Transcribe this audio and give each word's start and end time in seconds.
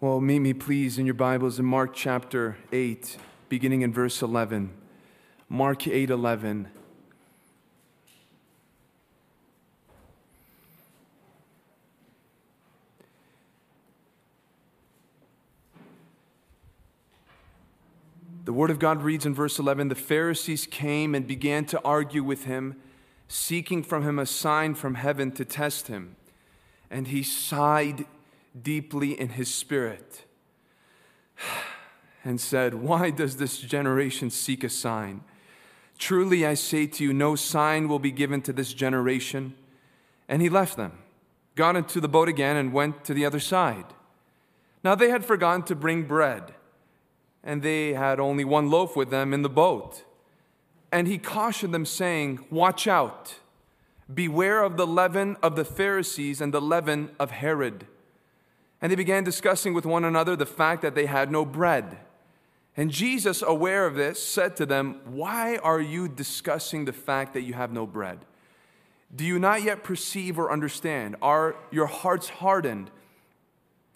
Well, 0.00 0.20
meet 0.20 0.38
me, 0.38 0.52
please, 0.52 0.96
in 0.96 1.06
your 1.06 1.14
Bibles 1.16 1.58
in 1.58 1.64
Mark 1.64 1.92
chapter 1.92 2.56
8, 2.70 3.16
beginning 3.48 3.82
in 3.82 3.92
verse 3.92 4.22
11. 4.22 4.70
Mark 5.48 5.88
8 5.88 6.08
11. 6.08 6.68
The 18.44 18.52
Word 18.52 18.70
of 18.70 18.78
God 18.78 19.02
reads 19.02 19.26
in 19.26 19.34
verse 19.34 19.58
11 19.58 19.88
The 19.88 19.96
Pharisees 19.96 20.68
came 20.70 21.12
and 21.12 21.26
began 21.26 21.64
to 21.64 21.82
argue 21.84 22.22
with 22.22 22.44
him, 22.44 22.76
seeking 23.26 23.82
from 23.82 24.04
him 24.04 24.20
a 24.20 24.26
sign 24.26 24.76
from 24.76 24.94
heaven 24.94 25.32
to 25.32 25.44
test 25.44 25.88
him. 25.88 26.14
And 26.88 27.08
he 27.08 27.24
sighed 27.24 28.06
deeply 28.60 29.18
in 29.18 29.30
his 29.30 29.52
spirit 29.52 30.24
and 32.24 32.40
said, 32.40 32.74
Why 32.74 33.10
does 33.10 33.36
this 33.36 33.58
generation 33.58 34.30
seek 34.30 34.64
a 34.64 34.68
sign? 34.68 35.22
Truly 35.98 36.46
I 36.46 36.54
say 36.54 36.86
to 36.86 37.04
you, 37.04 37.12
no 37.12 37.34
sign 37.34 37.88
will 37.88 37.98
be 37.98 38.12
given 38.12 38.40
to 38.42 38.52
this 38.52 38.72
generation. 38.72 39.54
And 40.28 40.40
he 40.40 40.48
left 40.48 40.76
them, 40.76 40.92
got 41.56 41.74
into 41.74 42.00
the 42.00 42.08
boat 42.08 42.28
again, 42.28 42.56
and 42.56 42.72
went 42.72 43.04
to 43.04 43.14
the 43.14 43.26
other 43.26 43.40
side. 43.40 43.86
Now 44.84 44.94
they 44.94 45.10
had 45.10 45.24
forgotten 45.24 45.64
to 45.64 45.74
bring 45.74 46.04
bread, 46.04 46.54
and 47.42 47.62
they 47.62 47.94
had 47.94 48.20
only 48.20 48.44
one 48.44 48.70
loaf 48.70 48.94
with 48.94 49.10
them 49.10 49.34
in 49.34 49.42
the 49.42 49.48
boat. 49.48 50.04
And 50.92 51.08
he 51.08 51.18
cautioned 51.18 51.74
them, 51.74 51.84
saying, 51.84 52.46
Watch 52.50 52.86
out, 52.86 53.36
beware 54.12 54.62
of 54.62 54.76
the 54.76 54.86
leaven 54.86 55.36
of 55.42 55.56
the 55.56 55.64
Pharisees 55.64 56.40
and 56.40 56.54
the 56.54 56.60
leaven 56.60 57.10
of 57.18 57.32
Herod. 57.32 57.86
And 58.80 58.92
they 58.92 58.96
began 58.96 59.24
discussing 59.24 59.74
with 59.74 59.84
one 59.84 60.04
another 60.04 60.36
the 60.36 60.46
fact 60.46 60.82
that 60.82 60.94
they 60.94 61.06
had 61.06 61.30
no 61.30 61.44
bread. 61.44 61.98
And 62.76 62.92
Jesus, 62.92 63.42
aware 63.42 63.86
of 63.86 63.96
this, 63.96 64.22
said 64.22 64.54
to 64.56 64.66
them, 64.66 65.00
Why 65.04 65.56
are 65.56 65.80
you 65.80 66.08
discussing 66.08 66.84
the 66.84 66.92
fact 66.92 67.34
that 67.34 67.42
you 67.42 67.54
have 67.54 67.72
no 67.72 67.86
bread? 67.86 68.20
Do 69.14 69.24
you 69.24 69.38
not 69.38 69.62
yet 69.62 69.82
perceive 69.82 70.38
or 70.38 70.52
understand? 70.52 71.16
Are 71.20 71.56
your 71.72 71.86
hearts 71.86 72.28
hardened? 72.28 72.90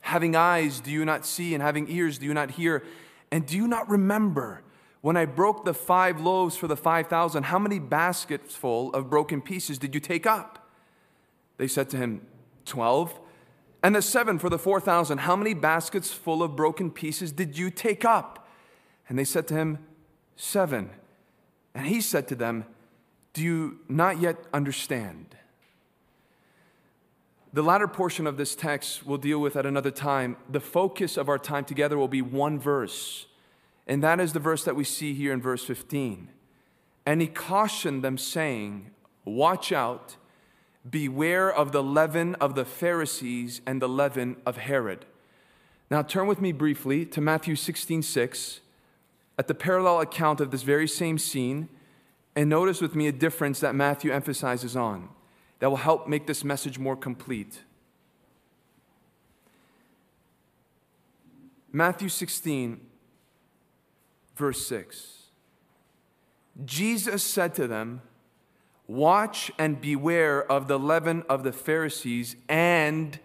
Having 0.00 0.34
eyes, 0.34 0.80
do 0.80 0.90
you 0.90 1.04
not 1.04 1.24
see? 1.24 1.54
And 1.54 1.62
having 1.62 1.88
ears, 1.88 2.18
do 2.18 2.26
you 2.26 2.34
not 2.34 2.52
hear? 2.52 2.82
And 3.30 3.46
do 3.46 3.56
you 3.56 3.68
not 3.68 3.88
remember 3.88 4.62
when 5.00 5.16
I 5.16 5.26
broke 5.26 5.64
the 5.64 5.74
five 5.74 6.20
loaves 6.20 6.56
for 6.56 6.66
the 6.66 6.76
5,000? 6.76 7.44
How 7.44 7.58
many 7.60 7.78
baskets 7.78 8.56
full 8.56 8.92
of 8.94 9.08
broken 9.08 9.40
pieces 9.40 9.78
did 9.78 9.94
you 9.94 10.00
take 10.00 10.26
up? 10.26 10.68
They 11.56 11.68
said 11.68 11.88
to 11.90 11.96
him, 11.96 12.26
Twelve. 12.64 13.16
And 13.82 13.94
the 13.94 14.02
seven 14.02 14.38
for 14.38 14.48
the 14.48 14.58
4,000, 14.58 15.18
how 15.18 15.34
many 15.34 15.54
baskets 15.54 16.12
full 16.12 16.42
of 16.42 16.54
broken 16.54 16.90
pieces 16.90 17.32
did 17.32 17.58
you 17.58 17.70
take 17.70 18.04
up? 18.04 18.48
And 19.08 19.18
they 19.18 19.24
said 19.24 19.48
to 19.48 19.54
him, 19.54 19.78
Seven. 20.36 20.90
And 21.74 21.86
he 21.86 22.00
said 22.00 22.28
to 22.28 22.34
them, 22.34 22.64
Do 23.32 23.42
you 23.42 23.80
not 23.88 24.20
yet 24.20 24.36
understand? 24.52 25.36
The 27.52 27.62
latter 27.62 27.88
portion 27.88 28.26
of 28.26 28.38
this 28.38 28.54
text 28.54 29.04
we'll 29.04 29.18
deal 29.18 29.38
with 29.38 29.56
at 29.56 29.66
another 29.66 29.90
time. 29.90 30.36
The 30.48 30.60
focus 30.60 31.16
of 31.16 31.28
our 31.28 31.38
time 31.38 31.64
together 31.64 31.98
will 31.98 32.08
be 32.08 32.22
one 32.22 32.58
verse, 32.58 33.26
and 33.86 34.02
that 34.02 34.20
is 34.20 34.32
the 34.32 34.40
verse 34.40 34.64
that 34.64 34.76
we 34.76 34.84
see 34.84 35.12
here 35.12 35.32
in 35.32 35.42
verse 35.42 35.64
15. 35.64 36.28
And 37.04 37.20
he 37.20 37.26
cautioned 37.26 38.02
them, 38.02 38.16
saying, 38.16 38.90
Watch 39.24 39.70
out 39.70 40.16
Beware 40.88 41.52
of 41.52 41.72
the 41.72 41.82
leaven 41.82 42.34
of 42.36 42.54
the 42.54 42.64
Pharisees 42.64 43.60
and 43.66 43.80
the 43.80 43.88
leaven 43.88 44.36
of 44.44 44.56
Herod. 44.56 45.06
Now 45.90 46.02
turn 46.02 46.26
with 46.26 46.40
me 46.40 46.52
briefly 46.52 47.04
to 47.06 47.20
Matthew 47.20 47.54
16 47.54 48.02
6, 48.02 48.60
at 49.38 49.48
the 49.48 49.54
parallel 49.54 50.00
account 50.00 50.40
of 50.40 50.50
this 50.50 50.62
very 50.62 50.88
same 50.88 51.18
scene, 51.18 51.68
and 52.34 52.48
notice 52.48 52.80
with 52.80 52.94
me 52.94 53.06
a 53.06 53.12
difference 53.12 53.60
that 53.60 53.74
Matthew 53.74 54.10
emphasizes 54.10 54.76
on 54.76 55.08
that 55.58 55.68
will 55.68 55.76
help 55.76 56.08
make 56.08 56.26
this 56.26 56.42
message 56.42 56.78
more 56.78 56.96
complete. 56.96 57.60
Matthew 61.70 62.08
16, 62.08 62.80
verse 64.36 64.66
6. 64.66 65.22
Jesus 66.64 67.22
said 67.22 67.54
to 67.54 67.66
them, 67.66 68.02
Watch 68.86 69.50
and 69.58 69.80
beware 69.80 70.50
of 70.50 70.68
the 70.68 70.78
leaven 70.78 71.22
of 71.28 71.44
the 71.44 71.52
Pharisees 71.52 72.36
and 72.48 73.18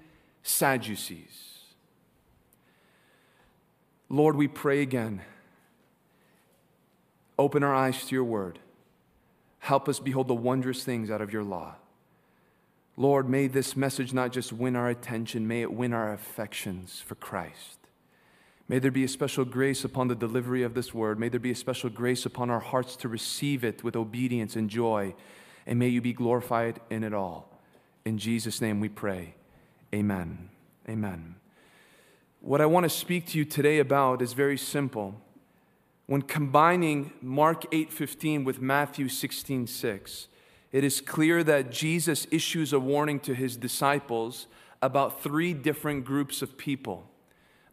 Sadducees. 0.44 1.48
Lord, 4.10 4.36
we 4.36 4.48
pray 4.48 4.82
again. 4.82 5.22
Open 7.38 7.64
our 7.64 7.76
eyes 7.76 8.06
to 8.06 8.16
your 8.16 8.24
word. 8.24 8.60
Help 9.60 9.90
us 9.90 10.00
behold 10.00 10.28
the 10.28 10.34
wondrous 10.34 10.84
things 10.84 11.12
out 11.12 11.22
of 11.22 11.34
your 11.34 11.44
law. 11.44 11.76
Lord, 12.96 13.30
may 13.30 13.48
this 13.48 13.76
message 13.76 14.14
not 14.14 14.32
just 14.32 14.54
win 14.54 14.76
our 14.76 14.90
attention, 14.90 15.48
may 15.48 15.62
it 15.62 15.74
win 15.74 15.94
our 15.94 16.14
affections 16.14 17.04
for 17.06 17.16
Christ. 17.16 17.78
May 18.70 18.80
there 18.80 18.92
be 18.92 19.04
a 19.04 19.10
special 19.10 19.46
grace 19.46 19.84
upon 19.84 20.08
the 20.08 20.16
delivery 20.16 20.64
of 20.64 20.74
this 20.74 20.94
word. 20.94 21.20
May 21.20 21.30
there 21.30 21.40
be 21.40 21.52
a 21.52 21.56
special 21.56 21.90
grace 21.90 22.26
upon 22.26 22.50
our 22.50 22.60
hearts 22.60 22.96
to 22.98 23.08
receive 23.08 23.64
it 23.64 23.84
with 23.84 23.96
obedience 23.96 24.56
and 24.56 24.70
joy 24.70 25.14
and 25.68 25.78
may 25.78 25.90
you 25.90 26.02
be 26.02 26.14
glorified 26.14 26.80
in 26.90 27.04
it 27.04 27.14
all. 27.14 27.50
In 28.06 28.18
Jesus' 28.18 28.62
name 28.62 28.80
we 28.80 28.90
pray. 28.90 29.36
Amen. 29.94 30.50
Amen. 30.90 31.36
What 32.40 32.62
I 32.62 32.66
want 32.66 32.86
to 32.86 32.90
speak 32.90 33.28
to 33.28 33.38
you 33.38 33.44
today 33.44 33.80
about 33.80 34.22
is 34.22 34.32
very 34.32 34.58
simple. 34.58 35.22
When 36.06 36.22
combining 36.22 37.12
Mark 37.22 37.66
8:15 37.74 38.46
with 38.46 38.62
Matthew 38.62 39.10
16:6, 39.10 40.30
it 40.72 40.86
is 40.86 41.02
clear 41.02 41.44
that 41.44 41.70
Jesus 41.70 42.26
issues 42.32 42.72
a 42.72 42.80
warning 42.80 43.20
to 43.22 43.36
his 43.36 43.58
disciples 43.58 44.48
about 44.82 45.22
three 45.22 45.54
different 45.54 46.06
groups 46.06 46.42
of 46.42 46.58
people. 46.58 47.10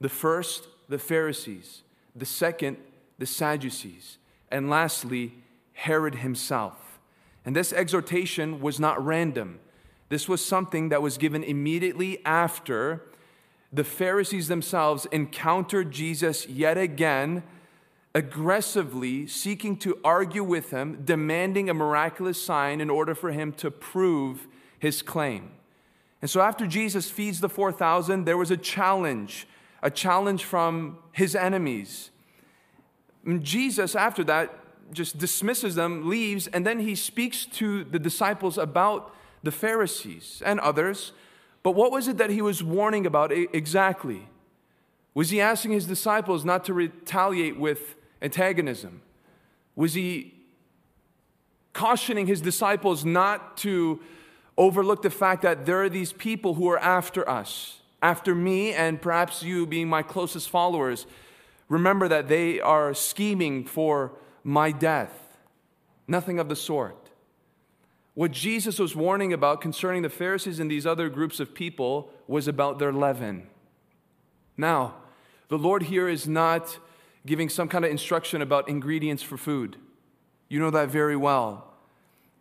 The 0.00 0.08
first, 0.08 0.66
the 0.88 0.98
Pharisees, 0.98 1.82
the 2.16 2.26
second, 2.26 2.76
the 3.18 3.26
Sadducees, 3.26 4.18
and 4.50 4.68
lastly, 4.68 5.34
Herod 5.74 6.16
himself. 6.16 6.83
And 7.44 7.54
this 7.54 7.72
exhortation 7.72 8.60
was 8.60 8.80
not 8.80 9.04
random. 9.04 9.60
This 10.08 10.28
was 10.28 10.44
something 10.44 10.88
that 10.88 11.02
was 11.02 11.18
given 11.18 11.42
immediately 11.42 12.24
after 12.24 13.02
the 13.72 13.84
Pharisees 13.84 14.48
themselves 14.48 15.06
encountered 15.06 15.90
Jesus 15.90 16.46
yet 16.48 16.78
again, 16.78 17.42
aggressively 18.14 19.26
seeking 19.26 19.76
to 19.78 19.98
argue 20.04 20.44
with 20.44 20.70
him, 20.70 21.02
demanding 21.04 21.68
a 21.68 21.74
miraculous 21.74 22.40
sign 22.40 22.80
in 22.80 22.88
order 22.88 23.14
for 23.14 23.32
him 23.32 23.52
to 23.54 23.70
prove 23.70 24.46
his 24.78 25.02
claim. 25.02 25.50
And 26.22 26.30
so, 26.30 26.40
after 26.40 26.66
Jesus 26.66 27.10
feeds 27.10 27.40
the 27.40 27.48
4,000, 27.48 28.24
there 28.24 28.38
was 28.38 28.50
a 28.50 28.56
challenge, 28.56 29.46
a 29.82 29.90
challenge 29.90 30.44
from 30.44 30.98
his 31.12 31.34
enemies. 31.34 32.10
And 33.26 33.42
Jesus, 33.42 33.96
after 33.96 34.22
that, 34.24 34.56
just 34.94 35.18
dismisses 35.18 35.74
them, 35.74 36.08
leaves, 36.08 36.46
and 36.46 36.66
then 36.66 36.80
he 36.80 36.94
speaks 36.94 37.44
to 37.46 37.84
the 37.84 37.98
disciples 37.98 38.56
about 38.56 39.14
the 39.42 39.52
Pharisees 39.52 40.42
and 40.44 40.58
others. 40.60 41.12
But 41.62 41.72
what 41.72 41.92
was 41.92 42.08
it 42.08 42.18
that 42.18 42.30
he 42.30 42.42
was 42.42 42.62
warning 42.62 43.06
about 43.06 43.32
exactly? 43.32 44.28
Was 45.14 45.30
he 45.30 45.40
asking 45.40 45.72
his 45.72 45.86
disciples 45.86 46.44
not 46.44 46.64
to 46.64 46.74
retaliate 46.74 47.58
with 47.58 47.96
antagonism? 48.20 49.02
Was 49.76 49.94
he 49.94 50.34
cautioning 51.72 52.26
his 52.26 52.40
disciples 52.40 53.04
not 53.04 53.56
to 53.58 54.00
overlook 54.56 55.02
the 55.02 55.10
fact 55.10 55.42
that 55.42 55.66
there 55.66 55.82
are 55.82 55.88
these 55.88 56.12
people 56.12 56.54
who 56.54 56.68
are 56.68 56.78
after 56.78 57.28
us, 57.28 57.80
after 58.02 58.34
me, 58.34 58.72
and 58.72 59.00
perhaps 59.00 59.42
you 59.42 59.66
being 59.66 59.88
my 59.88 60.02
closest 60.02 60.48
followers? 60.48 61.06
Remember 61.68 62.08
that 62.08 62.28
they 62.28 62.60
are 62.60 62.94
scheming 62.94 63.64
for 63.64 64.12
my 64.44 64.70
death. 64.70 65.38
Nothing 66.06 66.38
of 66.38 66.48
the 66.48 66.56
sort. 66.56 67.10
What 68.12 68.30
Jesus 68.30 68.78
was 68.78 68.94
warning 68.94 69.32
about 69.32 69.60
concerning 69.60 70.02
the 70.02 70.08
Pharisees 70.08 70.60
and 70.60 70.70
these 70.70 70.86
other 70.86 71.08
groups 71.08 71.40
of 71.40 71.54
people 71.54 72.12
was 72.28 72.46
about 72.46 72.78
their 72.78 72.92
leaven. 72.92 73.48
Now, 74.56 74.94
the 75.48 75.58
Lord 75.58 75.84
here 75.84 76.08
is 76.08 76.28
not 76.28 76.78
giving 77.26 77.48
some 77.48 77.68
kind 77.68 77.84
of 77.84 77.90
instruction 77.90 78.40
about 78.40 78.68
ingredients 78.68 79.22
for 79.22 79.36
food. 79.36 79.78
You 80.48 80.60
know 80.60 80.70
that 80.70 80.90
very 80.90 81.16
well. 81.16 81.74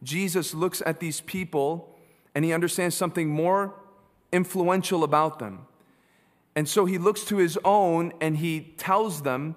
Jesus 0.03 0.53
looks 0.53 0.83
at 0.85 0.99
these 0.99 1.21
people 1.21 1.95
and 2.35 2.43
he 2.43 2.53
understands 2.53 2.95
something 2.95 3.29
more 3.29 3.73
influential 4.31 5.03
about 5.03 5.39
them. 5.39 5.65
And 6.55 6.67
so 6.67 6.85
he 6.85 6.97
looks 6.97 7.23
to 7.25 7.37
his 7.37 7.57
own 7.63 8.13
and 8.21 8.37
he 8.37 8.73
tells 8.77 9.23
them 9.23 9.55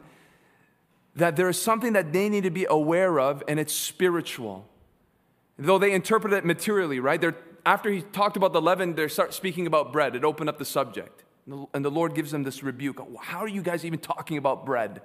that 1.16 1.34
there 1.34 1.48
is 1.48 1.60
something 1.60 1.94
that 1.94 2.12
they 2.12 2.28
need 2.28 2.44
to 2.44 2.50
be 2.50 2.66
aware 2.68 3.18
of, 3.18 3.42
and 3.48 3.58
it's 3.58 3.74
spiritual. 3.74 4.68
Though 5.58 5.78
they 5.78 5.92
interpret 5.92 6.32
it 6.34 6.44
materially, 6.44 7.00
right? 7.00 7.20
They're, 7.20 7.36
after 7.64 7.90
he 7.90 8.02
talked 8.02 8.36
about 8.36 8.52
the 8.52 8.60
leaven, 8.60 8.94
they 8.94 9.08
start 9.08 9.32
speaking 9.32 9.66
about 9.66 9.92
bread. 9.92 10.14
It 10.14 10.24
opened 10.24 10.50
up 10.50 10.58
the 10.58 10.64
subject. 10.66 11.24
And 11.72 11.84
the 11.84 11.90
Lord 11.90 12.14
gives 12.14 12.32
them 12.32 12.42
this 12.42 12.62
rebuke. 12.62 13.00
How 13.20 13.38
are 13.38 13.48
you 13.48 13.62
guys 13.62 13.84
even 13.84 13.98
talking 13.98 14.36
about 14.36 14.66
bread? 14.66 15.00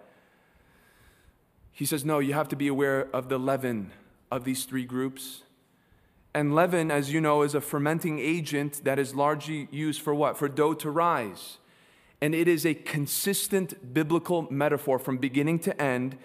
He 1.72 1.86
says, 1.86 2.04
No, 2.04 2.20
you 2.20 2.34
have 2.34 2.50
to 2.50 2.56
be 2.56 2.68
aware 2.68 3.08
of 3.14 3.30
the 3.30 3.38
leaven 3.38 3.92
of 4.32 4.44
these 4.44 4.66
three 4.66 4.86
groups. 4.86 5.44
And 6.34 6.56
leaven, 6.56 6.92
as 6.92 7.14
you 7.14 7.22
know, 7.22 7.44
is 7.44 7.56
a 7.56 7.62
fermenting 7.62 8.20
agent 8.20 8.84
that 8.84 9.00
is 9.00 9.14
largely 9.14 9.68
used 9.72 10.02
for 10.02 10.16
what? 10.16 10.38
For 10.38 10.50
dough 10.50 10.74
to 10.76 10.90
rise. 10.90 11.58
And 12.22 12.36
it 12.36 12.48
is 12.48 12.66
a 12.66 12.76
consistent 12.76 13.94
biblical 13.94 14.48
metaphor 14.52 15.00
from 15.00 15.18
beginning 15.18 15.60
to 15.60 15.82
end 15.82 16.18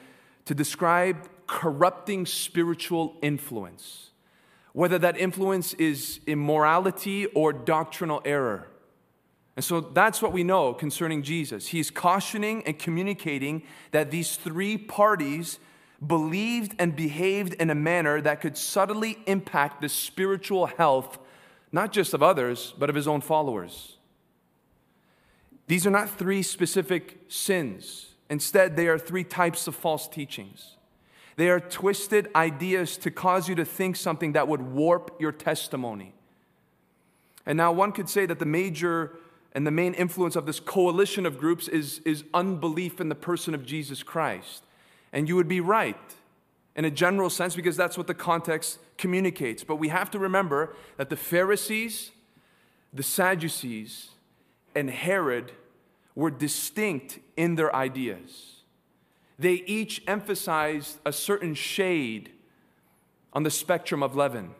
to 0.45 0.55
describe 0.55 1.29
corrupting 1.47 2.27
spiritual 2.27 3.17
influence, 3.23 4.11
whether 4.73 4.99
that 4.99 5.17
influence 5.17 5.75
is 5.75 6.21
immorality 6.27 7.27
or 7.27 7.53
doctrinal 7.53 8.21
error. 8.25 8.69
And 9.57 9.65
so 9.65 9.81
that's 9.81 10.21
what 10.21 10.33
we 10.33 10.45
know 10.45 10.75
concerning 10.75 11.23
Jesus. 11.23 11.69
He's 11.69 11.91
cautioning 11.91 12.63
and 12.67 12.79
communicating 12.79 13.63
that 13.91 14.11
these 14.11 14.37
three 14.37 14.77
parties 14.77 15.59
believed 16.07 16.75
and 16.79 16.95
behaved 16.95 17.55
in 17.55 17.71
a 17.71 17.75
manner 17.75 18.21
that 18.21 18.43
could 18.43 18.59
subtly 18.59 19.19
impact 19.27 19.81
the 19.81 19.89
spiritual 19.89 20.67
health, 20.67 21.19
not 21.73 21.91
just 21.91 22.13
of 22.13 22.23
others, 22.23 22.75
but 22.79 22.91
of 22.91 22.97
his 22.97 23.09
own 23.09 23.23
followers. 23.23 23.96
These 25.67 25.87
are 25.87 25.91
not 25.91 26.11
three 26.11 26.43
specific 26.43 27.19
sins. 27.29 28.15
Instead, 28.31 28.77
they 28.77 28.89
are 28.89 28.99
three 28.99 29.25
types 29.25 29.67
of 29.67 29.75
false 29.75 30.09
teachings. 30.09 30.77
They 31.37 31.51
are 31.51 31.61
twisted 31.61 32.29
ideas 32.35 32.97
to 32.99 33.11
cause 33.11 33.49
you 33.49 33.55
to 33.57 33.65
think 33.65 33.97
something 33.97 34.33
that 34.33 34.49
would 34.49 34.63
warp 34.63 35.17
your 35.21 35.33
testimony. 35.33 36.15
And 37.45 37.57
now, 37.57 37.73
one 37.73 37.93
could 37.93 38.09
say 38.09 38.27
that 38.27 38.39
the 38.39 38.47
major 38.47 39.19
and 39.53 39.67
the 39.67 39.71
main 39.71 39.95
influence 39.95 40.37
of 40.37 40.47
this 40.47 40.61
coalition 40.61 41.25
of 41.25 41.39
groups 41.39 41.69
is, 41.69 42.01
is 42.05 42.25
unbelief 42.35 43.01
in 43.01 43.09
the 43.09 43.15
person 43.15 43.55
of 43.55 43.65
Jesus 43.65 44.03
Christ. 44.03 44.65
And 45.13 45.29
you 45.29 45.37
would 45.37 45.49
be 45.49 45.61
right 45.61 45.97
in 46.75 46.85
a 46.85 46.91
general 46.91 47.31
sense 47.31 47.57
because 47.57 47.77
that's 47.77 47.97
what 47.97 48.07
the 48.07 48.15
context 48.15 48.79
communicates. 48.99 49.65
But 49.65 49.77
we 49.77 49.89
have 49.89 50.11
to 50.11 50.19
remember 50.19 50.75
that 50.97 51.09
the 51.09 51.17
Pharisees, 51.17 52.11
the 52.93 53.03
Sadducees, 53.03 54.11
and 54.77 54.91
Herod 54.91 55.53
were 56.15 56.31
distinct 56.31 57.19
in 57.37 57.57
their 57.57 57.75
ideas. 57.75 58.63
They 59.39 59.55
each 59.67 60.03
emphasized 60.07 60.99
a 61.05 61.13
certain 61.13 61.55
shade 61.55 62.31
on 63.33 63.43
the 63.43 63.51
spectrum 63.51 64.03
of 64.03 64.15
leaven. 64.15 64.55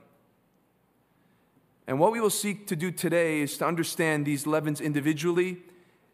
And 1.87 2.01
what 2.01 2.13
we 2.13 2.21
will 2.21 2.31
seek 2.31 2.67
to 2.67 2.77
do 2.77 2.91
today 2.91 3.41
is 3.41 3.57
to 3.59 3.67
understand 3.67 4.27
these 4.27 4.47
leavens 4.47 4.81
individually, 4.81 5.59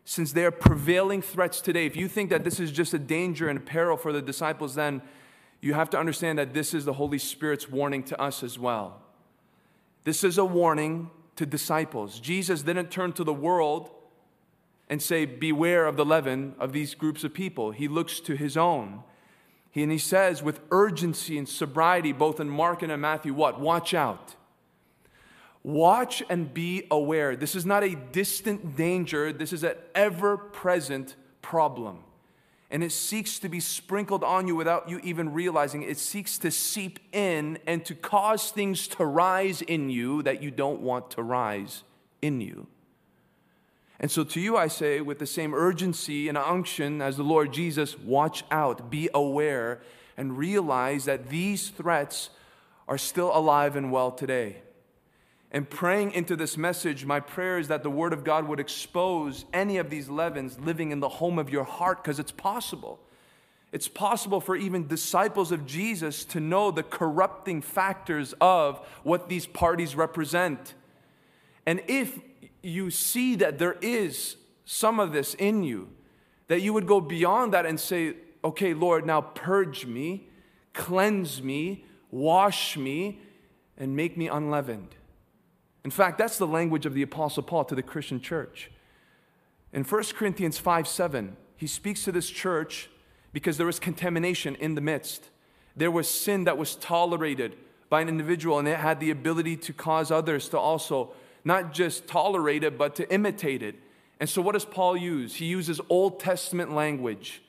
since 0.04 0.32
they 0.32 0.44
are 0.44 0.50
prevailing 0.50 1.22
threats 1.22 1.60
today. 1.60 1.87
If 1.87 1.96
you 1.96 2.08
think 2.08 2.28
that 2.31 2.44
this 2.44 2.60
is 2.60 2.70
just 2.70 2.93
a 2.93 2.99
danger 2.99 3.49
and 3.49 3.58
a 3.58 3.62
peril 3.62 3.96
for 3.96 4.12
the 4.12 4.20
disciples, 4.20 4.75
then 4.75 5.00
you 5.60 5.75
have 5.75 5.90
to 5.90 5.99
understand 5.99 6.38
that 6.38 6.54
this 6.54 6.75
is 6.75 6.84
the 6.84 6.93
Holy 6.93 7.19
Spirit's 7.19 7.70
warning 7.70 8.02
to 8.04 8.20
us 8.20 8.43
as 8.43 8.58
well. 8.58 9.00
This 10.04 10.25
is 10.25 10.38
a 10.38 10.44
warning 10.44 11.10
to 11.42 11.46
disciples. 11.46 12.20
Jesus 12.20 12.62
didn't 12.62 12.92
turn 12.92 13.12
to 13.14 13.24
the 13.24 13.34
world 13.34 13.90
and 14.88 15.02
say, 15.02 15.24
Beware 15.24 15.86
of 15.86 15.96
the 15.96 16.04
leaven 16.04 16.54
of 16.60 16.72
these 16.72 16.94
groups 16.94 17.24
of 17.24 17.34
people. 17.34 17.72
He 17.72 17.88
looks 17.88 18.20
to 18.20 18.36
his 18.36 18.56
own. 18.56 19.02
He, 19.72 19.82
and 19.82 19.90
he 19.90 19.98
says 19.98 20.40
with 20.40 20.60
urgency 20.70 21.36
and 21.36 21.48
sobriety, 21.48 22.12
both 22.12 22.38
in 22.38 22.48
Mark 22.48 22.82
and 22.82 22.92
in 22.92 23.00
Matthew, 23.00 23.34
what? 23.34 23.58
Watch 23.58 23.92
out. 23.92 24.36
Watch 25.64 26.22
and 26.30 26.54
be 26.54 26.86
aware. 26.92 27.34
This 27.34 27.56
is 27.56 27.66
not 27.66 27.82
a 27.82 27.96
distant 27.96 28.76
danger, 28.76 29.32
this 29.32 29.52
is 29.52 29.64
an 29.64 29.74
ever 29.96 30.36
present 30.36 31.16
problem. 31.40 32.04
And 32.72 32.82
it 32.82 32.90
seeks 32.90 33.38
to 33.40 33.50
be 33.50 33.60
sprinkled 33.60 34.24
on 34.24 34.48
you 34.48 34.56
without 34.56 34.88
you 34.88 34.98
even 35.04 35.34
realizing 35.34 35.82
it. 35.82 35.98
Seeks 35.98 36.38
to 36.38 36.50
seep 36.50 36.98
in 37.12 37.58
and 37.66 37.84
to 37.84 37.94
cause 37.94 38.50
things 38.50 38.88
to 38.88 39.04
rise 39.04 39.60
in 39.60 39.90
you 39.90 40.22
that 40.22 40.42
you 40.42 40.50
don't 40.50 40.80
want 40.80 41.10
to 41.12 41.22
rise 41.22 41.84
in 42.22 42.40
you. 42.40 42.66
And 44.00 44.10
so 44.10 44.24
to 44.24 44.40
you, 44.40 44.56
I 44.56 44.69
say, 44.69 45.02
with 45.02 45.19
the 45.19 45.26
same 45.26 45.54
urgency 45.54 46.28
and 46.28 46.38
unction 46.38 47.02
as 47.02 47.19
the 47.19 47.22
Lord 47.22 47.52
Jesus, 47.52 47.98
watch 47.98 48.42
out, 48.50 48.90
be 48.90 49.10
aware, 49.12 49.82
and 50.16 50.38
realize 50.38 51.04
that 51.04 51.28
these 51.28 51.68
threats 51.68 52.30
are 52.88 52.98
still 52.98 53.30
alive 53.36 53.76
and 53.76 53.92
well 53.92 54.10
today. 54.10 54.62
And 55.54 55.69
praying 55.69 56.12
into 56.12 56.34
this 56.34 56.56
message, 56.56 57.04
my 57.04 57.20
prayer 57.20 57.58
is 57.58 57.69
that 57.69 57.82
the 57.82 57.90
Word 57.90 58.14
of 58.14 58.25
God 58.25 58.49
would 58.49 58.58
expose 58.58 59.44
any 59.52 59.76
of 59.76 59.90
these 59.90 60.08
leavens 60.08 60.58
living 60.58 60.90
in 60.90 61.00
the 61.00 61.10
home 61.10 61.38
of 61.38 61.50
your 61.50 61.64
heart, 61.64 62.02
because 62.02 62.19
it's 62.19 62.32
possible. 62.32 62.99
It's 63.70 63.87
possible 63.87 64.40
for 64.40 64.56
even 64.56 64.87
disciples 64.87 65.52
of 65.52 65.66
Jesus 65.66 66.25
to 66.26 66.40
know 66.40 66.70
the 66.70 66.82
corrupting 66.82 67.60
factors 67.60 68.34
of 68.40 68.78
what 69.02 69.28
these 69.28 69.46
parties 69.46 69.94
represent. 69.94 70.72
And 71.66 71.82
if 71.87 72.19
you 72.62 72.90
see 72.90 73.34
that 73.37 73.58
there 73.58 73.76
is 73.82 74.37
some 74.64 74.99
of 74.99 75.12
this 75.12 75.34
in 75.34 75.64
you, 75.64 75.90
that 76.49 76.62
you 76.62 76.72
would 76.72 76.87
go 76.87 77.00
beyond 77.00 77.52
that 77.52 77.66
and 77.66 77.78
say, 77.78 78.14
okay, 78.43 78.72
Lord, 78.72 79.04
now 79.04 79.20
purge 79.20 79.84
me, 79.84 80.28
cleanse 80.72 81.43
me, 81.43 81.84
wash 82.10 82.76
me, 82.78 83.20
and 83.76 83.94
make 83.94 84.16
me 84.16 84.28
unleavened. 84.28 84.94
In 85.84 85.90
fact, 85.90 86.19
that's 86.19 86.38
the 86.38 86.46
language 86.46 86.87
of 86.87 86.94
the 86.94 87.02
Apostle 87.02 87.43
Paul 87.43 87.64
to 87.64 87.75
the 87.75 87.82
Christian 87.82 88.20
church. 88.20 88.70
In 89.73 89.84
1 89.84 90.05
Corinthians 90.14 90.58
5 90.58 90.87
7, 90.87 91.37
he 91.56 91.67
speaks 91.67 92.05
to 92.05 92.12
this 92.12 92.31
church 92.31 92.88
because 93.32 93.56
there 93.56 93.67
was 93.67 93.79
contamination 93.79 94.55
in 94.56 94.75
the 94.75 94.81
midst. 94.81 95.31
There 95.75 95.90
was 95.90 96.08
sin 96.08 96.44
that 96.44 96.58
was 96.58 96.76
tolerated 96.76 97.56
by 97.88 98.02
an 98.02 98.08
individual, 98.08 98.58
and 98.58 98.69
it 98.69 98.79
had 98.79 99.00
the 99.00 99.11
ability 99.11 99.56
to 99.56 99.73
cause 99.73 100.11
others 100.11 100.49
to 100.50 100.58
also 100.58 101.12
not 101.44 101.73
just 101.73 102.06
tolerate 102.06 102.62
it, 102.62 102.78
but 102.78 102.94
to 102.96 103.12
imitate 103.12 103.62
it. 103.62 103.75
And 104.20 104.28
so, 104.28 104.40
what 104.40 104.52
does 104.52 104.64
Paul 104.64 104.96
use? 104.96 105.37
He 105.37 105.46
uses 105.46 105.81
Old 105.88 106.20
Testament 106.20 106.73
language. 106.73 107.43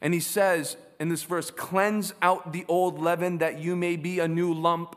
And 0.00 0.14
he 0.14 0.20
says 0.20 0.76
in 0.98 1.08
this 1.08 1.22
verse, 1.22 1.50
Cleanse 1.50 2.14
out 2.22 2.52
the 2.52 2.64
old 2.68 3.00
leaven 3.00 3.38
that 3.38 3.58
you 3.58 3.76
may 3.76 3.96
be 3.96 4.18
a 4.18 4.28
new 4.28 4.52
lump 4.52 4.96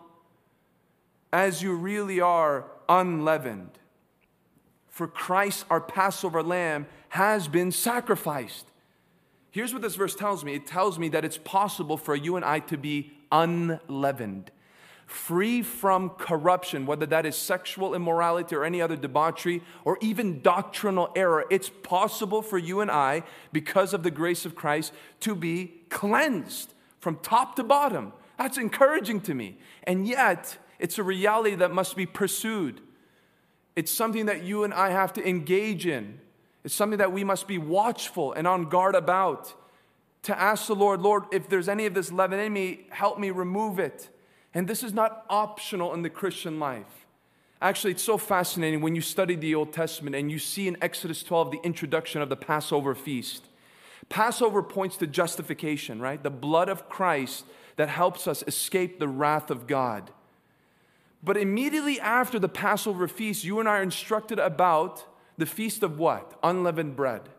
as 1.33 1.63
you 1.63 1.73
really 1.73 2.21
are 2.21 2.65
unleavened. 2.87 3.71
For 4.87 5.07
Christ, 5.07 5.65
our 5.71 5.81
Passover 5.81 6.43
lamb, 6.43 6.85
has 7.09 7.47
been 7.47 7.71
sacrificed. 7.71 8.67
Here's 9.49 9.73
what 9.73 9.81
this 9.81 9.95
verse 9.95 10.15
tells 10.15 10.45
me 10.45 10.53
it 10.53 10.67
tells 10.67 10.99
me 10.99 11.09
that 11.09 11.25
it's 11.25 11.39
possible 11.39 11.97
for 11.97 12.15
you 12.15 12.35
and 12.35 12.45
I 12.45 12.59
to 12.59 12.77
be 12.77 13.11
unleavened, 13.31 14.51
free 15.07 15.63
from 15.63 16.11
corruption, 16.11 16.85
whether 16.85 17.07
that 17.07 17.25
is 17.25 17.35
sexual 17.35 17.95
immorality 17.95 18.55
or 18.55 18.63
any 18.63 18.79
other 18.79 18.95
debauchery 18.95 19.63
or 19.83 19.97
even 20.01 20.41
doctrinal 20.43 21.11
error. 21.15 21.45
It's 21.49 21.69
possible 21.81 22.43
for 22.43 22.59
you 22.59 22.79
and 22.79 22.91
I, 22.91 23.23
because 23.51 23.95
of 23.95 24.03
the 24.03 24.11
grace 24.11 24.45
of 24.45 24.53
Christ, 24.53 24.93
to 25.21 25.33
be 25.33 25.81
cleansed 25.89 26.73
from 26.99 27.17
top 27.17 27.55
to 27.55 27.63
bottom. 27.63 28.13
That's 28.37 28.59
encouraging 28.59 29.21
to 29.21 29.33
me. 29.33 29.57
And 29.83 30.07
yet, 30.07 30.57
it's 30.83 30.97
a 30.97 31.03
reality 31.03 31.55
that 31.55 31.71
must 31.71 31.95
be 31.95 32.05
pursued. 32.05 32.81
It's 33.73 33.89
something 33.89 34.25
that 34.25 34.43
you 34.43 34.65
and 34.65 34.73
I 34.73 34.89
have 34.89 35.13
to 35.13 35.25
engage 35.25 35.87
in. 35.87 36.19
It's 36.65 36.75
something 36.75 36.99
that 36.99 37.13
we 37.13 37.23
must 37.23 37.47
be 37.47 37.57
watchful 37.57 38.33
and 38.33 38.45
on 38.45 38.67
guard 38.67 38.93
about. 38.93 39.53
To 40.23 40.37
ask 40.37 40.67
the 40.67 40.75
Lord, 40.75 41.01
Lord, 41.01 41.23
if 41.31 41.47
there's 41.47 41.69
any 41.69 41.85
of 41.85 41.93
this 41.93 42.11
leaven 42.11 42.37
in 42.37 42.51
me, 42.51 42.87
help 42.89 43.17
me 43.17 43.31
remove 43.31 43.79
it. 43.79 44.09
And 44.53 44.67
this 44.67 44.83
is 44.83 44.93
not 44.93 45.25
optional 45.29 45.93
in 45.93 46.01
the 46.01 46.09
Christian 46.09 46.59
life. 46.59 47.05
Actually, 47.61 47.91
it's 47.91 48.03
so 48.03 48.17
fascinating 48.17 48.81
when 48.81 48.93
you 48.93 49.01
study 49.01 49.37
the 49.37 49.55
Old 49.55 49.71
Testament 49.71 50.17
and 50.17 50.29
you 50.29 50.37
see 50.37 50.67
in 50.67 50.75
Exodus 50.81 51.23
12 51.23 51.51
the 51.51 51.61
introduction 51.63 52.21
of 52.21 52.27
the 52.27 52.35
Passover 52.35 52.93
feast. 52.93 53.45
Passover 54.09 54.61
points 54.61 54.97
to 54.97 55.07
justification, 55.07 56.01
right? 56.01 56.21
The 56.21 56.29
blood 56.29 56.67
of 56.67 56.89
Christ 56.89 57.45
that 57.77 57.87
helps 57.87 58.27
us 58.27 58.43
escape 58.47 58.99
the 58.99 59.07
wrath 59.07 59.49
of 59.49 59.65
God. 59.65 60.11
But 61.23 61.37
immediately 61.37 61.99
after 62.01 62.37
the 62.37 62.49
Passover 62.49 63.07
feast, 63.07 63.45
you 63.45 63.59
and 63.61 63.69
I 63.69 63.77
are 63.77 63.83
instructed 63.83 64.39
about 64.39 65.05
the 65.37 65.45
feast 65.45 65.81
of 65.81 65.97
what? 65.97 66.37
Unleavened 66.43 66.97
bread. 66.97 67.29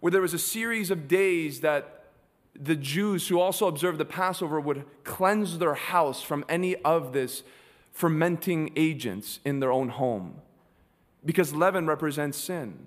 Where 0.00 0.10
there 0.10 0.22
was 0.22 0.32
a 0.32 0.38
series 0.38 0.90
of 0.90 1.06
days 1.06 1.60
that 1.60 2.04
the 2.54 2.74
Jews 2.74 3.28
who 3.28 3.38
also 3.38 3.66
observed 3.66 3.98
the 3.98 4.06
Passover 4.06 4.60
would 4.60 4.84
cleanse 5.04 5.58
their 5.58 5.74
house 5.74 6.22
from 6.22 6.44
any 6.48 6.76
of 6.76 7.12
this 7.12 7.42
fermenting 7.92 8.72
agents 8.76 9.38
in 9.44 9.60
their 9.60 9.70
own 9.70 9.90
home. 9.90 10.40
Because 11.24 11.54
leaven 11.54 11.86
represents 11.86 12.38
sin. 12.38 12.86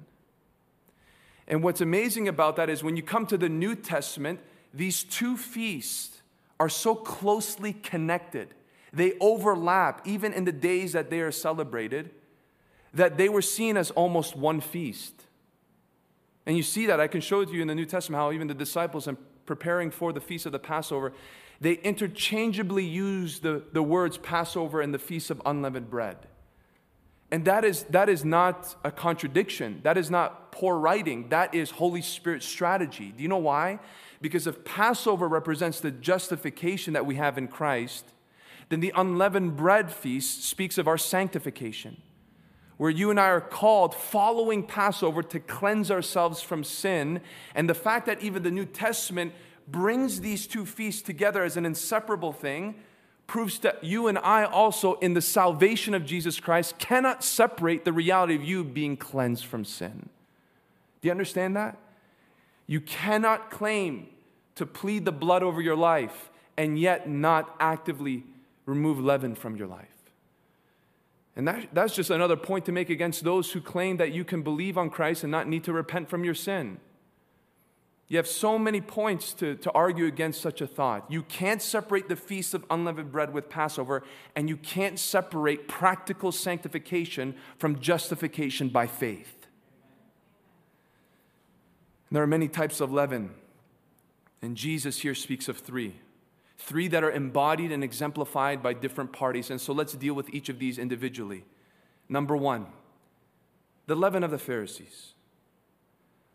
And 1.47 1.63
what's 1.63 1.81
amazing 1.81 2.27
about 2.27 2.55
that 2.55 2.69
is 2.69 2.83
when 2.83 2.97
you 2.97 3.03
come 3.03 3.27
to 3.27 3.37
the 3.37 3.49
New 3.49 3.75
Testament, 3.75 4.39
these 4.73 5.03
two 5.03 5.37
feasts 5.37 6.21
are 6.59 6.69
so 6.69 6.95
closely 6.95 7.73
connected 7.73 8.53
they 8.95 9.13
overlap 9.19 10.01
even 10.05 10.33
in 10.33 10.45
the 10.45 10.51
days 10.51 10.93
that 10.93 11.09
they 11.09 11.21
are 11.21 11.31
celebrated 11.31 12.11
that 12.93 13.17
they 13.17 13.27
were 13.27 13.41
seen 13.41 13.75
as 13.75 13.91
almost 13.91 14.35
one 14.35 14.61
feast. 14.61 15.13
And 16.45 16.55
you 16.55 16.63
see 16.63 16.85
that. 16.85 16.99
I 16.99 17.07
can 17.07 17.21
show 17.21 17.41
it 17.41 17.47
to 17.47 17.53
you 17.53 17.61
in 17.61 17.67
the 17.67 17.75
New 17.75 17.85
Testament 17.85 18.21
how 18.21 18.31
even 18.31 18.47
the 18.47 18.53
disciples, 18.53 19.07
in 19.07 19.17
preparing 19.45 19.91
for 19.91 20.13
the 20.13 20.21
feast 20.21 20.45
of 20.45 20.53
the 20.53 20.59
Passover, 20.59 21.11
they 21.59 21.73
interchangeably 21.73 22.85
use 22.85 23.39
the, 23.39 23.63
the 23.73 23.83
words 23.83 24.17
Passover 24.17 24.81
and 24.81 24.93
the 24.93 24.99
Feast 24.99 25.29
of 25.29 25.41
Unleavened 25.45 25.89
Bread. 25.89 26.17
And 27.31 27.43
that 27.45 27.65
is, 27.65 27.83
that 27.83 28.07
is 28.07 28.23
not 28.23 28.75
a 28.83 28.91
contradiction. 28.91 29.81
That 29.83 29.97
is 29.97 30.09
not 30.09 30.51
poor 30.51 30.77
writing. 30.77 31.29
That 31.29 31.53
is 31.53 31.71
Holy 31.71 32.01
Spirit 32.01 32.43
strategy. 32.43 33.13
Do 33.15 33.23
you 33.23 33.29
know 33.29 33.37
why? 33.37 33.79
Because 34.21 34.47
if 34.47 34.63
Passover 34.63 35.27
represents 35.27 35.79
the 35.81 35.91
justification 35.91 36.93
that 36.93 37.05
we 37.05 37.15
have 37.15 37.37
in 37.37 37.47
Christ, 37.47 38.05
then 38.69 38.79
the 38.79 38.93
unleavened 38.95 39.55
bread 39.55 39.91
feast 39.91 40.43
speaks 40.43 40.77
of 40.77 40.87
our 40.87 40.97
sanctification, 40.97 42.01
where 42.77 42.89
you 42.89 43.09
and 43.09 43.19
I 43.19 43.27
are 43.27 43.41
called 43.41 43.95
following 43.95 44.63
Passover 44.63 45.23
to 45.23 45.39
cleanse 45.39 45.91
ourselves 45.91 46.41
from 46.41 46.63
sin. 46.63 47.21
And 47.53 47.69
the 47.69 47.75
fact 47.75 48.05
that 48.07 48.21
even 48.21 48.43
the 48.43 48.51
New 48.51 48.65
Testament 48.65 49.33
brings 49.67 50.21
these 50.21 50.47
two 50.47 50.65
feasts 50.65 51.01
together 51.01 51.43
as 51.43 51.57
an 51.57 51.65
inseparable 51.65 52.33
thing 52.33 52.75
proves 53.27 53.59
that 53.59 53.83
you 53.83 54.07
and 54.07 54.17
I 54.19 54.43
also, 54.43 54.95
in 54.95 55.13
the 55.13 55.21
salvation 55.21 55.93
of 55.93 56.05
Jesus 56.05 56.39
Christ, 56.39 56.77
cannot 56.77 57.23
separate 57.23 57.85
the 57.85 57.93
reality 57.93 58.35
of 58.35 58.43
you 58.43 58.63
being 58.63 58.97
cleansed 58.97 59.45
from 59.45 59.65
sin. 59.65 60.09
Do 61.01 61.07
you 61.07 61.11
understand 61.11 61.55
that? 61.55 61.77
You 62.67 62.81
cannot 62.81 63.49
claim 63.49 64.07
to 64.55 64.65
plead 64.65 65.05
the 65.05 65.11
blood 65.11 65.43
over 65.43 65.61
your 65.61 65.75
life 65.75 66.29
and 66.57 66.79
yet 66.79 67.09
not 67.09 67.55
actively 67.59 68.23
remove 68.65 68.99
leaven 68.99 69.35
from 69.35 69.55
your 69.55 69.67
life. 69.67 69.89
And 71.35 71.47
that, 71.47 71.67
that's 71.73 71.93
just 71.93 72.09
another 72.09 72.37
point 72.37 72.65
to 72.65 72.71
make 72.71 72.89
against 72.89 73.23
those 73.23 73.51
who 73.51 73.59
claim 73.59 73.97
that 73.97 74.13
you 74.13 74.23
can 74.23 74.41
believe 74.41 74.77
on 74.77 74.89
Christ 74.89 75.23
and 75.23 75.31
not 75.31 75.47
need 75.47 75.65
to 75.65 75.73
repent 75.73 76.09
from 76.09 76.23
your 76.23 76.33
sin. 76.33 76.79
You 78.07 78.17
have 78.17 78.27
so 78.27 78.59
many 78.59 78.81
points 78.81 79.33
to, 79.33 79.55
to 79.55 79.71
argue 79.71 80.05
against 80.05 80.39
such 80.39 80.61
a 80.61 80.67
thought. 80.67 81.09
You 81.09 81.23
can't 81.23 81.61
separate 81.61 82.07
the 82.07 82.15
Feast 82.15 82.53
of 82.53 82.63
Unleavened 82.69 83.11
Bread 83.11 83.33
with 83.33 83.49
Passover, 83.49 84.03
and 84.35 84.47
you 84.47 84.57
can't 84.57 84.99
separate 84.99 85.67
practical 85.67 86.31
sanctification 86.31 87.35
from 87.57 87.79
justification 87.79 88.69
by 88.69 88.85
faith. 88.85 89.47
There 92.11 92.21
are 92.21 92.27
many 92.27 92.47
types 92.47 92.79
of 92.79 92.93
leaven, 92.93 93.31
and 94.41 94.55
Jesus 94.55 94.99
here 94.99 95.15
speaks 95.15 95.49
of 95.49 95.57
three. 95.57 95.95
Three 96.57 96.87
that 96.87 97.03
are 97.03 97.11
embodied 97.11 97.71
and 97.71 97.83
exemplified 97.83 98.63
by 98.63 98.73
different 98.73 99.11
parties. 99.11 99.49
And 99.49 99.59
so 99.59 99.73
let's 99.73 99.93
deal 99.93 100.13
with 100.13 100.33
each 100.33 100.49
of 100.49 100.59
these 100.59 100.77
individually. 100.77 101.43
Number 102.07 102.35
one, 102.35 102.67
the 103.87 103.95
leaven 103.95 104.23
of 104.23 104.31
the 104.31 104.37
Pharisees. 104.37 105.13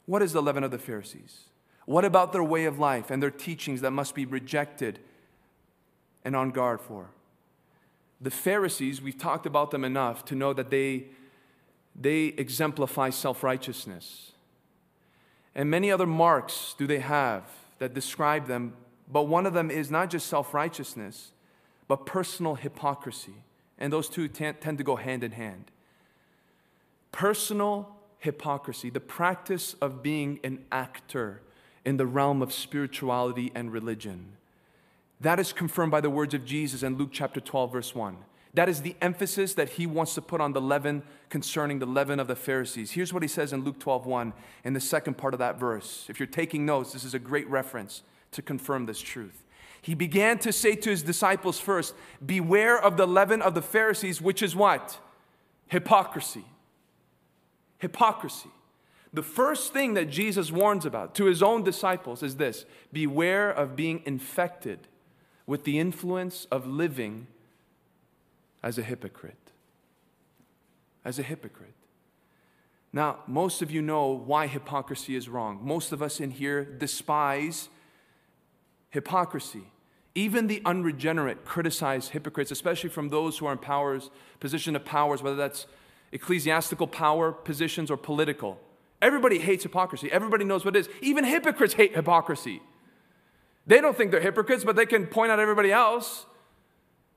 What 0.07 0.23
is 0.23 0.33
the 0.33 0.43
leaven 0.43 0.65
of 0.65 0.71
the 0.71 0.79
Pharisees? 0.79 1.45
What 1.87 2.05
about 2.05 2.33
their 2.33 2.45
way 2.45 2.65
of 2.67 2.79
life 2.79 3.11
and 3.11 3.23
their 3.23 3.31
teachings 3.31 3.81
that 3.81 3.91
must 3.91 4.15
be 4.15 4.25
rejected 4.25 4.99
and 6.25 6.37
on 6.37 6.51
guard 6.51 6.81
for? 6.81 7.11
The 8.21 8.31
Pharisees, 8.31 9.01
we've 9.01 9.19
talked 9.19 9.47
about 9.47 9.71
them 9.71 9.85
enough 9.85 10.25
to 10.27 10.35
know 10.35 10.53
that 10.53 10.71
they, 10.71 11.07
they 11.99 12.27
exemplify 12.27 13.11
self 13.11 13.43
righteousness. 13.43 14.33
And 15.55 15.71
many 15.71 15.91
other 15.91 16.07
marks 16.07 16.75
do 16.79 16.87
they 16.87 17.01
have 17.01 17.45
that 17.79 17.95
describe 17.95 18.47
them, 18.47 18.75
but 19.13 19.25
one 19.25 19.47
of 19.47 19.53
them 19.53 19.71
is 19.71 19.91
not 19.91 20.11
just 20.11 20.27
self 20.27 20.55
righteousness, 20.55 21.33
but 21.89 22.07
personal 22.07 22.55
hypocrisy. 22.55 23.35
And 23.79 23.93
those 23.93 24.09
two 24.09 24.29
tend 24.29 24.79
to 24.79 24.85
go 24.85 24.97
hand 24.97 25.25
in 25.25 25.33
hand. 25.33 25.71
Personal 27.13 27.97
hypocrisy, 28.19 28.91
the 28.91 29.01
practice 29.01 29.75
of 29.81 30.03
being 30.03 30.39
an 30.45 30.65
actor 30.71 31.41
in 31.85 31.97
the 31.97 32.07
realm 32.07 32.43
of 32.43 32.53
spirituality 32.53 33.51
and 33.55 33.73
religion. 33.73 34.37
That 35.21 35.41
is 35.41 35.53
confirmed 35.53 35.91
by 35.91 36.01
the 36.01 36.11
words 36.11 36.35
of 36.35 36.45
Jesus 36.45 36.83
in 36.83 36.97
Luke 36.97 37.09
chapter 37.11 37.41
12, 37.41 37.73
verse 37.73 37.95
1. 37.95 38.17
That 38.53 38.69
is 38.69 38.83
the 38.83 38.97
emphasis 39.01 39.55
that 39.55 39.71
he 39.71 39.87
wants 39.87 40.15
to 40.15 40.23
put 40.23 40.41
on 40.41 40.53
the 40.53 40.61
leaven 40.61 41.03
concerning 41.29 41.79
the 41.79 41.87
leaven 41.87 42.21
of 42.21 42.27
the 42.27 42.37
Pharisees. 42.37 42.91
Here's 42.91 43.13
what 43.13 43.23
he 43.23 43.29
says 43.29 43.53
in 43.53 43.65
Luke 43.65 43.79
12, 43.79 44.07
1, 44.07 44.33
in 44.65 44.73
the 44.73 44.81
second 44.81 45.17
part 45.17 45.35
of 45.35 45.39
that 45.39 45.59
verse. 45.59 46.07
If 46.09 46.19
you're 46.19 46.27
taking 46.27 46.67
notes, 46.67 46.93
this 46.93 47.05
is 47.05 47.15
a 47.15 47.19
great 47.19 47.49
reference 47.49 48.03
to 48.33 48.43
confirm 48.43 48.87
this 48.87 49.01
truth. 49.01 49.45
He 49.83 49.95
began 49.95 50.39
to 50.41 50.53
say 50.53 50.75
to 50.77 50.91
his 50.91 51.03
disciples 51.03 51.59
first, 51.59 51.95
Beware 52.25 52.79
of 52.79 52.97
the 52.97 53.07
leaven 53.07 53.41
of 53.41 53.55
the 53.55 53.63
Pharisees, 53.63 54.21
which 54.21 54.43
is 54.43 54.55
what? 54.55 54.99
Hypocrisy. 55.69 56.45
Hypocrisy. 57.79 58.51
The 59.13 59.23
first 59.23 59.73
thing 59.73 59.95
that 59.95 60.11
Jesus 60.11 60.53
warns 60.53 60.87
about 60.87 61.15
to 61.17 61.25
his 61.25 61.43
own 61.43 61.65
disciples 61.65 62.23
is 62.23 62.37
this 62.37 62.65
beware 62.93 63.51
of 63.51 63.75
being 63.75 64.03
infected 64.05 64.81
with 65.47 65.65
the 65.65 65.79
influence 65.79 66.47
of 66.51 66.67
living 66.67 67.27
as 68.63 68.79
a 68.79 68.83
hypocrite. 68.83 69.35
As 71.05 71.19
a 71.19 71.23
hypocrite. 71.23 71.75
Now, 72.93 73.21
most 73.27 73.63
of 73.63 73.71
you 73.71 73.83
know 73.83 74.09
why 74.09 74.47
hypocrisy 74.47 75.17
is 75.17 75.29
wrong. 75.29 75.61
Most 75.63 75.93
of 75.93 76.03
us 76.03 76.21
in 76.21 76.31
here 76.31 76.65
despise 76.65 77.69
hypocrisy. 78.91 79.65
Even 80.15 80.49
the 80.49 80.61
unregenerate 80.65 81.45
criticize 81.45 82.09
hypocrites, 82.09 82.51
especially 82.51 82.91
from 82.91 83.09
those 83.09 83.39
who 83.39 83.47
are 83.47 83.53
in 83.53 83.59
powers, 83.59 84.11
position 84.41 84.77
of 84.77 84.85
powers, 84.85 85.23
whether 85.23 85.37
that's 85.37 85.67
ecclesiastical 86.13 86.87
power 86.87 87.33
positions 87.33 87.91
or 87.91 87.97
political. 87.97 88.61
Everybody 89.01 89.39
hates 89.39 89.63
hypocrisy. 89.63 90.11
Everybody 90.11 90.45
knows 90.45 90.65
what 90.65 90.77
it 90.77 90.81
is. 90.81 90.89
Even 91.01 91.25
hypocrites 91.25 91.75
hate 91.75 91.95
hypocrisy. 91.95 92.61
They 93.67 93.81
don't 93.81 93.97
think 93.97 94.11
they're 94.11 94.21
hypocrites, 94.21 94.65
but 94.65 94.77
they 94.77 94.87
can 94.87 95.07
point 95.07 95.31
out 95.31 95.39
everybody 95.39 95.71
else. 95.71 96.27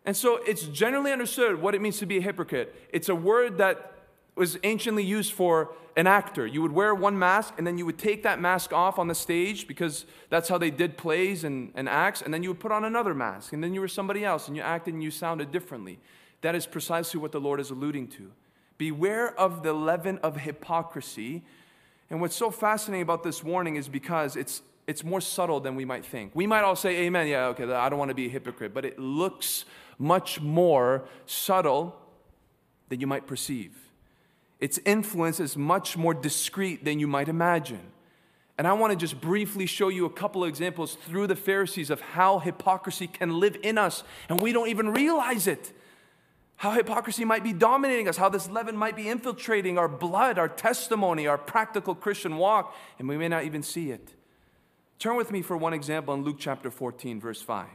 And 0.06 0.16
so 0.16 0.40
it's 0.46 0.64
generally 0.64 1.12
understood 1.12 1.62
what 1.62 1.74
it 1.74 1.82
means 1.82 1.98
to 2.00 2.06
be 2.06 2.18
a 2.18 2.22
hypocrite. 2.22 2.76
It's 2.92 3.10
a 3.10 3.16
word 3.16 3.58
that 3.58 3.93
was 4.36 4.58
anciently 4.64 5.04
used 5.04 5.34
for 5.34 5.74
an 5.96 6.08
actor. 6.08 6.48
You 6.48 6.62
would 6.62 6.72
wear 6.72 6.96
one 6.96 7.18
mask 7.20 7.54
and 7.58 7.68
then 7.68 7.78
you 7.78 7.86
would 7.86 8.00
take 8.00 8.24
that 8.24 8.40
mask 8.40 8.74
off 8.74 8.98
on 8.98 9.08
the 9.08 9.16
stage 9.16 9.68
because 9.68 10.06
that's 10.30 10.50
how 10.50 10.58
they 10.58 10.72
did 10.72 10.98
plays 10.98 11.44
and, 11.44 11.72
and 11.76 11.88
acts, 11.88 12.22
and 12.22 12.34
then 12.34 12.42
you 12.42 12.50
would 12.50 12.60
put 12.60 12.72
on 12.72 12.84
another 12.84 13.14
mask, 13.14 13.54
and 13.54 13.64
then 13.64 13.74
you 13.74 13.82
were 13.82 13.88
somebody 13.88 14.26
else 14.26 14.48
and 14.48 14.58
you 14.58 14.64
acted 14.64 14.94
and 14.94 15.04
you 15.04 15.12
sounded 15.12 15.52
differently. 15.52 16.00
That 16.42 16.56
is 16.56 16.66
precisely 16.66 17.20
what 17.20 17.32
the 17.32 17.40
Lord 17.40 17.60
is 17.60 17.70
alluding 17.70 18.08
to. 18.10 18.32
Beware 18.78 19.38
of 19.40 19.62
the 19.64 19.74
leaven 19.74 20.18
of 20.24 20.38
hypocrisy 20.38 21.44
and 22.10 22.22
what's 22.22 22.36
so 22.36 22.52
fascinating 22.52 23.02
about 23.02 23.24
this 23.24 23.44
warning 23.44 23.76
is 23.76 23.88
because 23.88 24.36
it's, 24.36 24.62
it's 24.86 25.04
more 25.04 25.20
subtle 25.20 25.60
than 25.60 25.76
we 25.76 25.84
might 25.84 26.06
think. 26.06 26.32
We 26.36 26.46
might 26.46 26.62
all 26.62 26.76
say, 26.76 27.06
Amen, 27.06 27.28
yeah, 27.28 27.48
okay, 27.48 27.64
I 27.64 27.90
don't 27.90 27.98
want 27.98 28.10
to 28.10 28.16
be 28.16 28.28
a 28.28 28.30
hypocrite, 28.30 28.72
but 28.72 28.86
it 28.86 29.00
looks 29.00 29.66
much 29.98 30.40
more 30.40 31.06
subtle 31.26 31.96
than 32.90 33.00
you 33.00 33.08
might 33.08 33.26
perceive. 33.26 33.83
Its 34.64 34.80
influence 34.86 35.42
is 35.42 35.58
much 35.58 35.98
more 35.98 36.14
discreet 36.14 36.86
than 36.86 36.98
you 36.98 37.06
might 37.06 37.28
imagine. 37.28 37.82
And 38.58 38.66
I 38.66 38.72
want 38.72 38.92
to 38.92 38.96
just 38.96 39.20
briefly 39.20 39.66
show 39.66 39.90
you 39.90 40.06
a 40.06 40.10
couple 40.10 40.42
of 40.42 40.48
examples 40.48 40.96
through 41.06 41.28
the 41.28 41.36
Pharisees 41.36 41.90
of 41.90 42.00
how 42.00 42.40
hypocrisy 42.40 43.08
can 43.08 43.42
live 43.42 43.58
in 43.62 43.78
us, 43.78 44.06
and 44.30 44.40
we 44.40 44.54
don't 44.54 44.70
even 44.70 44.94
realize 44.94 45.48
it 45.48 45.74
how 46.56 46.72
hypocrisy 46.72 47.26
might 47.26 47.44
be 47.44 47.52
dominating 47.52 48.08
us, 48.08 48.16
how 48.16 48.30
this 48.30 48.50
leaven 48.50 48.78
might 48.78 48.96
be 48.96 49.10
infiltrating 49.10 49.78
our 49.78 49.90
blood, 49.90 50.40
our 50.40 50.48
testimony, 50.48 51.28
our 51.28 51.38
practical 51.38 51.94
Christian 51.94 52.38
walk, 52.38 52.74
and 53.00 53.10
we 53.10 53.18
may 53.18 53.28
not 53.28 53.44
even 53.44 53.64
see 53.64 53.92
it. 53.92 54.14
Turn 54.98 55.18
with 55.18 55.30
me 55.30 55.42
for 55.42 55.58
one 55.58 55.74
example 55.74 56.14
in 56.14 56.24
Luke 56.24 56.38
chapter 56.40 56.72
14, 56.72 57.20
verse 57.20 57.42
5. 57.42 57.68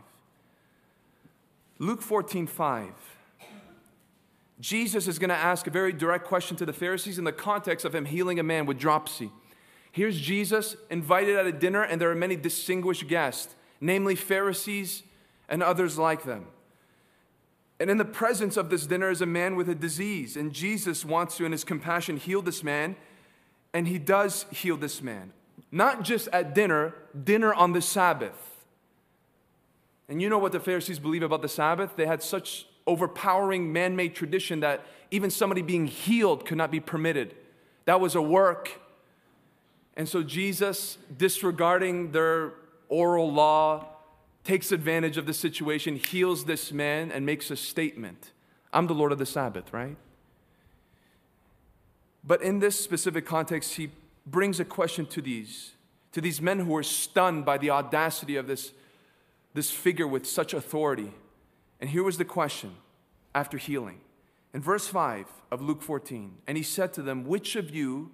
Luke 1.79 2.01
14, 2.01 2.47
5. 2.47 3.18
Jesus 4.61 5.07
is 5.07 5.19
going 5.19 5.31
to 5.31 5.37
ask 5.37 5.67
a 5.67 5.71
very 5.71 5.93
direct 5.93 6.25
question 6.25 6.57
to 6.57 6.67
the 6.67 6.73
Pharisees 6.73 7.19
in 7.19 7.25
the 7.25 7.33
context 7.33 7.85
of 7.85 7.95
him 7.95 8.05
healing 8.05 8.41
a 8.41 8.43
man 8.43 8.67
with 8.67 8.79
dropsy. 8.79 9.31
Here's 9.93 10.21
Jesus 10.21 10.77
invited 10.91 11.37
at 11.37 11.47
a 11.47 11.53
dinner, 11.53 11.83
and 11.83 12.01
there 12.01 12.11
are 12.11 12.17
many 12.17 12.37
distinguished 12.37 13.09
guests, 13.09 13.55
namely 13.81 14.15
Pharisees 14.15 15.03
and 15.49 15.63
others 15.63 15.97
like 15.97 16.25
them. 16.25 16.47
And 17.81 17.91
in 17.91 17.97
the 17.97 18.05
presence 18.05 18.57
of 18.57 18.71
this 18.71 18.87
dinner 18.87 19.11
is 19.11 19.21
a 19.21 19.27
man 19.27 19.55
with 19.55 19.69
a 19.69 19.75
disease. 19.75 20.37
And 20.37 20.53
Jesus 20.53 21.05
wants 21.05 21.37
to, 21.37 21.45
in 21.45 21.53
his 21.53 21.65
compassion, 21.65 22.17
heal 22.17 22.43
this 22.43 22.65
man. 22.65 22.97
And 23.73 23.87
he 23.87 23.99
does 23.99 24.47
heal 24.51 24.77
this 24.77 25.01
man. 25.01 25.33
Not 25.71 26.03
just 26.03 26.29
at 26.29 26.55
dinner, 26.55 26.95
dinner 27.25 27.55
on 27.55 27.73
the 27.73 27.83
Sabbath. 27.83 28.67
And 30.09 30.21
you 30.21 30.29
know 30.29 30.39
what 30.39 30.53
the 30.53 30.61
Pharisees 30.61 30.99
believe 30.99 31.23
about 31.23 31.43
the 31.43 31.49
Sabbath? 31.49 31.95
They 31.95 32.07
had 32.07 32.23
such 32.23 32.67
overpowering 32.89 33.73
man 33.73 33.95
made 33.95 34.15
tradition 34.15 34.61
that 34.61 34.85
even 35.11 35.31
somebody 35.31 35.63
being 35.63 35.87
healed 35.87 36.45
could 36.45 36.59
not 36.59 36.71
be 36.71 36.81
permitted. 36.81 37.35
That 37.85 38.01
was 38.01 38.15
a 38.15 38.23
work. 38.23 38.81
And 39.97 40.09
so 40.09 40.23
Jesus, 40.23 40.99
disregarding 41.17 42.13
their 42.13 42.55
oral 42.89 43.33
law, 43.33 43.87
takes 44.45 44.73
advantage 44.73 45.17
of 45.17 45.27
the 45.27 45.35
situation, 45.35 45.97
heals 45.97 46.47
this 46.47 46.73
man, 46.73 47.13
and 47.13 47.25
makes 47.25 47.51
a 47.51 47.57
statement 47.57 48.33
I'm 48.73 48.87
the 48.87 48.95
Lord 48.95 49.13
of 49.13 49.19
the 49.19 49.27
Sabbath, 49.27 49.73
right? 49.73 49.97
But 52.23 52.43
in 52.43 52.59
this 52.59 52.79
specific 52.79 53.25
context, 53.25 53.75
he 53.75 53.91
brings 54.27 54.61
a 54.61 54.65
question 54.65 55.07
to 55.07 55.23
these, 55.23 55.73
to 56.13 56.21
these 56.21 56.43
men 56.43 56.61
who 56.61 56.73
were 56.73 56.83
stunned 56.83 57.47
by 57.47 57.57
the 57.57 57.71
audacity 57.71 58.37
of 58.37 58.47
this, 58.47 58.73
this 59.55 59.71
figure 59.71 60.07
with 60.07 60.27
such 60.27 60.53
authority. 60.53 61.13
And 61.81 61.91
here 61.91 62.03
was 62.03 62.19
the 62.19 62.25
question 62.25 62.77
after 63.35 63.57
healing. 63.57 64.01
In 64.53 64.61
verse 64.61 64.89
5 64.89 65.27
of 65.51 65.61
Luke 65.61 65.83
14, 65.83 66.39
and 66.47 66.57
he 66.57 66.63
said 66.63 66.93
to 66.95 67.03
them, 67.03 67.25
Which 67.25 67.55
of 67.55 67.75
you, 67.75 68.11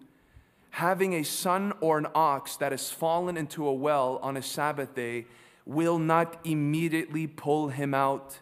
having 0.70 1.14
a 1.14 1.22
son 1.22 1.72
or 1.80 1.96
an 1.96 2.08
ox 2.14 2.56
that 2.56 2.72
has 2.72 2.90
fallen 2.90 3.36
into 3.36 3.66
a 3.66 3.72
well 3.72 4.18
on 4.22 4.36
a 4.36 4.42
Sabbath 4.42 4.94
day, 4.94 5.26
will 5.64 5.98
not 5.98 6.38
immediately 6.44 7.26
pull 7.26 7.68
him 7.68 7.94
out? 7.94 8.40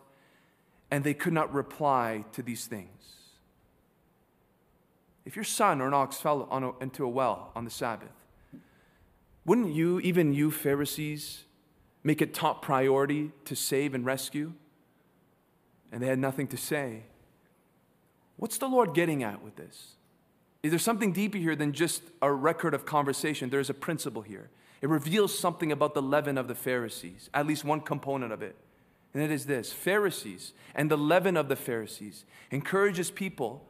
And 0.91 1.05
they 1.05 1.15
could 1.15 1.33
not 1.33 1.53
reply 1.53 2.25
to 2.33 2.43
these 2.43 2.67
things. 2.67 2.89
If 5.25 5.37
your 5.37 5.45
son 5.45 5.81
or 5.81 5.87
an 5.87 5.95
ox 5.95 6.17
fell 6.17 6.49
a, 6.51 6.83
into 6.83 7.05
a 7.05 7.09
well 7.09 7.53
on 7.55 7.65
the 7.65 7.71
Sabbath, 7.71 8.11
wouldn't 9.45 9.73
you, 9.73 10.01
even 10.01 10.33
you 10.33 10.51
Pharisees, 10.51 11.45
make 12.03 12.23
it 12.23 12.35
top 12.35 12.63
priority 12.63 13.31
to 13.45 13.55
save 13.55 13.95
and 13.95 14.05
rescue? 14.05 14.53
And 15.93 16.03
they 16.03 16.07
had 16.09 16.19
nothing 16.19 16.49
to 16.49 16.57
say. 16.57 17.03
What's 18.37 18.59
the 18.59 18.67
Lord 18.67 18.95
getting 18.95 19.23
at 19.23 19.43
with 19.43 19.57
this? 19.57 19.93
Is 20.63 20.71
there 20.71 20.79
something 20.79 21.13
deeper 21.13 21.39
here 21.39 21.55
than 21.55 21.73
just 21.73 22.03
a 22.21 22.33
record 22.33 22.73
of 22.75 22.87
conversation? 22.87 23.51
There's 23.51 23.71
a 23.71 23.75
principle 23.75 24.23
here. 24.23 24.49
It 24.81 24.89
reveals 24.89 25.39
something 25.39 25.71
about 25.71 25.95
the 25.95 26.03
leaven 26.03 26.39
of 26.39 26.49
the 26.49 26.55
Pharisees, 26.55 27.31
at 27.35 27.47
least 27.47 27.65
one 27.65 27.81
component 27.81 28.33
of 28.33 28.43
it. 28.43 28.57
And 29.15 29.23
it 29.23 29.31
is 29.31 29.47
this 29.47 29.73
Pharisees 29.73 30.55
and 30.75 30.91
the 30.91 30.97
leaven 30.97 31.37
of 31.37 31.49
the 31.49 31.57
Pharisees 31.57 32.25
encourages 32.51 33.11
people 33.11 33.65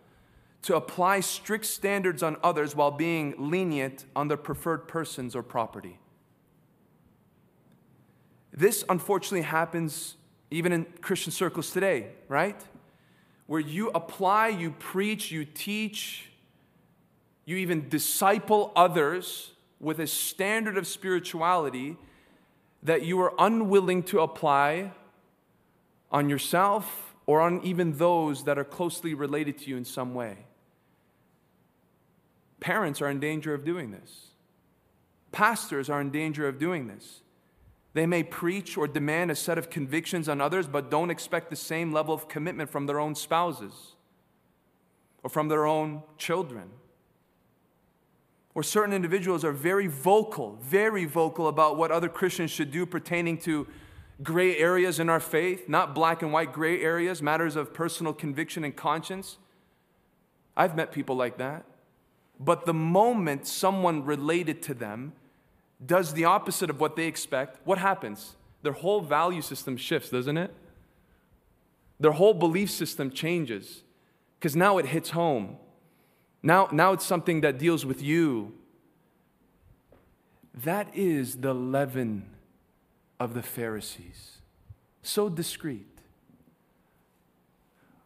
to 0.62 0.76
apply 0.76 1.20
strict 1.20 1.66
standards 1.66 2.22
on 2.22 2.36
others 2.42 2.76
while 2.76 2.92
being 2.92 3.34
lenient 3.36 4.04
on 4.14 4.28
their 4.28 4.36
preferred 4.36 4.86
persons 4.86 5.34
or 5.34 5.42
property. 5.42 5.98
This 8.52 8.84
unfortunately 8.88 9.42
happens 9.42 10.16
even 10.52 10.72
in 10.72 10.84
Christian 11.00 11.32
circles 11.32 11.70
today, 11.70 12.08
right? 12.28 12.60
Where 13.46 13.60
you 13.60 13.90
apply, 13.90 14.48
you 14.48 14.72
preach, 14.72 15.32
you 15.32 15.44
teach, 15.44 16.30
you 17.44 17.56
even 17.56 17.88
disciple 17.88 18.72
others 18.76 19.52
with 19.80 19.98
a 19.98 20.06
standard 20.06 20.76
of 20.76 20.86
spirituality 20.86 21.96
that 22.82 23.02
you 23.02 23.20
are 23.20 23.32
unwilling 23.38 24.02
to 24.02 24.20
apply 24.20 24.92
on 26.10 26.28
yourself 26.28 27.14
or 27.26 27.40
on 27.40 27.60
even 27.64 27.96
those 27.96 28.44
that 28.44 28.58
are 28.58 28.64
closely 28.64 29.14
related 29.14 29.58
to 29.58 29.70
you 29.70 29.76
in 29.76 29.84
some 29.84 30.14
way. 30.14 30.36
Parents 32.60 33.00
are 33.00 33.08
in 33.08 33.18
danger 33.18 33.54
of 33.54 33.64
doing 33.64 33.90
this. 33.90 34.28
Pastors 35.32 35.88
are 35.88 36.00
in 36.00 36.10
danger 36.10 36.46
of 36.46 36.58
doing 36.58 36.86
this. 36.86 37.21
They 37.94 38.06
may 38.06 38.22
preach 38.22 38.76
or 38.76 38.88
demand 38.88 39.30
a 39.30 39.34
set 39.34 39.58
of 39.58 39.68
convictions 39.68 40.28
on 40.28 40.40
others, 40.40 40.66
but 40.66 40.90
don't 40.90 41.10
expect 41.10 41.50
the 41.50 41.56
same 41.56 41.92
level 41.92 42.14
of 42.14 42.28
commitment 42.28 42.70
from 42.70 42.86
their 42.86 42.98
own 42.98 43.14
spouses 43.14 43.96
or 45.22 45.28
from 45.28 45.48
their 45.48 45.66
own 45.66 46.02
children. 46.16 46.70
Or 48.54 48.62
certain 48.62 48.94
individuals 48.94 49.44
are 49.44 49.52
very 49.52 49.86
vocal, 49.86 50.58
very 50.62 51.04
vocal 51.04 51.48
about 51.48 51.76
what 51.76 51.90
other 51.90 52.08
Christians 52.08 52.50
should 52.50 52.70
do 52.70 52.84
pertaining 52.84 53.38
to 53.38 53.66
gray 54.22 54.56
areas 54.56 55.00
in 55.00 55.08
our 55.08 55.20
faith, 55.20 55.68
not 55.68 55.94
black 55.94 56.22
and 56.22 56.32
white 56.32 56.52
gray 56.52 56.82
areas, 56.82 57.22
matters 57.22 57.56
of 57.56 57.74
personal 57.74 58.12
conviction 58.12 58.64
and 58.64 58.76
conscience. 58.76 59.38
I've 60.56 60.76
met 60.76 60.92
people 60.92 61.16
like 61.16 61.38
that. 61.38 61.64
But 62.38 62.66
the 62.66 62.74
moment 62.74 63.46
someone 63.46 64.04
related 64.04 64.62
to 64.62 64.74
them 64.74 65.12
does 65.84 66.14
the 66.14 66.24
opposite 66.24 66.70
of 66.70 66.80
what 66.80 66.96
they 66.96 67.06
expect, 67.06 67.58
what 67.66 67.78
happens? 67.78 68.36
Their 68.62 68.72
whole 68.72 69.00
value 69.00 69.42
system 69.42 69.76
shifts, 69.76 70.10
doesn't 70.10 70.36
it? 70.36 70.54
Their 71.98 72.12
whole 72.12 72.34
belief 72.34 72.70
system 72.70 73.10
changes 73.10 73.82
because 74.38 74.56
now 74.56 74.78
it 74.78 74.86
hits 74.86 75.10
home. 75.10 75.56
Now, 76.42 76.68
now 76.72 76.92
it's 76.92 77.06
something 77.06 77.40
that 77.42 77.58
deals 77.58 77.86
with 77.86 78.02
you. 78.02 78.54
That 80.54 80.88
is 80.94 81.36
the 81.36 81.54
leaven 81.54 82.30
of 83.18 83.34
the 83.34 83.42
Pharisees. 83.42 84.38
So 85.02 85.28
discreet, 85.28 85.86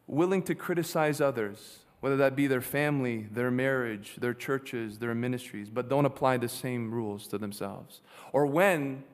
willing 0.07 0.43
to 0.43 0.55
criticize 0.55 1.21
others 1.21 1.79
whether 2.01 2.17
that 2.17 2.37
be 2.37 2.47
their 2.47 2.61
family, 2.61 3.27
their 3.31 3.51
marriage, 3.51 4.17
their 4.19 4.35
churches, 4.35 4.99
their 4.99 5.15
ministries, 5.15 5.71
but 5.71 5.89
don't 5.89 6.05
apply 6.05 6.37
the 6.37 6.49
same 6.49 6.91
rules 6.91 7.27
to 7.29 7.39
themselves. 7.39 8.01
Or 8.33 8.47
when, 8.47 9.05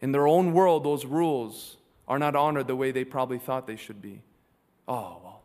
in 0.00 0.12
their 0.12 0.26
own 0.26 0.52
world, 0.52 0.84
those 0.84 1.04
rules 1.04 1.76
are 2.06 2.18
not 2.18 2.36
honored 2.36 2.66
the 2.66 2.76
way 2.76 2.92
they 2.92 3.04
probably 3.04 3.38
thought 3.38 3.66
they 3.66 3.76
should 3.76 4.00
be. 4.00 4.22
Oh, 4.86 5.20
well, 5.22 5.42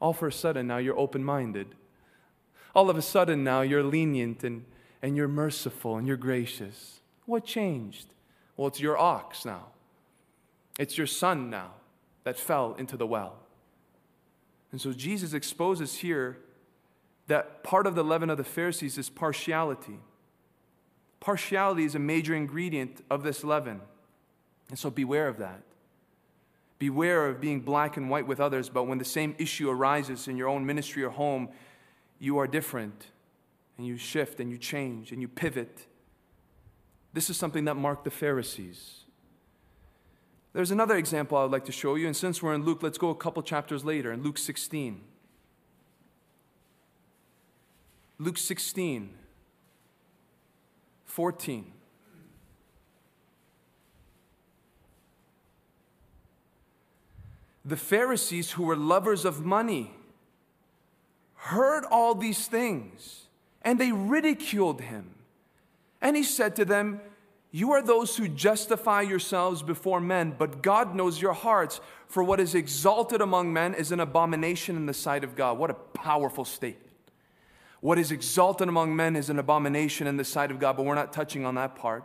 all 0.00 0.12
for 0.12 0.28
a 0.28 0.32
sudden 0.32 0.66
now 0.66 0.78
you're 0.78 0.98
open 0.98 1.24
minded. 1.24 1.68
All 2.74 2.90
of 2.90 2.96
a 2.96 3.02
sudden 3.02 3.44
now 3.44 3.62
you're 3.62 3.82
lenient 3.82 4.44
and, 4.44 4.64
and 5.02 5.16
you're 5.16 5.28
merciful 5.28 5.96
and 5.96 6.06
you're 6.06 6.16
gracious. 6.16 7.00
What 7.26 7.44
changed? 7.44 8.08
Well, 8.56 8.68
it's 8.68 8.80
your 8.80 8.98
ox 8.98 9.44
now. 9.44 9.68
It's 10.78 10.98
your 10.98 11.06
son 11.06 11.50
now 11.50 11.70
that 12.24 12.38
fell 12.38 12.74
into 12.78 12.96
the 12.96 13.06
well. 13.06 13.36
And 14.74 14.80
so 14.80 14.92
Jesus 14.92 15.34
exposes 15.34 15.94
here 15.98 16.36
that 17.28 17.62
part 17.62 17.86
of 17.86 17.94
the 17.94 18.02
leaven 18.02 18.28
of 18.28 18.38
the 18.38 18.42
Pharisees 18.42 18.98
is 18.98 19.08
partiality. 19.08 20.00
Partiality 21.20 21.84
is 21.84 21.94
a 21.94 22.00
major 22.00 22.34
ingredient 22.34 23.00
of 23.08 23.22
this 23.22 23.44
leaven. 23.44 23.80
And 24.70 24.76
so 24.76 24.90
beware 24.90 25.28
of 25.28 25.36
that. 25.38 25.62
Beware 26.80 27.28
of 27.28 27.40
being 27.40 27.60
black 27.60 27.96
and 27.96 28.10
white 28.10 28.26
with 28.26 28.40
others, 28.40 28.68
but 28.68 28.88
when 28.88 28.98
the 28.98 29.04
same 29.04 29.36
issue 29.38 29.70
arises 29.70 30.26
in 30.26 30.36
your 30.36 30.48
own 30.48 30.66
ministry 30.66 31.04
or 31.04 31.10
home, 31.10 31.50
you 32.18 32.38
are 32.38 32.48
different 32.48 33.06
and 33.78 33.86
you 33.86 33.96
shift 33.96 34.40
and 34.40 34.50
you 34.50 34.58
change 34.58 35.12
and 35.12 35.22
you 35.22 35.28
pivot. 35.28 35.86
This 37.12 37.30
is 37.30 37.36
something 37.36 37.66
that 37.66 37.76
marked 37.76 38.02
the 38.02 38.10
Pharisees. 38.10 39.03
There's 40.54 40.70
another 40.70 40.96
example 40.96 41.36
I 41.36 41.42
would 41.42 41.52
like 41.52 41.66
to 41.66 41.72
show 41.72 41.96
you, 41.96 42.06
and 42.06 42.16
since 42.16 42.42
we're 42.42 42.54
in 42.54 42.64
Luke, 42.64 42.82
let's 42.82 42.96
go 42.96 43.10
a 43.10 43.14
couple 43.14 43.42
chapters 43.42 43.84
later 43.84 44.12
in 44.12 44.22
Luke 44.22 44.38
16. 44.38 45.02
Luke 48.18 48.38
16, 48.38 49.10
14. 51.04 51.72
The 57.64 57.76
Pharisees, 57.76 58.52
who 58.52 58.62
were 58.62 58.76
lovers 58.76 59.24
of 59.24 59.44
money, 59.44 59.90
heard 61.34 61.84
all 61.90 62.14
these 62.14 62.46
things 62.46 63.24
and 63.62 63.80
they 63.80 63.90
ridiculed 63.90 64.82
him. 64.82 65.14
And 66.00 66.14
he 66.14 66.22
said 66.22 66.54
to 66.56 66.64
them, 66.64 67.00
you 67.54 67.70
are 67.70 67.80
those 67.80 68.16
who 68.16 68.26
justify 68.26 69.02
yourselves 69.02 69.62
before 69.62 70.00
men, 70.00 70.34
but 70.36 70.60
God 70.60 70.96
knows 70.96 71.22
your 71.22 71.34
hearts. 71.34 71.80
For 72.08 72.20
what 72.20 72.40
is 72.40 72.56
exalted 72.56 73.20
among 73.20 73.52
men 73.52 73.74
is 73.74 73.92
an 73.92 74.00
abomination 74.00 74.74
in 74.74 74.86
the 74.86 74.92
sight 74.92 75.22
of 75.22 75.36
God. 75.36 75.56
What 75.56 75.70
a 75.70 75.74
powerful 75.74 76.44
statement. 76.44 76.90
What 77.78 77.96
is 77.96 78.10
exalted 78.10 78.66
among 78.66 78.96
men 78.96 79.14
is 79.14 79.30
an 79.30 79.38
abomination 79.38 80.08
in 80.08 80.16
the 80.16 80.24
sight 80.24 80.50
of 80.50 80.58
God, 80.58 80.76
but 80.76 80.84
we're 80.84 80.96
not 80.96 81.12
touching 81.12 81.44
on 81.44 81.54
that 81.54 81.76
part. 81.76 82.02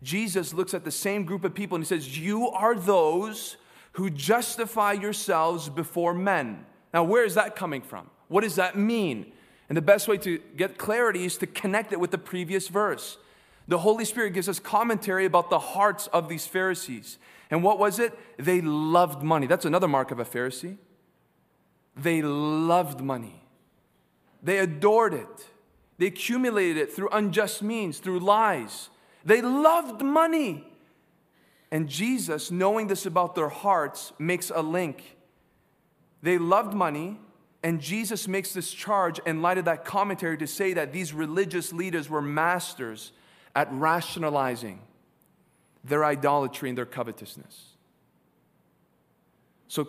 Jesus 0.00 0.54
looks 0.54 0.74
at 0.74 0.84
the 0.84 0.92
same 0.92 1.24
group 1.24 1.42
of 1.42 1.52
people 1.52 1.74
and 1.74 1.84
he 1.84 1.88
says, 1.88 2.16
You 2.16 2.48
are 2.50 2.76
those 2.76 3.56
who 3.94 4.10
justify 4.10 4.92
yourselves 4.92 5.68
before 5.68 6.14
men. 6.14 6.64
Now, 6.94 7.02
where 7.02 7.24
is 7.24 7.34
that 7.34 7.56
coming 7.56 7.82
from? 7.82 8.08
What 8.28 8.42
does 8.42 8.54
that 8.54 8.76
mean? 8.76 9.32
And 9.68 9.76
the 9.76 9.82
best 9.82 10.06
way 10.06 10.18
to 10.18 10.38
get 10.56 10.78
clarity 10.78 11.24
is 11.24 11.36
to 11.38 11.48
connect 11.48 11.92
it 11.92 11.98
with 11.98 12.12
the 12.12 12.18
previous 12.18 12.68
verse. 12.68 13.18
The 13.68 13.78
Holy 13.78 14.04
Spirit 14.04 14.32
gives 14.32 14.48
us 14.48 14.58
commentary 14.58 15.24
about 15.24 15.50
the 15.50 15.58
hearts 15.58 16.06
of 16.08 16.28
these 16.28 16.46
Pharisees. 16.46 17.18
And 17.50 17.62
what 17.62 17.78
was 17.78 17.98
it? 17.98 18.16
They 18.38 18.60
loved 18.60 19.22
money. 19.22 19.46
That's 19.46 19.64
another 19.64 19.88
mark 19.88 20.10
of 20.10 20.20
a 20.20 20.24
Pharisee. 20.24 20.76
They 21.96 22.20
loved 22.20 23.00
money, 23.00 23.42
they 24.42 24.58
adored 24.58 25.14
it, 25.14 25.46
they 25.98 26.06
accumulated 26.06 26.76
it 26.76 26.92
through 26.92 27.08
unjust 27.10 27.62
means, 27.62 27.98
through 27.98 28.20
lies. 28.20 28.90
They 29.24 29.42
loved 29.42 30.02
money. 30.02 30.64
And 31.72 31.88
Jesus, 31.88 32.52
knowing 32.52 32.86
this 32.86 33.06
about 33.06 33.34
their 33.34 33.48
hearts, 33.48 34.12
makes 34.20 34.50
a 34.54 34.62
link. 34.62 35.16
They 36.22 36.38
loved 36.38 36.74
money, 36.74 37.18
and 37.62 37.80
Jesus 37.80 38.28
makes 38.28 38.52
this 38.52 38.70
charge 38.72 39.18
in 39.26 39.42
light 39.42 39.58
of 39.58 39.64
that 39.64 39.84
commentary 39.84 40.38
to 40.38 40.46
say 40.46 40.74
that 40.74 40.92
these 40.92 41.12
religious 41.12 41.72
leaders 41.72 42.08
were 42.08 42.22
masters 42.22 43.10
at 43.56 43.72
rationalizing 43.72 44.80
their 45.82 46.04
idolatry 46.04 46.68
and 46.68 46.76
their 46.76 46.86
covetousness. 46.86 47.70
So 49.66 49.88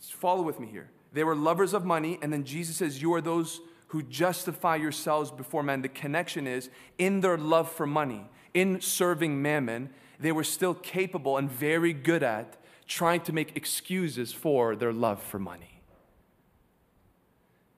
follow 0.00 0.42
with 0.42 0.58
me 0.58 0.66
here. 0.66 0.90
They 1.12 1.22
were 1.22 1.36
lovers 1.36 1.72
of 1.72 1.84
money, 1.84 2.18
and 2.20 2.32
then 2.32 2.44
Jesus 2.44 2.76
says, 2.76 3.00
You 3.00 3.14
are 3.14 3.20
those 3.20 3.60
who 3.88 4.02
justify 4.02 4.74
yourselves 4.74 5.30
before 5.30 5.62
men, 5.62 5.80
the 5.82 5.88
connection 5.88 6.48
is 6.48 6.68
in 6.98 7.20
their 7.20 7.38
love 7.38 7.70
for 7.70 7.86
money, 7.86 8.26
in 8.52 8.80
serving 8.80 9.40
mammon, 9.40 9.90
they 10.18 10.32
were 10.32 10.44
still 10.44 10.74
capable 10.74 11.36
and 11.36 11.48
very 11.48 11.92
good 11.92 12.24
at 12.24 12.56
trying 12.88 13.20
to 13.20 13.32
make 13.32 13.56
excuses 13.56 14.32
for 14.32 14.74
their 14.74 14.92
love 14.92 15.22
for 15.22 15.38
money. 15.38 15.80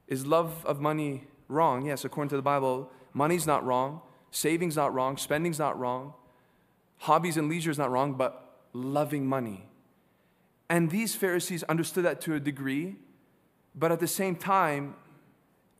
Is 0.09 0.27
love 0.27 0.64
of 0.64 0.81
money 0.81 1.25
wrong? 1.49 1.85
Yes, 1.85 2.05
according 2.05 2.31
to 2.31 2.37
the 2.37 2.42
Bible, 2.42 2.90
money's 3.12 3.46
not 3.46 3.64
wrong, 3.66 4.01
saving's 4.30 4.76
not 4.76 4.92
wrong, 4.92 5.16
spending's 5.16 5.58
not 5.58 5.78
wrong, 5.78 6.14
hobbies 6.98 7.36
and 7.36 7.48
leisure 7.48 7.70
is 7.70 7.78
not 7.78 7.90
wrong, 7.90 8.14
but 8.14 8.60
loving 8.72 9.26
money. 9.26 9.66
And 10.68 10.90
these 10.90 11.14
Pharisees 11.14 11.62
understood 11.64 12.04
that 12.04 12.20
to 12.22 12.34
a 12.34 12.40
degree, 12.40 12.96
but 13.74 13.92
at 13.92 14.00
the 14.00 14.08
same 14.08 14.36
time, 14.36 14.96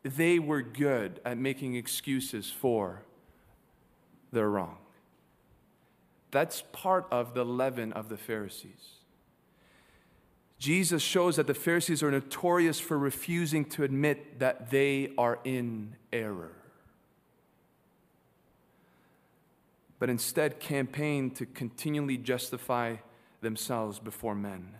they 0.03 0.39
were 0.39 0.61
good 0.61 1.19
at 1.25 1.37
making 1.37 1.75
excuses 1.75 2.49
for 2.49 3.03
their 4.31 4.49
wrong. 4.49 4.77
That's 6.31 6.63
part 6.71 7.07
of 7.11 7.33
the 7.33 7.43
leaven 7.43 7.93
of 7.93 8.09
the 8.09 8.17
Pharisees. 8.17 8.97
Jesus 10.59 11.03
shows 11.03 11.35
that 11.35 11.47
the 11.47 11.53
Pharisees 11.53 12.01
are 12.01 12.11
notorious 12.11 12.79
for 12.79 12.97
refusing 12.97 13.65
to 13.65 13.83
admit 13.83 14.39
that 14.39 14.71
they 14.71 15.13
are 15.17 15.39
in 15.43 15.95
error. 16.11 16.56
But 19.99 20.09
instead, 20.09 20.59
campaign 20.59 21.31
to 21.31 21.45
continually 21.45 22.17
justify 22.17 22.97
themselves 23.41 23.99
before 23.99 24.35
men. 24.35 24.75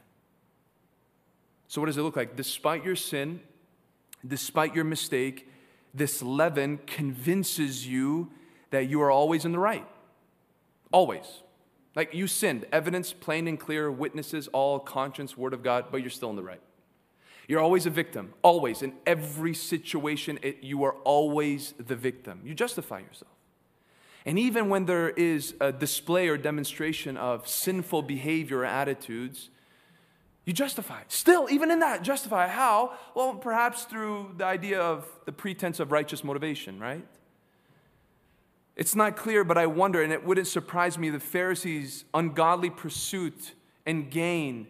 So, 1.67 1.81
what 1.81 1.87
does 1.87 1.97
it 1.97 2.03
look 2.03 2.15
like? 2.15 2.35
Despite 2.35 2.85
your 2.85 2.95
sin, 2.95 3.41
despite 4.25 4.75
your 4.75 4.85
mistake, 4.85 5.49
this 5.93 6.21
leaven 6.21 6.79
convinces 6.85 7.87
you 7.87 8.31
that 8.69 8.89
you 8.89 9.01
are 9.01 9.11
always 9.11 9.45
in 9.45 9.51
the 9.51 9.59
right. 9.59 9.87
Always. 10.91 11.25
Like 11.95 12.13
you 12.13 12.27
sinned, 12.27 12.65
evidence 12.71 13.11
plain 13.11 13.47
and 13.47 13.59
clear, 13.59 13.91
witnesses, 13.91 14.47
all 14.49 14.79
conscience, 14.79 15.35
word 15.35 15.53
of 15.53 15.63
God, 15.63 15.85
but 15.91 16.01
you're 16.01 16.11
still 16.11 16.29
in 16.29 16.35
the 16.35 16.43
right. 16.43 16.61
You're 17.47 17.61
always 17.61 17.85
a 17.85 17.89
victim, 17.89 18.33
always. 18.43 18.81
In 18.81 18.93
every 19.05 19.53
situation, 19.53 20.37
it, 20.41 20.57
you 20.61 20.83
are 20.83 20.93
always 21.03 21.73
the 21.79 21.95
victim. 21.95 22.41
You 22.43 22.53
justify 22.53 22.99
yourself. 22.99 23.31
And 24.27 24.37
even 24.37 24.67
when 24.67 24.85
there 24.85 25.09
is 25.09 25.55
a 25.61 25.71
display 25.71 26.27
or 26.27 26.35
demonstration 26.35 27.15
of 27.15 27.47
sinful 27.47 28.01
behavior 28.01 28.59
or 28.59 28.65
attitudes, 28.65 29.49
you 30.43 30.51
justify. 30.51 30.99
Still, 31.07 31.47
even 31.49 31.71
in 31.71 31.79
that, 31.79 32.03
justify. 32.03 32.47
How? 32.47 32.91
Well, 33.15 33.35
perhaps 33.35 33.85
through 33.85 34.33
the 34.35 34.43
idea 34.43 34.81
of 34.81 35.07
the 35.25 35.31
pretense 35.31 35.79
of 35.79 35.93
righteous 35.93 36.25
motivation, 36.25 36.77
right? 36.77 37.07
It's 38.75 38.95
not 38.95 39.15
clear, 39.15 39.45
but 39.45 39.57
I 39.57 39.65
wonder, 39.65 40.03
and 40.03 40.11
it 40.11 40.25
wouldn't 40.25 40.47
surprise 40.47 40.97
me, 40.97 41.09
the 41.09 41.21
Pharisees' 41.21 42.03
ungodly 42.13 42.69
pursuit 42.69 43.53
and 43.85 44.11
gain 44.11 44.67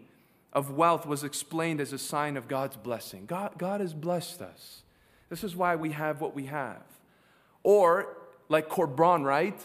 of 0.54 0.70
wealth 0.70 1.08
was 1.08 1.24
explained 1.24 1.82
as 1.82 1.94
a 1.94 1.98
sign 1.98 2.38
of 2.38 2.48
God's 2.48 2.78
blessing. 2.78 3.26
God, 3.26 3.58
God 3.58 3.82
has 3.82 3.96
blessed 3.96 4.40
us. 4.44 4.84
This 5.30 5.44
is 5.44 5.56
why 5.56 5.76
we 5.76 5.94
have 5.94 6.22
what 6.22 6.36
we 6.36 6.46
have. 6.46 6.84
Or, 7.64 8.18
like 8.50 8.70
Korban, 8.70 9.24
right? 9.24 9.60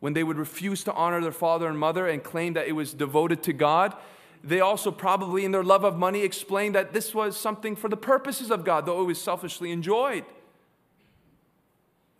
When 0.00 0.12
they 0.12 0.24
would 0.24 0.38
refuse 0.38 0.84
to 0.84 0.92
honor 0.92 1.20
their 1.20 1.32
father 1.32 1.68
and 1.68 1.78
mother 1.78 2.06
and 2.06 2.22
claim 2.22 2.52
that 2.54 2.66
it 2.66 2.72
was 2.72 2.92
devoted 2.92 3.42
to 3.44 3.52
God, 3.52 3.96
they 4.42 4.60
also 4.60 4.90
probably, 4.90 5.44
in 5.44 5.52
their 5.52 5.64
love 5.64 5.84
of 5.84 5.96
money, 5.96 6.20
explained 6.20 6.74
that 6.74 6.92
this 6.92 7.14
was 7.14 7.36
something 7.36 7.74
for 7.74 7.88
the 7.88 7.96
purposes 7.96 8.50
of 8.50 8.64
God, 8.64 8.84
though 8.84 9.00
it 9.00 9.06
was 9.06 9.20
selfishly 9.20 9.72
enjoyed. 9.72 10.24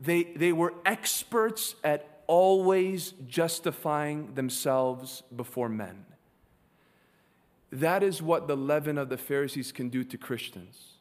They, 0.00 0.24
they 0.24 0.52
were 0.52 0.72
experts 0.86 1.74
at 1.84 2.22
always 2.26 3.12
justifying 3.28 4.34
themselves 4.34 5.22
before 5.34 5.68
men. 5.68 6.06
That 7.70 8.02
is 8.02 8.22
what 8.22 8.48
the 8.48 8.56
leaven 8.56 8.96
of 8.96 9.10
the 9.10 9.18
Pharisees 9.18 9.72
can 9.72 9.90
do 9.90 10.04
to 10.04 10.16
Christians. 10.16 10.93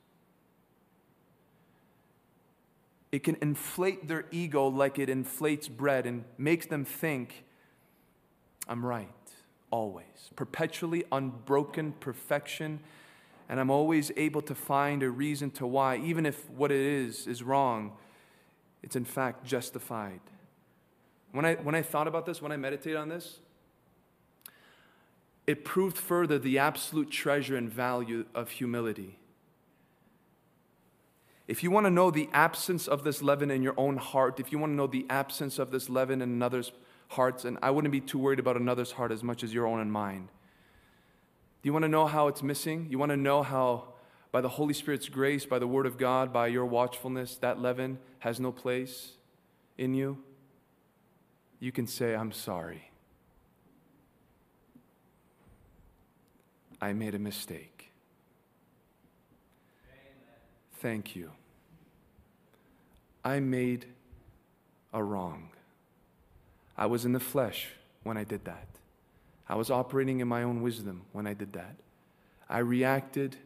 It 3.13 3.23
can 3.23 3.37
inflate 3.43 4.07
their 4.07 4.25
ego 4.31 4.67
like 4.67 4.97
it 4.97 5.07
inflates 5.07 5.67
bread 5.67 6.07
and 6.07 6.23
makes 6.39 6.65
them 6.65 6.83
think, 6.83 7.45
I'm 8.67 8.83
right, 8.83 9.07
always. 9.69 10.31
Perpetually 10.35 11.03
unbroken 11.11 11.93
perfection, 11.99 12.79
and 13.47 13.59
I'm 13.59 13.69
always 13.69 14.11
able 14.17 14.41
to 14.41 14.55
find 14.55 15.03
a 15.03 15.11
reason 15.11 15.51
to 15.51 15.67
why, 15.67 15.97
even 15.97 16.25
if 16.25 16.49
what 16.49 16.71
it 16.71 16.81
is 16.81 17.27
is 17.27 17.43
wrong 17.43 17.91
it's 18.81 18.95
in 18.95 19.05
fact 19.05 19.45
justified. 19.45 20.19
When 21.31 21.45
I, 21.45 21.53
when 21.55 21.73
I 21.75 21.81
thought 21.81 22.07
about 22.07 22.25
this, 22.25 22.41
when 22.41 22.51
I 22.51 22.57
meditated 22.57 22.97
on 22.97 23.09
this, 23.09 23.39
it 25.47 25.63
proved 25.63 25.97
further 25.97 26.37
the 26.39 26.59
absolute 26.59 27.09
treasure 27.09 27.55
and 27.55 27.71
value 27.71 28.25
of 28.35 28.49
humility. 28.49 29.19
If 31.47 31.61
you 31.61 31.71
want 31.71 31.85
to 31.85 31.91
know 31.91 32.09
the 32.09 32.29
absence 32.31 32.87
of 32.87 33.03
this 33.03 33.21
leaven 33.21 33.51
in 33.51 33.61
your 33.63 33.73
own 33.77 33.97
heart, 33.97 34.39
if 34.39 34.51
you 34.51 34.59
want 34.59 34.71
to 34.71 34.75
know 34.75 34.87
the 34.87 35.05
absence 35.09 35.59
of 35.59 35.71
this 35.71 35.89
leaven 35.89 36.21
in 36.21 36.29
another's 36.29 36.71
hearts, 37.09 37.43
and 37.45 37.57
I 37.61 37.71
wouldn't 37.71 37.91
be 37.91 37.99
too 37.99 38.17
worried 38.17 38.39
about 38.39 38.55
another's 38.55 38.93
heart 38.93 39.11
as 39.11 39.23
much 39.23 39.43
as 39.43 39.53
your 39.53 39.67
own 39.67 39.79
and 39.79 39.91
mine. 39.91 40.29
Do 41.61 41.67
you 41.67 41.73
want 41.73 41.83
to 41.83 41.89
know 41.89 42.07
how 42.07 42.27
it's 42.27 42.41
missing? 42.41 42.87
You 42.89 42.97
want 42.97 43.11
to 43.11 43.17
know 43.17 43.43
how 43.43 43.93
by 44.33 44.41
the 44.41 44.49
Holy 44.49 44.73
Spirit's 44.73 45.09
grace, 45.09 45.45
by 45.45 45.59
the 45.59 45.67
Word 45.67 45.85
of 45.85 45.97
God, 45.97 46.33
by 46.33 46.47
your 46.47 46.65
watchfulness, 46.65 47.37
that 47.37 47.61
leaven 47.61 47.99
has 48.19 48.39
no 48.39 48.51
place 48.51 49.13
in 49.77 49.93
you, 49.93 50.17
you 51.59 51.71
can 51.71 51.87
say, 51.87 52.15
I'm 52.15 52.31
sorry. 52.31 52.89
I 56.81 56.93
made 56.93 57.15
a 57.15 57.19
mistake. 57.19 57.91
Amen. 59.87 60.72
Thank 60.83 61.15
you. 61.15 61.31
I 63.23 63.39
made 63.39 63.85
a 64.93 65.01
wrong. 65.01 65.47
I 66.77 66.87
was 66.87 67.05
in 67.05 67.13
the 67.13 67.21
flesh 67.21 67.69
when 68.03 68.17
I 68.17 68.25
did 68.25 68.43
that. 68.43 68.67
I 69.47 69.55
was 69.55 69.71
operating 69.71 70.19
in 70.19 70.27
my 70.27 70.43
own 70.43 70.61
wisdom 70.61 71.03
when 71.13 71.25
I 71.25 71.35
did 71.35 71.53
that. 71.53 71.77
I 72.49 72.57
reacted 72.57 73.37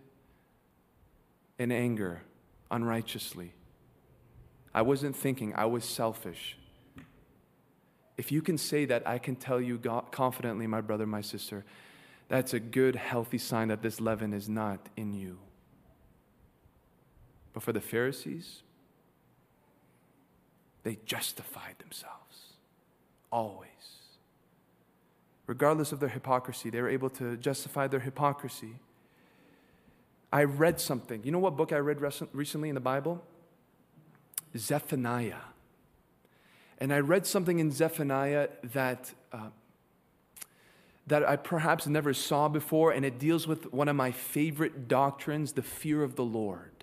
in 1.60 1.72
anger, 1.72 2.24
unrighteously. 2.72 3.54
I 4.74 4.82
wasn't 4.82 5.16
thinking, 5.16 5.54
I 5.54 5.66
was 5.66 5.86
selfish. 5.86 6.58
If 8.18 8.32
you 8.32 8.42
can 8.42 8.58
say 8.58 8.86
that, 8.86 9.08
I 9.08 9.20
can 9.20 9.36
tell 9.36 9.62
you 9.62 9.78
confidently, 10.10 10.66
my 10.66 10.82
brother, 10.82 11.06
my 11.06 11.22
sister, 11.22 11.66
that's 12.30 12.56
a 12.56 12.60
good, 12.60 12.96
healthy 12.96 13.38
sign 13.38 13.68
that 13.68 13.84
this 13.84 14.02
leaven 14.02 14.34
is 14.34 14.50
not 14.50 14.80
in 14.98 15.14
you. 15.14 15.38
But 17.58 17.64
for 17.64 17.74
the 17.74 17.82
Pharisees, 17.82 18.62
they 20.84 21.00
justified 21.08 21.74
themselves. 21.80 22.54
Always. 23.32 23.68
Regardless 25.48 25.92
of 25.92 26.00
their 26.00 26.10
hypocrisy, 26.10 26.70
they 26.70 26.80
were 26.80 26.88
able 26.88 27.10
to 27.10 27.36
justify 27.36 27.88
their 27.88 28.02
hypocrisy. 28.02 28.76
I 30.32 30.44
read 30.44 30.80
something. 30.80 31.24
You 31.24 31.32
know 31.32 31.40
what 31.40 31.58
book 31.58 31.74
I 31.74 31.80
read 31.80 32.00
recently 32.32 32.70
in 32.70 32.76
the 32.76 32.80
Bible? 32.80 33.24
Zephaniah. 34.56 35.48
And 36.78 36.94
I 36.94 37.00
read 37.00 37.26
something 37.26 37.58
in 37.58 37.72
Zephaniah 37.72 38.50
that, 38.66 39.14
uh, 39.34 39.50
that 41.08 41.28
I 41.28 41.38
perhaps 41.38 41.88
never 41.88 42.14
saw 42.14 42.50
before, 42.50 42.92
and 42.92 43.04
it 43.04 43.18
deals 43.18 43.48
with 43.48 43.74
one 43.74 43.88
of 43.88 43.96
my 43.96 44.12
favorite 44.12 44.88
doctrines 44.88 45.54
the 45.54 45.64
fear 45.64 46.04
of 46.04 46.16
the 46.16 46.24
Lord. 46.24 46.77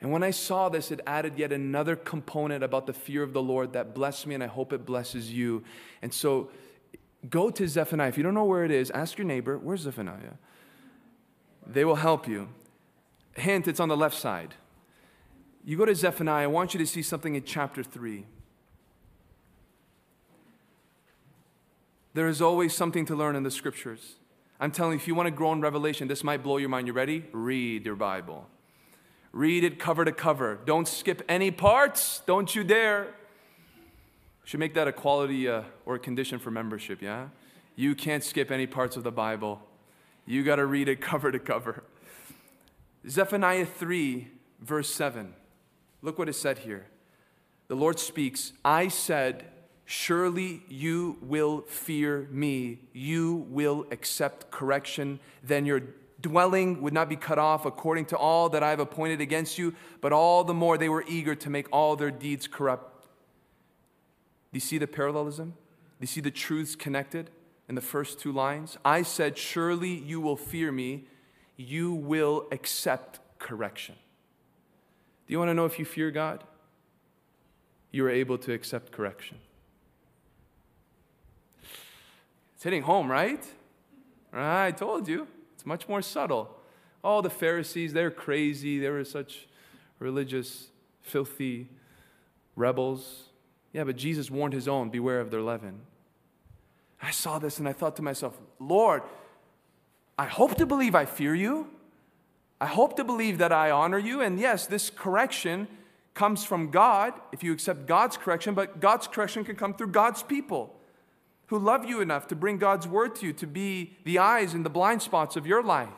And 0.00 0.10
when 0.10 0.22
I 0.22 0.30
saw 0.30 0.68
this, 0.68 0.90
it 0.90 1.00
added 1.06 1.38
yet 1.38 1.52
another 1.52 1.94
component 1.94 2.64
about 2.64 2.86
the 2.86 2.92
fear 2.92 3.22
of 3.22 3.32
the 3.32 3.42
Lord 3.42 3.74
that 3.74 3.94
blessed 3.94 4.26
me, 4.26 4.34
and 4.34 4.42
I 4.42 4.46
hope 4.46 4.72
it 4.72 4.86
blesses 4.86 5.30
you. 5.30 5.62
And 6.00 6.12
so 6.12 6.50
go 7.28 7.50
to 7.50 7.68
Zephaniah. 7.68 8.08
If 8.08 8.16
you 8.16 8.22
don't 8.22 8.32
know 8.32 8.44
where 8.44 8.64
it 8.64 8.70
is, 8.70 8.90
ask 8.92 9.18
your 9.18 9.26
neighbor, 9.26 9.58
where's 9.58 9.80
Zephaniah? 9.80 10.34
They 11.66 11.84
will 11.84 11.96
help 11.96 12.26
you. 12.26 12.48
Hint, 13.34 13.68
it's 13.68 13.78
on 13.78 13.88
the 13.88 13.96
left 13.96 14.16
side. 14.16 14.54
You 15.64 15.76
go 15.76 15.84
to 15.84 15.94
Zephaniah, 15.94 16.44
I 16.44 16.46
want 16.46 16.72
you 16.72 16.78
to 16.78 16.86
see 16.86 17.02
something 17.02 17.34
in 17.34 17.44
chapter 17.44 17.82
3. 17.82 18.24
There 22.14 22.26
is 22.26 22.40
always 22.40 22.74
something 22.74 23.04
to 23.06 23.14
learn 23.14 23.36
in 23.36 23.42
the 23.42 23.50
scriptures. 23.50 24.16
I'm 24.58 24.72
telling 24.72 24.92
you, 24.92 24.98
if 24.98 25.06
you 25.06 25.14
want 25.14 25.26
to 25.26 25.30
grow 25.30 25.52
in 25.52 25.60
revelation, 25.60 26.08
this 26.08 26.24
might 26.24 26.42
blow 26.42 26.56
your 26.56 26.70
mind. 26.70 26.86
You 26.86 26.92
ready? 26.94 27.24
Read 27.32 27.84
your 27.84 27.96
Bible. 27.96 28.48
Read 29.32 29.64
it 29.64 29.78
cover 29.78 30.04
to 30.04 30.12
cover. 30.12 30.58
Don't 30.64 30.88
skip 30.88 31.22
any 31.28 31.50
parts. 31.50 32.22
Don't 32.26 32.54
you 32.54 32.64
dare. 32.64 33.14
Should 34.44 34.60
make 34.60 34.74
that 34.74 34.88
a 34.88 34.92
quality 34.92 35.48
uh, 35.48 35.62
or 35.86 35.94
a 35.94 35.98
condition 35.98 36.38
for 36.38 36.50
membership, 36.50 37.00
yeah? 37.00 37.28
You 37.76 37.94
can't 37.94 38.24
skip 38.24 38.50
any 38.50 38.66
parts 38.66 38.96
of 38.96 39.04
the 39.04 39.12
Bible. 39.12 39.62
You 40.26 40.42
got 40.42 40.56
to 40.56 40.66
read 40.66 40.88
it 40.88 41.00
cover 41.00 41.30
to 41.30 41.38
cover. 41.38 41.84
Zephaniah 43.08 43.66
3, 43.66 44.28
verse 44.60 44.92
7. 44.92 45.34
Look 46.02 46.18
what 46.18 46.28
is 46.28 46.36
said 46.36 46.58
here. 46.58 46.86
The 47.68 47.76
Lord 47.76 47.98
speaks, 48.00 48.52
I 48.64 48.88
said, 48.88 49.46
Surely 49.84 50.62
you 50.68 51.18
will 51.20 51.62
fear 51.62 52.28
me. 52.30 52.78
You 52.92 53.46
will 53.48 53.86
accept 53.90 54.50
correction. 54.50 55.18
Then 55.42 55.66
your 55.66 55.82
dwelling 56.20 56.82
would 56.82 56.92
not 56.92 57.08
be 57.08 57.16
cut 57.16 57.38
off 57.38 57.64
according 57.66 58.06
to 58.06 58.16
all 58.16 58.48
that 58.50 58.62
I 58.62 58.70
have 58.70 58.80
appointed 58.80 59.20
against 59.20 59.58
you, 59.58 59.74
but 60.00 60.12
all 60.12 60.44
the 60.44 60.54
more 60.54 60.76
they 60.76 60.88
were 60.88 61.04
eager 61.06 61.34
to 61.34 61.50
make 61.50 61.66
all 61.72 61.96
their 61.96 62.10
deeds 62.10 62.46
corrupt. 62.46 63.06
Do 64.52 64.56
you 64.56 64.60
see 64.60 64.78
the 64.78 64.86
parallelism? 64.86 65.50
Do 65.50 65.54
you 66.00 66.06
see 66.06 66.20
the 66.20 66.30
truths 66.30 66.74
connected 66.74 67.30
in 67.68 67.74
the 67.74 67.80
first 67.80 68.20
two 68.20 68.32
lines? 68.32 68.78
I 68.84 69.02
said, 69.02 69.38
Surely 69.38 69.94
you 69.94 70.20
will 70.20 70.36
fear 70.36 70.72
me. 70.72 71.04
You 71.56 71.92
will 71.92 72.46
accept 72.50 73.20
correction. 73.38 73.94
Do 75.26 75.32
you 75.32 75.38
want 75.38 75.50
to 75.50 75.54
know 75.54 75.66
if 75.66 75.78
you 75.78 75.84
fear 75.84 76.10
God? 76.10 76.42
You 77.92 78.06
are 78.06 78.10
able 78.10 78.38
to 78.38 78.52
accept 78.52 78.92
correction. 78.92 79.38
It's 82.54 82.64
hitting 82.64 82.82
home, 82.82 83.10
right? 83.10 83.44
I 84.32 84.72
told 84.72 85.08
you. 85.08 85.26
It's 85.60 85.66
much 85.66 85.86
more 85.90 86.00
subtle. 86.00 86.56
All 87.04 87.20
the 87.20 87.28
Pharisees, 87.28 87.92
they're 87.92 88.10
crazy. 88.10 88.78
They 88.78 88.88
were 88.88 89.04
such 89.04 89.46
religious, 89.98 90.68
filthy 91.02 91.68
rebels. 92.56 93.24
Yeah, 93.74 93.84
but 93.84 93.96
Jesus 93.96 94.30
warned 94.30 94.54
his 94.54 94.66
own 94.66 94.88
beware 94.88 95.20
of 95.20 95.30
their 95.30 95.42
leaven. 95.42 95.82
I 97.02 97.10
saw 97.10 97.38
this 97.38 97.58
and 97.58 97.68
I 97.68 97.74
thought 97.74 97.94
to 97.96 98.02
myself, 98.02 98.40
Lord, 98.58 99.02
I 100.18 100.24
hope 100.24 100.54
to 100.54 100.64
believe 100.64 100.94
I 100.94 101.04
fear 101.04 101.34
you. 101.34 101.68
I 102.58 102.66
hope 102.66 102.96
to 102.96 103.04
believe 103.04 103.36
that 103.36 103.52
I 103.52 103.70
honor 103.70 103.98
you. 103.98 104.22
And 104.22 104.40
yes, 104.40 104.66
this 104.66 104.88
correction 104.88 105.68
comes 106.14 106.42
from 106.42 106.70
God 106.70 107.12
if 107.32 107.44
you 107.44 107.52
accept 107.52 107.84
God's 107.84 108.16
correction, 108.16 108.54
but 108.54 108.80
God's 108.80 109.06
correction 109.06 109.44
can 109.44 109.56
come 109.56 109.74
through 109.74 109.88
God's 109.88 110.22
people 110.22 110.79
who 111.50 111.58
love 111.58 111.84
you 111.84 112.00
enough 112.00 112.28
to 112.28 112.36
bring 112.36 112.58
God's 112.58 112.86
word 112.86 113.16
to 113.16 113.26
you, 113.26 113.32
to 113.32 113.46
be 113.46 113.96
the 114.04 114.20
eyes 114.20 114.54
and 114.54 114.64
the 114.64 114.70
blind 114.70 115.02
spots 115.02 115.34
of 115.34 115.48
your 115.48 115.64
life. 115.64 115.88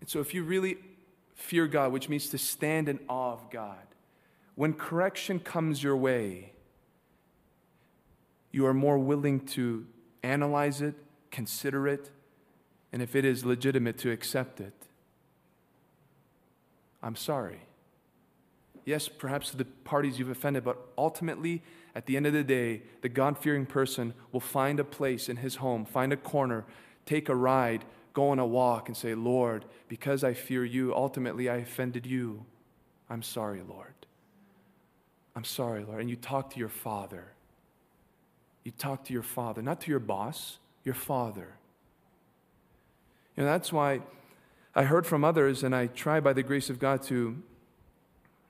And 0.00 0.10
so, 0.10 0.18
if 0.18 0.34
you 0.34 0.42
really 0.42 0.78
fear 1.36 1.68
God, 1.68 1.92
which 1.92 2.08
means 2.08 2.28
to 2.30 2.38
stand 2.38 2.88
in 2.88 2.98
awe 3.08 3.32
of 3.32 3.48
God, 3.50 3.86
when 4.56 4.72
correction 4.72 5.38
comes 5.38 5.80
your 5.80 5.96
way, 5.96 6.54
you 8.50 8.66
are 8.66 8.74
more 8.74 8.98
willing 8.98 9.38
to 9.46 9.86
analyze 10.24 10.82
it, 10.82 10.96
consider 11.30 11.86
it, 11.86 12.10
and 12.92 13.00
if 13.00 13.14
it 13.14 13.24
is 13.24 13.44
legitimate, 13.44 13.96
to 13.98 14.10
accept 14.10 14.60
it. 14.60 14.74
I'm 17.00 17.14
sorry. 17.14 17.60
Yes, 18.84 19.06
perhaps 19.06 19.52
the 19.52 19.64
parties 19.64 20.18
you've 20.18 20.30
offended, 20.30 20.64
but 20.64 20.78
ultimately, 20.98 21.62
at 21.94 22.06
the 22.06 22.16
end 22.16 22.26
of 22.26 22.32
the 22.32 22.44
day, 22.44 22.82
the 23.02 23.08
God 23.08 23.38
fearing 23.38 23.66
person 23.66 24.14
will 24.32 24.40
find 24.40 24.80
a 24.80 24.84
place 24.84 25.28
in 25.28 25.36
his 25.36 25.56
home, 25.56 25.84
find 25.84 26.12
a 26.12 26.16
corner, 26.16 26.64
take 27.04 27.28
a 27.28 27.34
ride, 27.34 27.84
go 28.14 28.30
on 28.30 28.38
a 28.38 28.46
walk, 28.46 28.88
and 28.88 28.96
say, 28.96 29.14
Lord, 29.14 29.64
because 29.88 30.24
I 30.24 30.32
fear 30.34 30.64
you, 30.64 30.94
ultimately 30.94 31.48
I 31.48 31.56
offended 31.56 32.06
you. 32.06 32.44
I'm 33.10 33.22
sorry, 33.22 33.62
Lord. 33.66 33.94
I'm 35.36 35.44
sorry, 35.44 35.84
Lord. 35.84 36.00
And 36.00 36.08
you 36.08 36.16
talk 36.16 36.50
to 36.50 36.58
your 36.58 36.68
father. 36.68 37.32
You 38.64 38.72
talk 38.72 39.04
to 39.04 39.12
your 39.12 39.22
father, 39.22 39.60
not 39.60 39.80
to 39.82 39.90
your 39.90 40.00
boss, 40.00 40.58
your 40.84 40.94
father. 40.94 41.56
You 43.36 43.44
know, 43.44 43.50
that's 43.50 43.72
why 43.72 44.00
I 44.74 44.84
heard 44.84 45.06
from 45.06 45.24
others, 45.24 45.62
and 45.62 45.74
I 45.74 45.88
try 45.88 46.20
by 46.20 46.32
the 46.32 46.42
grace 46.42 46.70
of 46.70 46.78
God 46.78 47.02
to 47.04 47.42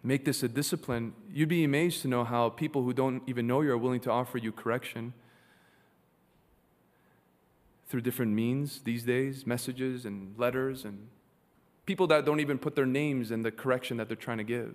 make 0.02 0.24
this 0.24 0.42
a 0.42 0.48
discipline, 0.48 1.14
you'd 1.32 1.48
be 1.48 1.64
amazed 1.64 2.02
to 2.02 2.08
know 2.08 2.24
how 2.24 2.48
people 2.48 2.82
who 2.82 2.92
don't 2.92 3.22
even 3.26 3.46
know 3.46 3.60
you 3.60 3.70
are 3.70 3.78
willing 3.78 4.00
to 4.00 4.10
offer 4.10 4.38
you 4.38 4.50
correction 4.50 5.12
through 7.86 8.00
different 8.00 8.32
means 8.32 8.80
these 8.84 9.04
days 9.04 9.46
messages 9.46 10.04
and 10.04 10.34
letters, 10.38 10.84
and 10.84 11.08
people 11.86 12.06
that 12.06 12.24
don't 12.24 12.40
even 12.40 12.58
put 12.58 12.74
their 12.74 12.86
names 12.86 13.30
in 13.30 13.42
the 13.42 13.50
correction 13.50 13.98
that 13.98 14.08
they're 14.08 14.16
trying 14.16 14.38
to 14.38 14.44
give. 14.44 14.74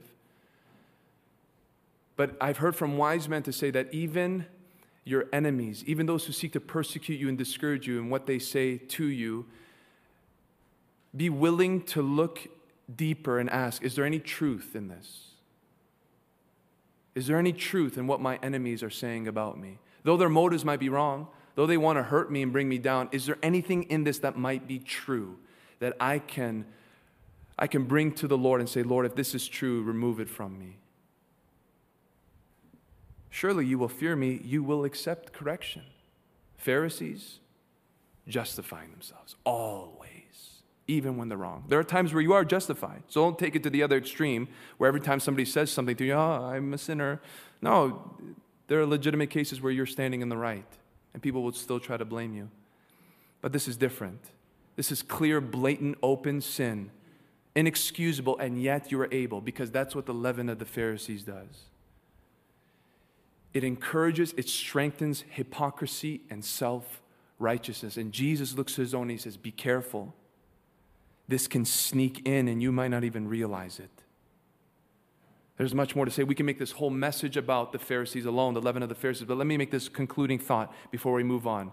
But 2.15 2.35
I've 2.39 2.57
heard 2.57 2.75
from 2.75 2.97
wise 2.97 3.27
men 3.27 3.43
to 3.43 3.51
say 3.51 3.71
that 3.71 3.93
even 3.93 4.45
your 5.03 5.25
enemies, 5.31 5.83
even 5.85 6.05
those 6.05 6.25
who 6.25 6.33
seek 6.33 6.53
to 6.53 6.59
persecute 6.59 7.19
you 7.19 7.29
and 7.29 7.37
discourage 7.37 7.87
you 7.87 7.99
in 7.99 8.09
what 8.09 8.25
they 8.25 8.39
say 8.39 8.77
to 8.77 9.05
you, 9.05 9.45
be 11.15 11.29
willing 11.29 11.81
to 11.81 12.01
look 12.01 12.47
deeper 12.93 13.39
and 13.39 13.49
ask 13.49 13.83
Is 13.83 13.95
there 13.95 14.05
any 14.05 14.19
truth 14.19 14.75
in 14.75 14.87
this? 14.87 15.31
Is 17.15 17.27
there 17.27 17.39
any 17.39 17.51
truth 17.51 17.97
in 17.97 18.05
what 18.05 18.21
my 18.21 18.37
enemies 18.43 18.83
are 18.83 18.91
saying 18.91 19.27
about 19.27 19.57
me? 19.57 19.79
Though 20.03 20.17
their 20.17 20.29
motives 20.29 20.63
might 20.63 20.79
be 20.79 20.89
wrong, 20.89 21.27
though 21.55 21.65
they 21.65 21.77
want 21.77 21.97
to 21.97 22.03
hurt 22.03 22.31
me 22.31 22.43
and 22.43 22.53
bring 22.53 22.69
me 22.69 22.77
down, 22.77 23.09
is 23.11 23.25
there 23.25 23.39
anything 23.41 23.83
in 23.83 24.03
this 24.03 24.19
that 24.19 24.37
might 24.37 24.67
be 24.67 24.77
true 24.77 25.37
that 25.79 25.97
I 25.99 26.19
can, 26.19 26.65
I 27.57 27.65
can 27.65 27.85
bring 27.85 28.11
to 28.13 28.27
the 28.27 28.37
Lord 28.37 28.61
and 28.61 28.69
say, 28.69 28.83
Lord, 28.83 29.05
if 29.07 29.15
this 29.15 29.33
is 29.33 29.47
true, 29.47 29.81
remove 29.81 30.19
it 30.19 30.29
from 30.29 30.59
me? 30.59 30.77
Surely 33.31 33.65
you 33.65 33.79
will 33.79 33.89
fear 33.89 34.15
me, 34.15 34.39
you 34.43 34.63
will 34.63 34.83
accept 34.85 35.33
correction. 35.33 35.83
Pharisees 36.57 37.39
justifying 38.27 38.91
themselves 38.91 39.35
always 39.43 39.96
even 40.87 41.17
when 41.17 41.27
they're 41.27 41.37
wrong. 41.37 41.65
There 41.67 41.79
are 41.79 41.83
times 41.83 42.13
where 42.13 42.21
you 42.21 42.33
are 42.33 42.45
justified. 42.45 43.03
So 43.07 43.21
don't 43.21 43.37
take 43.37 43.55
it 43.55 43.63
to 43.63 43.69
the 43.69 43.83
other 43.83 43.97
extreme 43.97 44.47
where 44.77 44.87
every 44.87 45.01
time 45.01 45.19
somebody 45.19 45.45
says 45.45 45.69
something 45.71 45.95
to 45.97 46.05
you, 46.05 46.13
oh, 46.13 46.49
I'm 46.51 46.73
a 46.73 46.77
sinner. 46.77 47.21
No, 47.61 48.15
there 48.67 48.79
are 48.79 48.85
legitimate 48.85 49.29
cases 49.29 49.61
where 49.61 49.71
you're 49.71 49.85
standing 49.85 50.21
in 50.21 50.29
the 50.29 50.37
right 50.37 50.65
and 51.13 51.21
people 51.21 51.43
will 51.43 51.51
still 51.51 51.79
try 51.79 51.97
to 51.97 52.05
blame 52.05 52.33
you. 52.33 52.49
But 53.41 53.51
this 53.51 53.67
is 53.67 53.75
different. 53.75 54.21
This 54.75 54.91
is 54.91 55.01
clear, 55.01 55.41
blatant, 55.41 55.97
open 56.01 56.41
sin, 56.41 56.91
inexcusable, 57.55 58.37
and 58.37 58.61
yet 58.61 58.91
you 58.91 59.01
are 59.01 59.09
able 59.11 59.41
because 59.41 59.71
that's 59.71 59.95
what 59.95 60.05
the 60.05 60.13
leaven 60.13 60.47
of 60.47 60.59
the 60.59 60.65
Pharisees 60.65 61.23
does. 61.23 61.65
It 63.53 63.63
encourages, 63.63 64.33
it 64.37 64.47
strengthens 64.47 65.23
hypocrisy 65.29 66.21
and 66.29 66.45
self 66.45 67.01
righteousness. 67.39 67.97
And 67.97 68.11
Jesus 68.11 68.55
looks 68.55 68.75
to 68.75 68.81
his 68.81 68.93
own 68.93 69.03
and 69.03 69.11
he 69.11 69.17
says, 69.17 69.37
Be 69.37 69.51
careful 69.51 70.13
this 71.27 71.47
can 71.47 71.65
sneak 71.65 72.27
in 72.27 72.47
and 72.47 72.61
you 72.61 72.71
might 72.71 72.89
not 72.89 73.03
even 73.03 73.27
realize 73.27 73.79
it. 73.79 73.89
There's 75.57 75.73
much 75.73 75.95
more 75.95 76.05
to 76.05 76.11
say. 76.11 76.23
We 76.23 76.35
can 76.35 76.45
make 76.45 76.59
this 76.59 76.71
whole 76.71 76.91
message 76.91 77.35
about 77.35 77.71
the 77.71 77.79
Pharisees 77.79 78.25
alone, 78.25 78.53
the 78.53 78.61
leaven 78.61 78.83
of 78.83 78.89
the 78.89 78.95
Pharisees, 78.95 79.27
but 79.27 79.37
let 79.37 79.47
me 79.47 79.57
make 79.57 79.71
this 79.71 79.89
concluding 79.89 80.37
thought 80.37 80.73
before 80.91 81.13
we 81.13 81.23
move 81.23 81.47
on. 81.47 81.71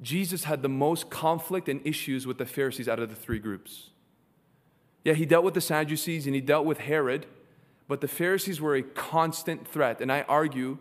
Jesus 0.00 0.44
had 0.44 0.62
the 0.62 0.68
most 0.68 1.10
conflict 1.10 1.68
and 1.68 1.86
issues 1.86 2.26
with 2.26 2.38
the 2.38 2.46
Pharisees 2.46 2.88
out 2.88 2.98
of 2.98 3.10
the 3.10 3.14
three 3.14 3.38
groups. 3.38 3.90
Yeah, 5.04 5.12
he 5.12 5.26
dealt 5.26 5.44
with 5.44 5.54
the 5.54 5.60
Sadducees 5.60 6.26
and 6.26 6.34
he 6.34 6.40
dealt 6.40 6.64
with 6.64 6.78
Herod, 6.78 7.26
but 7.86 8.00
the 8.00 8.08
Pharisees 8.08 8.60
were 8.60 8.74
a 8.74 8.82
constant 8.82 9.68
threat, 9.68 10.00
and 10.00 10.10
I 10.10 10.22
argue 10.22 10.78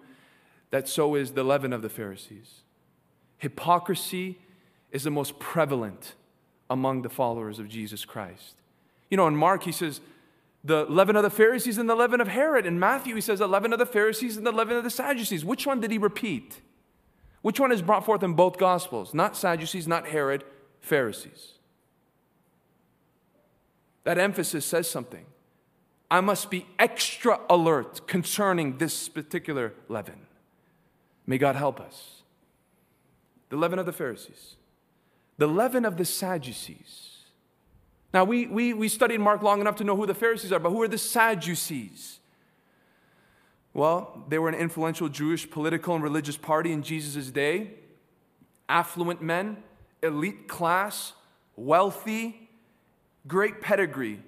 that 0.69 0.87
so 0.87 1.15
is 1.15 1.33
the 1.33 1.43
leaven 1.43 1.73
of 1.73 1.81
the 1.81 1.89
Pharisees. 1.89 2.61
Hypocrisy 3.37 4.39
is 4.91 5.03
the 5.03 5.11
most 5.11 5.37
prevalent 5.37 6.13
among 6.71 7.01
the 7.01 7.09
followers 7.09 7.59
of 7.59 7.67
Jesus 7.67 8.05
Christ. 8.05 8.55
You 9.09 9.17
know, 9.17 9.27
in 9.27 9.35
Mark, 9.35 9.63
he 9.63 9.73
says, 9.73 9.99
the 10.63 10.85
leaven 10.85 11.17
of 11.17 11.23
the 11.23 11.29
Pharisees 11.29 11.77
and 11.77 11.89
the 11.89 11.95
leaven 11.95 12.21
of 12.21 12.29
Herod. 12.29 12.65
In 12.65 12.79
Matthew, 12.79 13.13
he 13.13 13.21
says, 13.21 13.39
the 13.39 13.47
leaven 13.47 13.73
of 13.73 13.79
the 13.79 13.85
Pharisees 13.85 14.37
and 14.37 14.45
the 14.45 14.53
leaven 14.53 14.77
of 14.77 14.85
the 14.85 14.89
Sadducees. 14.89 15.43
Which 15.43 15.67
one 15.67 15.81
did 15.81 15.91
he 15.91 15.97
repeat? 15.97 16.61
Which 17.41 17.59
one 17.59 17.73
is 17.73 17.81
brought 17.81 18.05
forth 18.05 18.23
in 18.23 18.33
both 18.33 18.57
Gospels? 18.57 19.13
Not 19.13 19.35
Sadducees, 19.35 19.85
not 19.85 20.07
Herod, 20.07 20.45
Pharisees. 20.79 21.55
That 24.05 24.17
emphasis 24.17 24.65
says 24.65 24.89
something. 24.89 25.25
I 26.09 26.21
must 26.21 26.49
be 26.49 26.67
extra 26.79 27.39
alert 27.49 28.07
concerning 28.07 28.77
this 28.77 29.09
particular 29.09 29.73
leaven. 29.89 30.21
May 31.27 31.37
God 31.37 31.57
help 31.57 31.81
us. 31.81 32.21
The 33.49 33.57
leaven 33.57 33.77
of 33.77 33.85
the 33.85 33.93
Pharisees 33.93 34.55
the 35.37 35.47
leaven 35.47 35.85
of 35.85 35.97
the 35.97 36.05
Sadducees. 36.05 37.17
Now, 38.13 38.25
we, 38.25 38.45
we, 38.45 38.73
we 38.73 38.87
studied 38.89 39.19
Mark 39.19 39.41
long 39.41 39.61
enough 39.61 39.77
to 39.77 39.83
know 39.83 39.95
who 39.95 40.05
the 40.05 40.13
Pharisees 40.13 40.51
are, 40.51 40.59
but 40.59 40.71
who 40.71 40.81
are 40.81 40.87
the 40.87 40.97
Sadducees? 40.97 42.19
Well, 43.73 44.25
they 44.27 44.37
were 44.37 44.49
an 44.49 44.55
influential 44.55 45.07
Jewish 45.07 45.49
political 45.49 45.95
and 45.95 46.03
religious 46.03 46.35
party 46.35 46.73
in 46.73 46.83
Jesus' 46.83 47.31
day. 47.31 47.71
Affluent 48.67 49.21
men, 49.21 49.63
elite 50.03 50.47
class, 50.47 51.13
wealthy, 51.55 52.49
great 53.27 53.61
pedigree, 53.61 54.21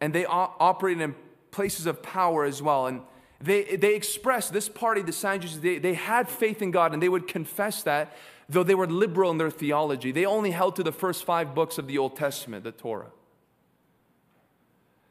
and 0.00 0.12
they 0.12 0.24
operated 0.26 1.02
in 1.02 1.14
places 1.50 1.86
of 1.86 2.02
power 2.02 2.44
as 2.44 2.62
well. 2.62 2.86
And 2.86 3.02
they, 3.40 3.76
they 3.76 3.94
expressed, 3.94 4.52
this 4.52 4.68
party, 4.68 5.00
the 5.02 5.12
Sadducees, 5.12 5.60
they, 5.60 5.78
they 5.78 5.94
had 5.94 6.28
faith 6.28 6.60
in 6.60 6.70
God 6.70 6.92
and 6.92 7.02
they 7.02 7.08
would 7.08 7.28
confess 7.28 7.82
that 7.84 8.16
though 8.48 8.64
they 8.64 8.74
were 8.74 8.86
liberal 8.86 9.30
in 9.30 9.38
their 9.38 9.50
theology, 9.50 10.10
they 10.10 10.24
only 10.24 10.50
held 10.50 10.74
to 10.76 10.82
the 10.82 10.92
first 10.92 11.24
five 11.24 11.54
books 11.54 11.78
of 11.78 11.86
the 11.86 11.98
Old 11.98 12.16
Testament, 12.16 12.64
the 12.64 12.72
Torah. 12.72 13.10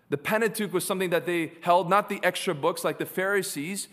The 0.09 0.17
Pentateuch 0.17 0.73
was 0.73 0.85
something 0.85 1.09
that 1.09 1.25
they 1.25 1.53
held, 1.61 1.89
not 1.89 2.09
the 2.09 2.19
extra 2.23 2.55
books 2.55 2.83
like 2.83 2.97
the 2.97 3.05
Pharisees. 3.05 3.87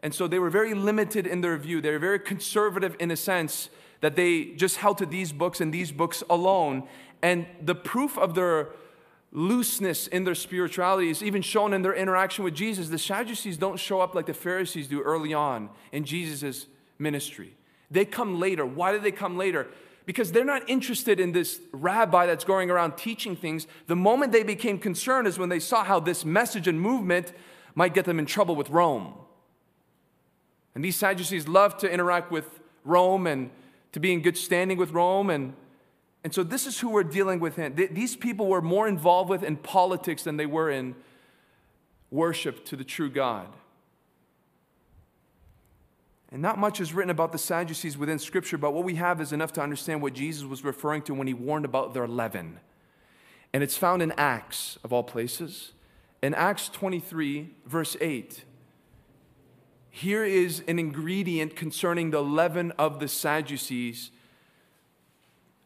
And 0.00 0.14
so 0.14 0.26
they 0.28 0.38
were 0.38 0.50
very 0.50 0.74
limited 0.74 1.26
in 1.26 1.40
their 1.40 1.56
view. 1.56 1.80
They 1.80 1.90
were 1.90 1.98
very 1.98 2.18
conservative 2.18 2.94
in 3.00 3.10
a 3.10 3.16
sense 3.16 3.70
that 4.00 4.16
they 4.16 4.52
just 4.56 4.76
held 4.76 4.98
to 4.98 5.06
these 5.06 5.32
books 5.32 5.60
and 5.60 5.72
these 5.72 5.90
books 5.90 6.22
alone. 6.28 6.86
And 7.22 7.46
the 7.62 7.74
proof 7.74 8.18
of 8.18 8.34
their 8.34 8.68
looseness 9.34 10.06
in 10.06 10.22
their 10.22 10.34
spirituality 10.34 11.10
is 11.10 11.22
even 11.22 11.42
shown 11.42 11.74
in 11.74 11.82
their 11.82 11.92
interaction 11.92 12.44
with 12.44 12.54
Jesus. 12.54 12.88
The 12.88 12.98
Sadducees 12.98 13.58
don't 13.58 13.78
show 13.78 14.00
up 14.00 14.14
like 14.14 14.26
the 14.26 14.32
Pharisees 14.32 14.86
do 14.86 15.02
early 15.02 15.34
on 15.34 15.68
in 15.92 16.04
Jesus' 16.04 16.66
ministry. 16.98 17.52
They 17.90 18.04
come 18.04 18.38
later. 18.38 18.64
Why 18.64 18.92
do 18.92 19.00
they 19.00 19.10
come 19.10 19.36
later? 19.36 19.66
Because 20.06 20.30
they're 20.30 20.44
not 20.44 20.68
interested 20.70 21.18
in 21.18 21.32
this 21.32 21.60
rabbi 21.72 22.26
that's 22.26 22.44
going 22.44 22.70
around 22.70 22.96
teaching 22.96 23.34
things. 23.34 23.66
The 23.88 23.96
moment 23.96 24.32
they 24.32 24.44
became 24.44 24.78
concerned 24.78 25.26
is 25.26 25.38
when 25.38 25.48
they 25.48 25.60
saw 25.60 25.82
how 25.82 25.98
this 25.98 26.24
message 26.24 26.68
and 26.68 26.80
movement 26.80 27.32
might 27.74 27.92
get 27.92 28.04
them 28.04 28.20
in 28.20 28.26
trouble 28.26 28.54
with 28.54 28.70
Rome. 28.70 29.14
And 30.76 30.84
these 30.84 30.96
Sadducees 30.96 31.48
love 31.48 31.76
to 31.78 31.90
interact 31.90 32.30
with 32.30 32.60
Rome 32.84 33.26
and 33.26 33.50
to 33.92 34.00
be 34.00 34.12
in 34.12 34.22
good 34.22 34.36
standing 34.36 34.78
with 34.78 34.92
Rome. 34.92 35.30
And, 35.30 35.54
and 36.24 36.34
so 36.34 36.42
this 36.42 36.66
is 36.66 36.80
who 36.80 36.88
we're 36.88 37.04
dealing 37.04 37.38
with. 37.38 37.56
Him. 37.56 37.74
These 37.76 38.16
people 38.16 38.46
were 38.46 38.62
more 38.62 38.88
involved 38.88 39.28
with 39.28 39.42
in 39.42 39.56
politics 39.56 40.24
than 40.24 40.38
they 40.38 40.46
were 40.46 40.70
in 40.70 40.96
worship 42.10 42.64
to 42.66 42.76
the 42.76 42.84
true 42.84 43.10
God. 43.10 43.46
And 46.32 46.42
not 46.42 46.58
much 46.58 46.80
is 46.80 46.92
written 46.92 47.10
about 47.10 47.30
the 47.30 47.38
Sadducees 47.38 47.96
within 47.96 48.18
Scripture, 48.18 48.58
but 48.58 48.72
what 48.72 48.84
we 48.84 48.96
have 48.96 49.20
is 49.20 49.32
enough 49.32 49.52
to 49.52 49.60
understand 49.60 50.02
what 50.02 50.14
Jesus 50.14 50.44
was 50.44 50.64
referring 50.64 51.02
to 51.02 51.14
when 51.14 51.28
he 51.28 51.34
warned 51.34 51.64
about 51.64 51.94
their 51.94 52.08
leaven. 52.08 52.58
And 53.52 53.62
it's 53.62 53.76
found 53.76 54.02
in 54.02 54.10
Acts, 54.12 54.78
of 54.82 54.92
all 54.92 55.04
places. 55.04 55.72
In 56.22 56.34
Acts 56.34 56.68
23, 56.70 57.50
verse 57.66 57.96
8, 58.00 58.42
here 59.90 60.24
is 60.24 60.64
an 60.66 60.80
ingredient 60.80 61.54
concerning 61.54 62.10
the 62.10 62.22
leaven 62.22 62.72
of 62.72 62.98
the 62.98 63.06
Sadducees. 63.06 64.10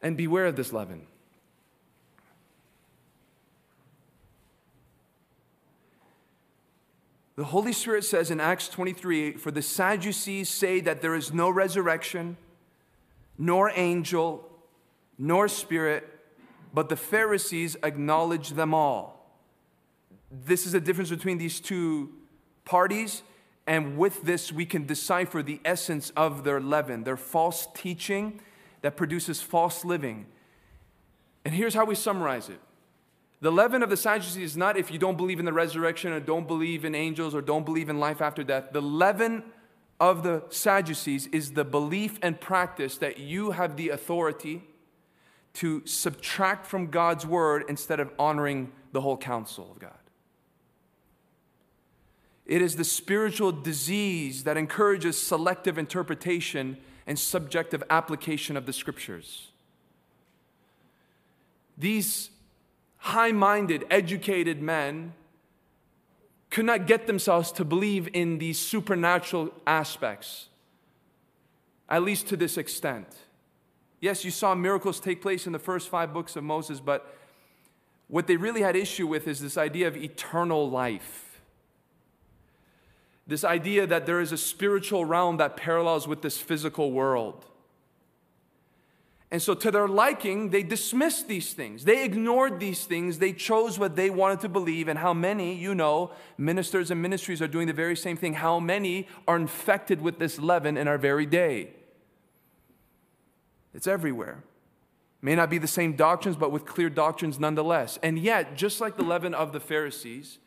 And 0.01 0.15
beware 0.15 0.45
of 0.45 0.55
this 0.55 0.71
leaven. 0.71 1.07
The 7.39 7.45
Holy 7.45 7.71
Spirit 7.71 8.03
says 8.03 8.31
in 8.31 8.41
Acts 8.41 8.67
23 8.67 9.33
For 9.33 9.49
the 9.49 9.61
Sadducees 9.61 10.49
say 10.49 10.81
that 10.81 11.01
there 11.01 11.15
is 11.15 11.33
no 11.33 11.49
resurrection, 11.49 12.35
nor 13.37 13.71
angel, 13.75 14.45
nor 15.17 15.47
spirit, 15.47 16.05
but 16.73 16.89
the 16.89 16.97
Pharisees 16.97 17.77
acknowledge 17.81 18.49
them 18.49 18.73
all. 18.73 19.33
This 20.29 20.67
is 20.67 20.73
a 20.73 20.81
difference 20.81 21.09
between 21.09 21.37
these 21.37 21.61
two 21.61 22.09
parties. 22.65 23.23
And 23.65 23.97
with 23.97 24.23
this, 24.23 24.51
we 24.51 24.65
can 24.65 24.85
decipher 24.85 25.41
the 25.41 25.61
essence 25.63 26.11
of 26.17 26.43
their 26.43 26.59
leaven, 26.59 27.05
their 27.05 27.15
false 27.15 27.67
teaching 27.73 28.41
that 28.81 28.95
produces 28.95 29.41
false 29.41 29.83
living. 29.83 30.25
And 31.45 31.53
here's 31.53 31.73
how 31.73 31.85
we 31.85 31.95
summarize 31.95 32.49
it 32.49 32.59
the 33.41 33.51
leaven 33.51 33.81
of 33.83 33.89
the 33.89 33.97
Sadducees 33.97 34.51
is 34.51 34.57
not 34.57 34.77
if 34.77 34.91
you 34.91 34.99
don't 34.99 35.15
believe 35.15 35.39
in 35.39 35.45
the 35.45 35.53
resurrection 35.53 36.11
or 36.11 36.19
don't 36.19 36.47
believe 36.47 36.83
in 36.83 36.93
angels 36.93 37.33
or 37.33 37.41
don't 37.41 37.65
believe 37.65 37.89
in 37.89 37.99
life 37.99 38.21
after 38.21 38.43
death. 38.43 38.73
The 38.73 38.81
leaven 38.81 39.43
of 39.99 40.23
the 40.23 40.43
Sadducees 40.49 41.27
is 41.27 41.53
the 41.53 41.63
belief 41.63 42.19
and 42.21 42.39
practice 42.39 42.97
that 42.97 43.17
you 43.17 43.51
have 43.51 43.77
the 43.77 43.89
authority 43.89 44.63
to 45.53 45.85
subtract 45.85 46.65
from 46.65 46.87
God's 46.87 47.25
word 47.25 47.63
instead 47.69 47.99
of 47.99 48.11
honoring 48.19 48.71
the 48.91 49.01
whole 49.01 49.17
counsel 49.17 49.71
of 49.71 49.79
God. 49.79 49.93
It 52.45 52.61
is 52.61 52.75
the 52.75 52.83
spiritual 52.83 53.51
disease 53.51 54.43
that 54.43 54.57
encourages 54.57 55.21
selective 55.21 55.77
interpretation 55.77 56.77
and 57.09 57.17
subjective 57.17 57.83
application 57.89 58.55
of 58.55 58.67
the 58.67 58.71
scriptures. 58.71 59.47
These 61.75 62.29
high 62.97 63.31
minded, 63.31 63.83
educated 63.89 64.61
men 64.61 65.13
could 66.51 66.65
not 66.65 66.85
get 66.85 67.07
themselves 67.07 67.51
to 67.53 67.65
believe 67.65 68.07
in 68.13 68.37
these 68.37 68.59
supernatural 68.59 69.51
aspects, 69.65 70.49
at 71.89 72.03
least 72.03 72.27
to 72.27 72.37
this 72.37 72.57
extent. 72.57 73.07
Yes, 73.99 74.23
you 74.23 74.29
saw 74.29 74.53
miracles 74.53 74.99
take 74.99 75.19
place 75.19 75.47
in 75.47 75.51
the 75.51 75.59
first 75.59 75.89
five 75.89 76.13
books 76.13 76.35
of 76.35 76.43
Moses, 76.43 76.79
but 76.79 77.17
what 78.07 78.27
they 78.27 78.37
really 78.37 78.61
had 78.61 78.75
issue 78.75 79.07
with 79.07 79.27
is 79.27 79.41
this 79.41 79.57
idea 79.57 79.87
of 79.87 79.97
eternal 79.97 80.69
life 80.69 81.28
this 83.29 83.43
idea 83.43 83.85
that 83.85 84.07
there 84.07 84.19
is 84.19 84.31
a 84.31 84.37
spiritual 84.37 85.05
realm 85.05 85.37
that 85.37 85.55
parallels 85.55 86.07
with 86.07 86.23
this 86.23 86.39
physical 86.39 86.91
world. 86.91 87.45
And 89.29 89.39
so, 89.39 89.53
to 89.53 89.69
their 89.69 89.87
liking, 89.87 90.49
they 90.49 90.63
dismissed 90.63 91.27
these 91.27 91.53
things. 91.53 91.85
They 91.85 92.03
ignored 92.03 92.59
these 92.59 92.85
things. 92.85 93.19
They 93.19 93.31
chose 93.31 93.77
what 93.77 93.95
they 93.95 94.09
wanted 94.09 94.39
to 94.39 94.49
believe. 94.49 94.87
And 94.87 94.97
how 94.97 95.13
many, 95.13 95.53
you 95.53 95.75
know, 95.75 96.09
ministers 96.39 96.89
and 96.89 96.99
ministries 96.99 97.39
are 97.39 97.47
doing 97.47 97.67
the 97.67 97.73
very 97.73 97.95
same 97.95 98.17
thing. 98.17 98.33
How 98.33 98.59
many 98.59 99.07
are 99.27 99.35
infected 99.35 100.01
with 100.01 100.17
this 100.17 100.39
leaven 100.39 100.75
in 100.75 100.87
our 100.87 100.97
very 100.97 101.27
day? 101.27 101.69
It's 103.75 103.85
everywhere. 103.85 104.43
May 105.21 105.35
not 105.35 105.51
be 105.51 105.59
the 105.59 105.67
same 105.67 105.93
doctrines, 105.95 106.35
but 106.35 106.51
with 106.51 106.65
clear 106.65 106.89
doctrines 106.89 107.39
nonetheless. 107.39 107.99
And 108.01 108.17
yet, 108.17 108.55
just 108.55 108.81
like 108.81 108.97
the 108.97 109.03
leaven 109.03 109.35
of 109.35 109.51
the 109.51 109.59
Pharisees, 109.59 110.39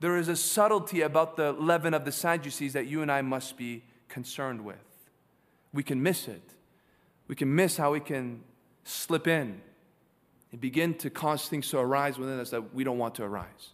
there 0.00 0.16
is 0.16 0.28
a 0.28 0.36
subtlety 0.36 1.00
about 1.00 1.36
the 1.36 1.52
leaven 1.52 1.94
of 1.94 2.04
the 2.04 2.12
Sadducees 2.12 2.74
that 2.74 2.86
you 2.86 3.02
and 3.02 3.10
I 3.10 3.22
must 3.22 3.56
be 3.56 3.84
concerned 4.08 4.64
with. 4.64 4.76
We 5.72 5.82
can 5.82 6.02
miss 6.02 6.28
it. 6.28 6.42
We 7.28 7.34
can 7.34 7.54
miss 7.54 7.76
how 7.76 7.92
we 7.92 8.00
can 8.00 8.42
slip 8.84 9.26
in 9.26 9.60
and 10.52 10.60
begin 10.60 10.94
to 10.94 11.10
cause 11.10 11.48
things 11.48 11.68
to 11.70 11.78
arise 11.78 12.18
within 12.18 12.38
us 12.38 12.50
that 12.50 12.74
we 12.74 12.84
don't 12.84 12.98
want 12.98 13.14
to 13.16 13.24
arise. 13.24 13.72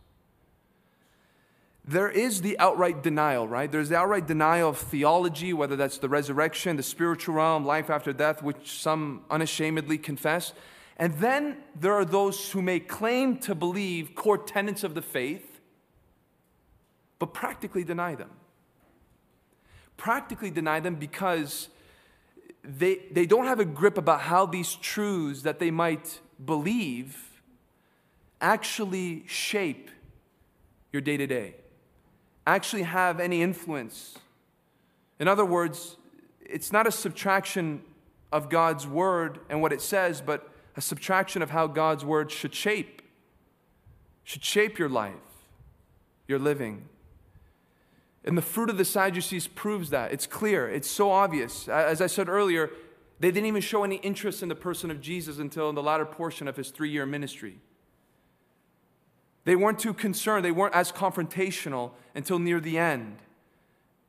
There 1.85 2.09
is 2.09 2.43
the 2.43 2.57
outright 2.61 3.03
denial, 3.03 3.49
right? 3.49 3.71
There's 3.71 3.89
the 3.89 3.97
outright 3.97 4.29
denial 4.29 4.69
of 4.71 4.79
theology, 4.79 5.53
whether 5.53 5.75
that's 5.75 5.99
the 5.99 6.09
resurrection, 6.09 6.77
the 6.77 6.83
spiritual 6.83 7.35
realm, 7.35 7.65
life 7.65 7.91
after 7.91 8.13
death, 8.13 8.41
which 8.41 8.81
some 8.81 9.23
unashamedly 9.29 9.99
confess. 9.99 10.53
And 10.97 11.15
then 11.15 11.57
there 11.79 11.95
are 11.95 12.05
those 12.05 12.53
who 12.53 12.63
may 12.63 12.79
claim 12.79 13.39
to 13.39 13.57
believe 13.57 14.15
core 14.15 14.39
tenets 14.39 14.85
of 14.85 14.95
the 14.95 15.03
faith, 15.03 15.52
but 17.23 17.33
practically 17.33 17.85
deny 17.85 18.17
them. 18.17 18.31
Practically 19.97 20.51
deny 20.51 20.81
them 20.81 20.97
because 20.97 21.69
they, 22.65 23.03
they 23.13 23.27
don't 23.27 23.47
have 23.47 23.61
a 23.61 23.65
grip 23.65 23.97
about 23.97 24.23
how 24.23 24.45
these 24.45 24.75
truths 24.75 25.43
that 25.43 25.61
they 25.61 25.71
might 25.71 26.19
believe 26.45 27.41
actually 28.41 29.23
shape 29.29 29.89
your 30.93 31.01
day 31.01 31.17
to 31.17 31.29
day, 31.29 31.55
actually 32.45 32.83
have 32.83 33.21
any 33.21 33.41
influence. 33.41 34.19
In 35.21 35.29
other 35.29 35.45
words, 35.45 35.99
it's 36.41 36.73
not 36.73 36.89
a 36.89 36.91
subtraction 36.91 37.83
of 38.33 38.51
God's 38.51 38.85
word 38.85 39.39
and 39.49 39.63
what 39.63 39.73
it 39.73 39.81
says, 39.81 40.21
but 40.21 40.51
a 40.77 40.81
subtraction 40.81 41.41
of 41.41 41.51
how 41.51 41.69
God's 41.69 42.05
word 42.05 42.33
should 42.33 42.53
shape, 42.53 43.01
should 44.25 44.43
shape 44.43 44.77
your 44.77 44.89
life, 44.89 45.15
your 46.27 46.41
living. 46.41 46.89
And 48.25 48.39
the 48.39 48.43
fruit 48.43 48.71
of 48.71 48.79
the 48.79 48.85
Sadducees 48.85 49.49
proves 49.49 49.91
that. 49.91 50.13
It's 50.13 50.27
clear, 50.27 50.69
it's 50.69 50.91
so 50.91 51.11
obvious. 51.11 51.69
As 51.69 52.01
I 52.01 52.07
said 52.07 52.29
earlier, 52.29 52.71
they 53.19 53.31
didn't 53.31 53.47
even 53.47 53.63
show 53.63 53.85
any 53.85 53.97
interest 53.97 54.43
in 54.43 54.49
the 54.49 54.55
person 54.55 54.91
of 54.91 55.01
Jesus 55.01 55.39
until 55.39 55.69
in 55.69 55.75
the 55.75 55.83
latter 55.83 56.05
portion 56.05 56.49
of 56.49 56.57
his 56.57 56.71
three 56.71 56.91
year 56.91 57.07
ministry. 57.07 57.61
They 59.45 59.57
weren't 59.57 59.79
too 59.79 59.95
concerned, 59.95 60.45
they 60.45 60.53
weren't 60.53 60.75
as 60.75 60.93
confrontational 60.93 61.93
until 62.15 62.39
near 62.39 62.61
the 62.61 62.79
end. 62.79 63.19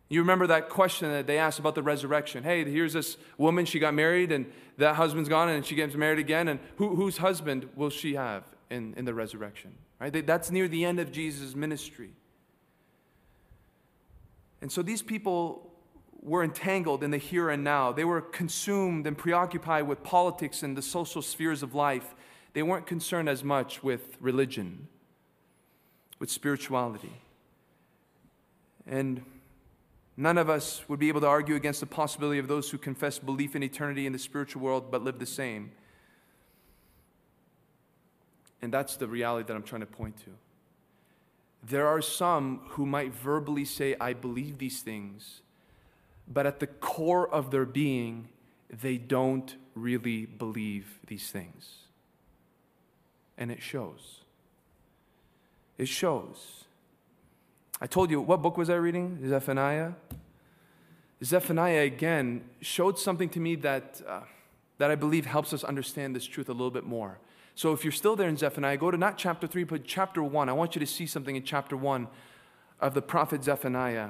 You 0.10 0.22
remember 0.22 0.46
that 0.48 0.70
question 0.70 1.10
that 1.10 1.26
they 1.26 1.40
asked 1.40 1.58
about 1.58 1.74
the 1.74 1.82
resurrection. 1.82 2.44
Hey, 2.44 2.64
here's 2.66 2.94
this 2.94 3.18
woman, 3.38 3.66
she 3.66 3.80
got 3.80 3.96
married, 3.96 4.32
and 4.32 4.46
that 4.78 4.96
husband's 4.96 5.28
gone, 5.28 5.50
and 5.50 5.66
she 5.66 5.74
gets 5.74 5.96
married 5.96 6.20
again, 6.20 6.48
and 6.48 6.60
who, 6.76 6.96
whose 6.96 7.18
husband 7.18 7.68
will 7.76 7.90
she 7.90 8.14
have 8.14 8.44
in, 8.70 8.94
in 8.96 9.06
the 9.06 9.14
resurrection? 9.14 9.72
Right? 10.00 10.26
That's 10.26 10.52
near 10.52 10.68
the 10.68 10.86
end 10.86 11.00
of 11.00 11.12
Jesus' 11.12 11.56
ministry. 11.56 12.12
And 14.64 14.72
so 14.72 14.82
these 14.82 15.02
people 15.02 15.70
were 16.22 16.42
entangled 16.42 17.04
in 17.04 17.12
the 17.12 17.18
here 17.18 17.50
and 17.50 17.66
now. 17.66 17.92
They 17.92 18.06
were 18.06 18.22
consumed 18.22 19.06
and 19.06 19.18
preoccupied 19.18 19.90
with 19.90 20.04
politics 20.04 20.64
and 20.64 20.78
the 20.78 20.82
social 20.82 21.22
spheres 21.22 21.64
of 21.64 21.76
life. 21.76 22.16
They 22.54 22.64
weren't 22.64 22.88
concerned 22.88 23.28
as 23.28 23.44
much 23.44 23.84
with 23.84 24.16
religion, 24.22 24.88
with 26.18 26.32
spirituality. 26.32 27.12
And 28.88 29.26
none 30.16 30.38
of 30.38 30.50
us 30.50 30.88
would 30.88 30.98
be 30.98 31.10
able 31.10 31.20
to 31.22 31.28
argue 31.28 31.56
against 31.56 31.82
the 31.82 31.86
possibility 31.86 32.40
of 32.40 32.48
those 32.48 32.70
who 32.70 32.78
confess 32.78 33.20
belief 33.20 33.58
in 33.58 33.64
eternity 33.64 34.06
in 34.06 34.14
the 34.14 34.20
spiritual 34.20 34.62
world 34.62 34.92
but 34.92 35.04
live 35.04 35.20
the 35.20 35.26
same. 35.26 35.74
And 38.62 38.74
that's 38.74 38.96
the 38.96 39.10
reality 39.10 39.46
that 39.46 39.56
I'm 39.58 39.64
trying 39.64 39.82
to 39.82 39.88
point 39.88 40.16
to. 40.20 40.30
There 41.66 41.88
are 41.88 42.02
some 42.02 42.62
who 42.70 42.86
might 42.86 43.14
verbally 43.14 43.66
say, 43.66 43.96
I 44.00 44.14
believe 44.14 44.58
these 44.58 44.82
things, 44.82 45.42
but 46.28 46.46
at 46.46 46.60
the 46.60 46.68
core 46.68 47.28
of 47.28 47.52
their 47.52 47.66
being, 47.66 48.30
they 48.70 48.98
don't 48.98 49.56
really 49.76 50.26
believe 50.26 51.00
these 51.08 51.32
things. 51.32 51.76
And 53.38 53.52
it 53.52 53.62
shows. 53.62 54.22
It 55.78 55.88
shows. 55.88 56.66
I 57.82 57.88
told 57.88 58.12
you, 58.12 58.22
what 58.22 58.42
book 58.42 58.58
was 58.58 58.70
I 58.70 58.76
reading? 58.76 59.20
Zephaniah? 59.28 59.94
Zephaniah 61.24 61.82
again 61.82 62.44
showed 62.62 63.00
something 63.00 63.30
to 63.30 63.40
me 63.40 63.56
that, 63.56 64.02
uh, 64.08 64.22
that 64.78 64.92
I 64.92 64.96
believe 64.96 65.26
helps 65.26 65.54
us 65.54 65.64
understand 65.64 66.16
this 66.16 66.26
truth 66.26 66.50
a 66.50 66.54
little 66.54 66.72
bit 66.72 66.84
more. 66.84 67.20
So 67.56 67.72
if 67.72 67.84
you're 67.84 67.92
still 67.92 68.16
there 68.16 68.30
in 68.30 68.38
Zephaniah, 68.38 68.78
go 68.78 68.90
to 68.90 68.98
not 68.98 69.18
chapter 69.18 69.46
3, 69.46 69.64
but 69.64 69.84
chapter 69.86 70.24
1. 70.24 70.50
I 70.50 70.54
want 70.54 70.76
you 70.76 70.80
to 70.80 70.88
see 70.88 71.06
something 71.06 71.36
in 71.36 71.44
chapter 71.44 71.78
1 71.78 72.08
of 72.80 72.94
the 72.94 73.02
prophet 73.02 73.44
Zephaniah. 73.44 74.10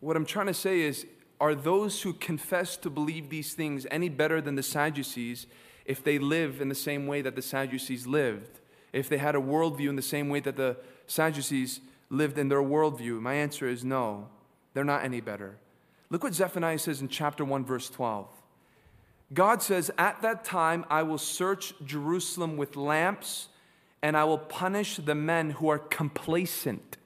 What 0.00 0.16
I'm 0.16 0.26
trying 0.26 0.48
to 0.48 0.54
say 0.54 0.80
is, 0.80 1.06
are 1.40 1.54
those 1.54 2.02
who 2.02 2.12
confess 2.12 2.76
to 2.78 2.90
believe 2.90 3.30
these 3.30 3.54
things 3.54 3.86
any 3.90 4.08
better 4.08 4.40
than 4.40 4.54
the 4.54 4.62
Sadducees 4.62 5.46
if 5.86 6.04
they 6.04 6.18
live 6.18 6.60
in 6.60 6.68
the 6.68 6.74
same 6.74 7.06
way 7.06 7.22
that 7.22 7.36
the 7.36 7.42
Sadducees 7.42 8.06
lived? 8.06 8.60
If 8.92 9.08
they 9.08 9.18
had 9.18 9.34
a 9.34 9.40
worldview 9.40 9.88
in 9.88 9.96
the 9.96 10.02
same 10.02 10.28
way 10.28 10.40
that 10.40 10.56
the 10.56 10.76
Sadducees 11.06 11.80
lived 12.10 12.36
in 12.36 12.48
their 12.48 12.62
worldview? 12.62 13.20
My 13.20 13.34
answer 13.34 13.66
is 13.66 13.84
no. 13.84 14.28
They're 14.74 14.84
not 14.84 15.04
any 15.04 15.20
better. 15.20 15.56
Look 16.10 16.22
what 16.22 16.34
Zephaniah 16.34 16.78
says 16.78 17.00
in 17.00 17.08
chapter 17.08 17.44
1, 17.44 17.64
verse 17.64 17.88
12. 17.88 18.28
God 19.32 19.62
says, 19.62 19.90
At 19.96 20.20
that 20.22 20.44
time 20.44 20.84
I 20.90 21.02
will 21.02 21.18
search 21.18 21.74
Jerusalem 21.84 22.56
with 22.56 22.76
lamps, 22.76 23.48
and 24.02 24.16
I 24.16 24.24
will 24.24 24.38
punish 24.38 24.96
the 24.96 25.14
men 25.14 25.50
who 25.50 25.68
are 25.68 25.78
complacent. 25.78 26.98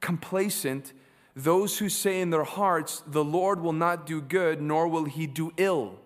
Complacent, 0.00 0.92
those 1.34 1.78
who 1.78 1.88
say 1.88 2.20
in 2.20 2.30
their 2.30 2.44
hearts, 2.44 3.02
The 3.06 3.24
Lord 3.24 3.60
will 3.60 3.72
not 3.72 4.06
do 4.06 4.20
good, 4.20 4.60
nor 4.60 4.86
will 4.86 5.04
he 5.04 5.26
do 5.26 5.52
ill. 5.56 5.98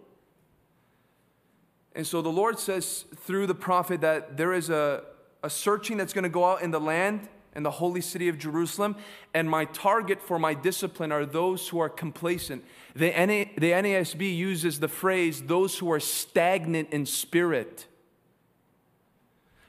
And 1.95 2.07
so 2.07 2.23
the 2.23 2.31
Lord 2.31 2.59
says 2.59 3.05
through 3.17 3.47
the 3.47 3.55
prophet 3.55 4.01
that 4.01 4.37
there 4.37 4.53
is 4.53 4.71
a, 4.71 5.03
a 5.43 5.51
searching 5.51 5.97
that's 5.97 6.13
going 6.13 6.23
to 6.23 6.31
go 6.31 6.45
out 6.45 6.63
in 6.63 6.71
the 6.71 6.81
land 6.81 7.29
and 7.55 7.65
the 7.65 7.71
holy 7.71 8.01
city 8.01 8.29
of 8.29 8.39
Jerusalem. 8.39 8.97
And 9.35 9.49
my 9.51 9.65
target 9.67 10.23
for 10.23 10.39
my 10.39 10.55
discipline 10.55 11.13
are 11.13 11.27
those 11.27 11.69
who 11.69 11.79
are 11.79 11.89
complacent. 11.89 12.65
The, 12.95 13.11
the 13.57 13.71
NASB 13.73 14.37
uses 14.37 14.81
the 14.81 14.89
phrase, 14.89 15.43
those 15.43 15.79
who 15.79 15.91
are 15.91 16.01
stagnant 16.01 16.91
in 16.91 17.07
spirit, 17.07 17.87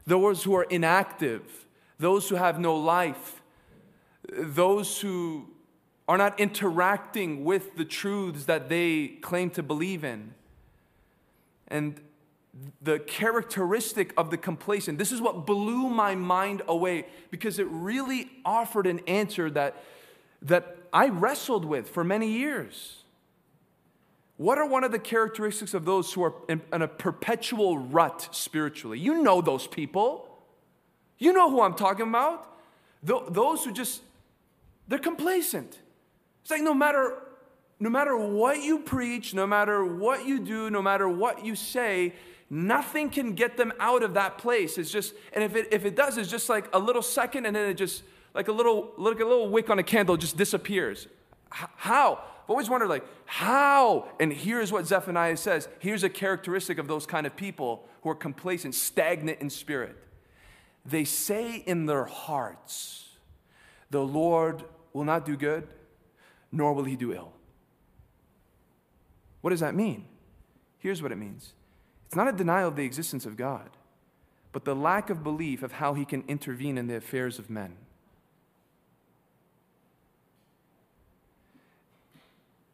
those 0.05 0.43
who 0.43 0.55
are 0.55 0.63
inactive, 0.63 1.65
those 1.99 2.29
who 2.29 2.36
have 2.36 2.59
no 2.59 2.75
life, 2.75 3.41
those 4.32 5.01
who 5.01 5.47
are 6.07 6.17
not 6.17 6.39
interacting 6.39 7.45
with 7.45 7.75
the 7.77 7.86
truths 7.86 8.45
that 8.45 8.69
they 8.69 9.07
claim 9.21 9.49
to 9.51 9.63
believe 9.63 10.03
in. 10.03 10.34
And 11.67 12.01
the 12.82 12.99
characteristic 12.99 14.14
of 14.18 14.30
the 14.30 14.38
complacent. 14.38 14.97
This 14.97 15.12
is 15.12 15.22
what 15.22 15.45
blew 15.45 15.89
my 15.89 16.16
mind 16.16 16.62
away 16.68 17.06
because 17.30 17.60
it 17.60 17.68
really 17.70 18.30
offered 18.43 18.88
an 18.88 18.99
answer 19.08 19.49
that, 19.52 19.84
that 20.41 20.78
I 20.91 21.10
wrestled 21.10 21.64
with 21.64 21.89
for 21.89 22.04
many 22.04 22.30
years. 22.30 23.04
What 24.38 24.58
are 24.58 24.68
one 24.68 24.84
of 24.84 24.91
the 24.91 24.99
characteristics 24.99 25.74
of 25.74 25.86
those 25.86 26.12
who 26.12 26.24
are 26.24 26.34
in, 26.49 26.62
in 26.74 26.82
a 26.82 26.88
perpetual 26.88 27.78
rut 27.78 28.28
spiritually? 28.32 28.99
You 28.99 29.22
know 29.22 29.39
those 29.41 29.68
people. 29.68 30.28
You 31.20 31.32
know 31.32 31.49
who 31.49 31.62
I'm 31.62 31.76
talking 31.76 32.08
about. 32.08 32.47
Th- 33.06 33.22
those 33.30 33.64
who 33.64 33.72
just, 33.72 34.02
they're 34.88 34.99
complacent. 34.99 35.80
It's 36.41 36.52
like 36.52 36.62
no 36.62 36.74
matter 36.74 37.18
no 37.82 37.89
matter 37.89 38.16
what 38.16 38.62
you 38.62 38.78
preach, 38.78 39.34
no 39.34 39.47
matter 39.47 39.84
what 39.84 40.28
you 40.28 40.39
do, 40.39 40.70
no 40.70 40.84
matter 40.84 41.10
what 41.10 41.43
you 41.43 41.56
say, 41.56 42.14
Nothing 42.54 43.10
can 43.10 43.34
get 43.34 43.56
them 43.56 43.72
out 43.80 44.04
of 44.04 44.16
that 44.16 44.38
place. 44.38 44.78
It's 44.78 44.91
just, 44.91 45.14
and 45.32 45.41
if 45.41 45.56
it, 45.56 45.70
if 45.72 45.86
it 45.86 45.95
does, 45.95 46.18
it's 46.18 46.30
just 46.30 46.49
like 46.49 46.68
a 46.74 46.80
little 46.80 47.02
second 47.02 47.45
and 47.45 47.56
then 47.56 47.70
it 47.70 47.76
just, 47.76 48.04
like 48.34 48.49
a 48.49 48.52
little, 48.52 48.91
like 48.97 49.22
a 49.22 49.26
little 49.26 49.47
wick 49.47 49.70
on 49.70 49.80
a 49.80 49.84
candle 49.84 50.18
just 50.18 50.36
disappears. 50.36 51.08
H- 51.54 51.70
how? 51.78 52.16
I've 52.16 52.49
always 52.49 52.70
wondered, 52.70 52.89
like, 52.89 53.06
how? 53.24 54.10
And 54.20 54.34
here's 54.34 54.70
what 54.70 54.86
Zephaniah 54.86 55.38
says. 55.38 55.70
Here's 55.80 56.04
a 56.04 56.10
characteristic 56.10 56.78
of 56.78 56.89
those 56.89 57.06
kind 57.06 57.26
of 57.26 57.38
people 57.38 57.88
who 58.02 58.10
are 58.10 58.16
complacent, 58.16 58.76
stagnant 58.76 59.39
in 59.39 59.49
spirit. 59.49 59.95
They 60.86 61.06
say 61.06 61.56
in 61.56 61.86
their 61.86 62.04
hearts, 62.04 63.08
the 63.91 64.02
Lord 64.02 64.66
will 64.91 65.06
not 65.06 65.26
do 65.26 65.38
good, 65.38 65.70
nor 66.52 66.74
will 66.74 66.84
he 66.84 66.97
do 66.97 67.14
ill. 67.14 67.32
What 69.39 69.52
does 69.52 69.62
that 69.62 69.74
mean? 69.74 70.04
Here's 70.80 71.02
what 71.02 71.14
it 71.14 71.18
means 71.18 71.54
it's 72.12 72.16
not 72.18 72.28
a 72.28 72.34
denial 72.34 72.68
of 72.68 72.76
the 72.76 72.84
existence 72.84 73.26
of 73.26 73.38
God, 73.38 73.70
but 74.51 74.66
the 74.66 74.76
lack 74.76 75.09
of 75.09 75.24
belief 75.24 75.64
of 75.64 75.72
how 75.72 75.93
he 75.93 76.03
can 76.03 76.26
intervene 76.28 76.78
in 76.78 76.88
the 76.88 76.97
affairs 76.97 77.39
of 77.39 77.49
men. 77.49 77.78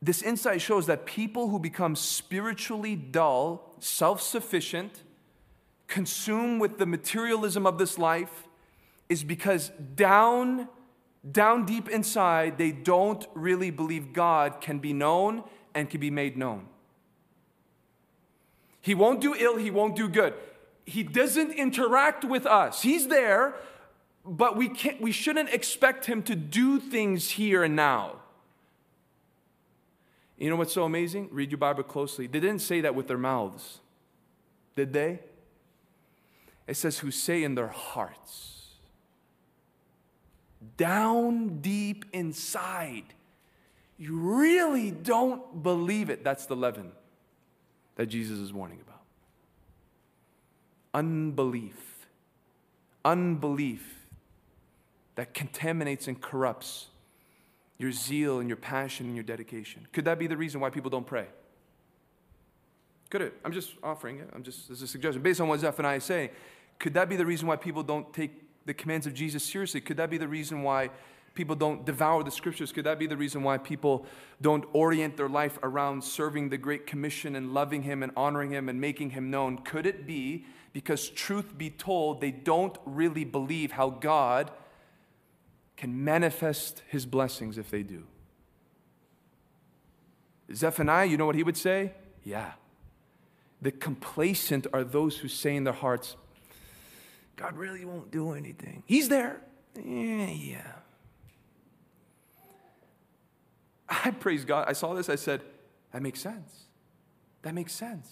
This 0.02 0.24
insight 0.24 0.60
shows 0.60 0.88
that 0.88 1.06
people 1.06 1.50
who 1.50 1.60
become 1.60 1.96
spiritually 1.96 2.96
dull, 2.96 3.76
self 3.78 4.24
sufficient, 4.24 5.04
consumed 5.86 6.60
with 6.60 6.80
the 6.80 6.88
materialism 6.88 7.68
of 7.68 7.78
this 7.78 8.00
life, 8.00 8.48
is 9.08 9.24
because 9.24 9.70
down, 9.94 10.68
down 11.32 11.64
deep 11.64 11.88
inside, 11.90 12.58
they 12.58 12.72
don't 12.72 13.28
really 13.36 13.70
believe 13.70 14.14
God 14.14 14.62
can 14.62 14.80
be 14.80 14.94
known 14.94 15.44
and 15.76 15.88
can 15.88 16.00
be 16.00 16.10
made 16.10 16.36
known. 16.38 16.66
He 18.88 18.96
won't 18.96 19.20
do 19.20 19.36
ill, 19.36 19.58
he 19.58 19.70
won't 19.70 19.98
do 19.98 20.08
good. 20.08 20.34
He 20.86 21.04
doesn't 21.04 21.52
interact 21.52 22.24
with 22.24 22.46
us. 22.46 22.84
He's 22.84 23.10
there, 23.10 23.56
but 24.24 24.56
we 24.56 24.70
can't 24.70 25.02
we 25.02 25.12
shouldn't 25.12 25.50
expect 25.50 26.06
him 26.06 26.24
to 26.24 26.38
do 26.38 26.80
things 26.80 27.32
here 27.32 27.66
and 27.66 27.76
now. 27.76 28.16
You 30.38 30.50
know 30.50 30.56
what's 30.56 30.72
so 30.72 30.86
amazing? 30.86 31.28
Read 31.34 31.52
your 31.52 31.58
Bible 31.58 31.84
closely. 31.84 32.28
They 32.28 32.40
didn't 32.40 32.62
say 32.62 32.80
that 32.80 32.96
with 32.96 33.10
their 33.10 33.18
mouths. 33.18 33.80
Did 34.78 34.94
they? 34.94 35.20
It 36.66 36.78
says 36.78 37.00
who 37.00 37.12
say 37.12 37.44
in 37.44 37.56
their 37.56 37.68
hearts. 37.68 38.68
Down 40.78 41.60
deep 41.60 42.06
inside. 42.14 43.04
You 43.98 44.18
really 44.18 44.92
don't 44.92 45.62
believe 45.62 46.10
it. 46.10 46.24
That's 46.24 46.46
the 46.46 46.56
leaven 46.56 46.94
that 47.98 48.06
Jesus 48.06 48.40
is 48.40 48.54
warning 48.54 48.80
about. 48.82 49.02
Unbelief. 50.94 52.08
Unbelief 53.04 54.08
that 55.16 55.34
contaminates 55.34 56.08
and 56.08 56.22
corrupts 56.22 56.88
your 57.80 57.92
zeal 57.92 58.40
and 58.40 58.48
your 58.48 58.58
passion 58.58 59.08
and 59.08 59.16
your 59.16 59.24
dedication. 59.24 59.88
Could 59.92 60.06
that 60.06 60.18
be 60.18 60.28
the 60.28 60.38
reason 60.38 60.62
why 60.62 60.70
people 60.70 60.90
don't 60.90 61.06
pray? 61.06 61.26
Could 63.10 63.22
it? 63.22 63.34
I'm 63.44 63.52
just 63.52 63.72
offering 63.84 64.20
it. 64.20 64.30
I'm 64.34 64.44
just 64.44 64.70
as 64.70 64.82
a 64.82 64.88
suggestion. 64.88 65.22
Based 65.22 65.42
on 65.42 65.48
what 65.48 65.60
Zephaniah 65.60 65.98
is 65.98 66.04
saying, 66.04 66.30
could 66.80 66.94
that 66.94 67.10
be 67.10 67.16
the 67.16 67.26
reason 67.26 67.48
why 67.48 67.56
people 67.56 67.84
don't 67.84 68.14
take 68.14 68.32
the 68.66 68.74
commands 68.74 69.08
of 69.08 69.14
Jesus 69.14 69.44
seriously? 69.44 69.82
Could 69.82 69.98
that 69.98 70.10
be 70.10 70.18
the 70.18 70.28
reason 70.28 70.62
why 70.62 70.90
people 71.38 71.56
don't 71.56 71.86
devour 71.86 72.24
the 72.24 72.32
scriptures? 72.32 72.74
Could 72.74 72.86
that 72.86 73.00
be 73.00 73.08
the 73.08 73.16
reason 73.16 73.44
why 73.44 73.58
people 73.58 74.06
don't 74.42 74.66
orient 74.74 75.16
their 75.16 75.30
life 75.30 75.58
around 75.64 76.04
serving 76.04 76.50
the 76.50 76.58
Great 76.58 76.86
Commission 76.86 77.36
and 77.36 77.54
loving 77.54 77.84
Him 77.84 78.04
and 78.04 78.12
honoring 78.18 78.52
Him 78.52 78.68
and 78.68 78.82
making 78.82 79.12
Him 79.12 79.32
known? 79.32 79.60
Could 79.60 79.86
it 79.86 80.06
be 80.06 80.46
because, 80.74 81.08
truth 81.10 81.58
be 81.58 81.70
told, 81.70 82.20
they 82.20 82.32
don't 82.32 82.78
really 82.86 83.24
believe 83.24 83.72
how 83.72 83.90
God 83.90 84.52
can 85.78 86.04
manifest 86.04 86.82
His 86.90 87.06
blessings 87.06 87.58
if 87.58 87.70
they 87.70 87.84
do? 87.84 88.04
Zephaniah, 90.54 91.06
you 91.06 91.18
know 91.18 91.26
what 91.26 91.36
he 91.36 91.44
would 91.44 91.58
say? 91.58 91.94
Yeah. 92.24 92.54
The 93.62 93.72
complacent 93.72 94.68
are 94.74 94.84
those 94.84 95.18
who 95.18 95.28
say 95.28 95.56
in 95.56 95.64
their 95.64 95.74
hearts, 95.74 96.16
God 97.36 97.58
really 97.58 97.86
won't 97.86 98.12
do 98.12 98.34
anything. 98.34 98.84
He's 98.86 99.10
there. 99.10 99.42
Eh, 99.76 99.82
yeah, 99.86 100.30
yeah. 100.30 100.72
I 104.06 104.12
praise 104.12 104.46
God. 104.46 104.66
I 104.68 104.74
saw 104.74 104.94
this, 104.94 105.10
I 105.10 105.16
said, 105.16 105.42
that 105.92 106.02
makes 106.02 106.20
sense. 106.20 106.66
That 107.42 107.54
makes 107.54 107.74
sense. 107.74 108.10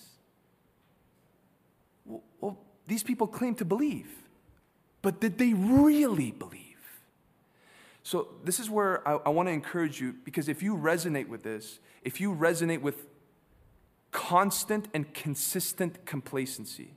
Well, 2.05 2.23
well, 2.39 2.57
these 2.88 3.03
people 3.03 3.28
claim 3.28 3.55
to 3.55 3.65
believe, 3.65 4.09
but 5.01 5.19
did 5.19 5.38
they 5.38 5.53
really 5.53 6.32
believe? 6.32 6.61
So, 8.03 8.28
this 8.43 8.59
is 8.59 8.69
where 8.69 9.05
I, 9.07 9.15
I 9.26 9.30
want 9.30 9.47
to 9.47 9.51
encourage 9.51 9.99
you 9.99 10.13
because 10.23 10.47
if 10.47 10.61
you 10.61 10.78
resonate 10.78 11.28
with 11.28 11.41
this, 11.41 11.80
if 12.03 12.21
you 12.21 12.34
resonate 12.36 12.82
with 12.82 13.07
constant 14.15 14.88
and 14.93 15.13
consistent 15.13 16.05
complacency. 16.05 16.93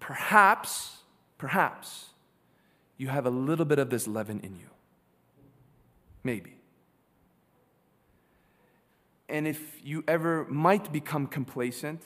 Perhaps, 0.00 0.96
perhaps, 1.38 2.06
you 2.96 3.06
have 3.08 3.26
a 3.26 3.30
little 3.30 3.64
bit 3.64 3.78
of 3.78 3.88
this 3.88 4.08
leaven 4.08 4.40
in 4.40 4.56
you. 4.56 4.66
Maybe. 6.24 6.55
And 9.28 9.46
if 9.46 9.84
you 9.84 10.04
ever 10.06 10.44
might 10.48 10.92
become 10.92 11.26
complacent, 11.26 12.02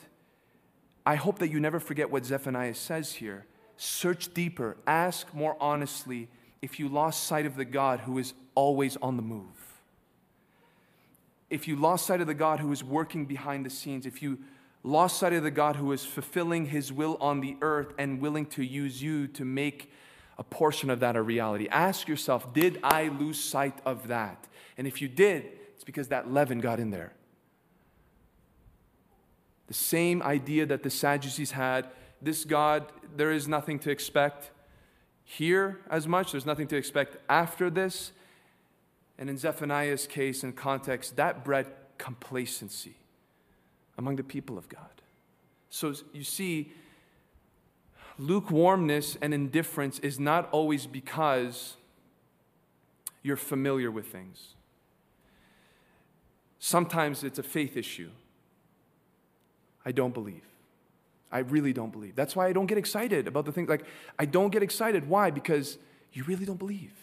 I 1.05 1.15
hope 1.15 1.39
that 1.39 1.49
you 1.49 1.59
never 1.59 1.79
forget 1.79 2.09
what 2.09 2.25
Zephaniah 2.25 2.75
says 2.75 3.13
here. 3.13 3.45
Search 3.77 4.33
deeper, 4.33 4.77
ask 4.85 5.33
more 5.33 5.57
honestly 5.59 6.29
if 6.61 6.79
you 6.79 6.87
lost 6.87 7.23
sight 7.23 7.45
of 7.45 7.55
the 7.55 7.65
God 7.65 8.01
who 8.01 8.17
is 8.17 8.33
always 8.53 8.97
on 8.97 9.15
the 9.15 9.23
move. 9.23 9.45
If 11.49 11.67
you 11.67 11.75
lost 11.75 12.05
sight 12.05 12.21
of 12.21 12.27
the 12.27 12.33
God 12.33 12.59
who 12.59 12.71
is 12.71 12.83
working 12.83 13.25
behind 13.25 13.65
the 13.65 13.69
scenes, 13.69 14.05
if 14.05 14.21
you 14.21 14.39
lost 14.83 15.17
sight 15.17 15.33
of 15.33 15.43
the 15.43 15.51
God 15.51 15.75
who 15.75 15.91
is 15.91 16.05
fulfilling 16.05 16.67
his 16.67 16.93
will 16.93 17.17
on 17.19 17.41
the 17.41 17.57
earth 17.61 17.93
and 17.97 18.21
willing 18.21 18.45
to 18.47 18.63
use 18.63 19.01
you 19.01 19.27
to 19.29 19.43
make 19.43 19.91
a 20.37 20.43
portion 20.43 20.89
of 20.89 20.99
that 21.01 21.15
a 21.15 21.21
reality, 21.21 21.67
ask 21.69 22.07
yourself, 22.07 22.53
did 22.53 22.79
I 22.83 23.09
lose 23.09 23.43
sight 23.43 23.77
of 23.85 24.07
that? 24.07 24.47
And 24.77 24.87
if 24.87 25.01
you 25.01 25.07
did, 25.07 25.51
it's 25.81 25.83
because 25.83 26.09
that 26.09 26.31
leaven 26.31 26.59
got 26.59 26.79
in 26.79 26.91
there. 26.91 27.11
The 29.65 29.73
same 29.73 30.21
idea 30.21 30.67
that 30.67 30.83
the 30.83 30.91
Sadducees 30.91 31.49
had 31.49 31.87
this 32.21 32.45
God, 32.45 32.85
there 33.15 33.31
is 33.31 33.47
nothing 33.47 33.79
to 33.79 33.89
expect 33.89 34.51
here 35.23 35.79
as 35.89 36.07
much, 36.07 36.33
there's 36.33 36.45
nothing 36.45 36.67
to 36.67 36.75
expect 36.75 37.17
after 37.27 37.71
this. 37.71 38.11
And 39.17 39.27
in 39.27 39.37
Zephaniah's 39.39 40.05
case 40.05 40.43
and 40.43 40.55
context, 40.55 41.15
that 41.15 41.43
bred 41.43 41.65
complacency 41.97 42.97
among 43.97 44.17
the 44.17 44.23
people 44.23 44.59
of 44.59 44.69
God. 44.69 45.01
So 45.71 45.95
you 46.13 46.23
see, 46.23 46.73
lukewarmness 48.19 49.17
and 49.19 49.33
indifference 49.33 49.97
is 49.97 50.19
not 50.19 50.47
always 50.51 50.85
because 50.85 51.75
you're 53.23 53.35
familiar 53.35 53.89
with 53.89 54.05
things. 54.05 54.53
Sometimes 56.63 57.23
it's 57.23 57.39
a 57.39 57.43
faith 57.43 57.75
issue. 57.75 58.11
I 59.83 59.91
don't 59.91 60.13
believe. 60.13 60.45
I 61.31 61.39
really 61.39 61.73
don't 61.73 61.91
believe. 61.91 62.15
That's 62.15 62.35
why 62.35 62.47
I 62.47 62.53
don't 62.53 62.67
get 62.67 62.77
excited 62.77 63.27
about 63.27 63.45
the 63.45 63.51
things. 63.51 63.67
Like, 63.67 63.83
I 64.19 64.25
don't 64.25 64.51
get 64.51 64.61
excited. 64.61 65.09
Why? 65.09 65.31
Because 65.31 65.79
you 66.13 66.23
really 66.23 66.45
don't 66.45 66.59
believe. 66.59 66.93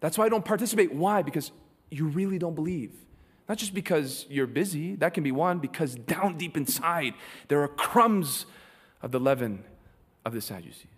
That's 0.00 0.18
why 0.18 0.26
I 0.26 0.28
don't 0.28 0.44
participate. 0.44 0.92
Why? 0.92 1.22
Because 1.22 1.52
you 1.92 2.06
really 2.08 2.38
don't 2.38 2.56
believe. 2.56 2.90
Not 3.48 3.56
just 3.56 3.72
because 3.72 4.26
you're 4.28 4.48
busy, 4.48 4.96
that 4.96 5.14
can 5.14 5.22
be 5.22 5.30
one, 5.30 5.60
because 5.60 5.94
down 5.94 6.36
deep 6.36 6.56
inside, 6.56 7.14
there 7.46 7.62
are 7.62 7.68
crumbs 7.68 8.46
of 9.00 9.12
the 9.12 9.20
leaven 9.20 9.62
of 10.24 10.32
the 10.32 10.40
Sadducees. 10.40 10.88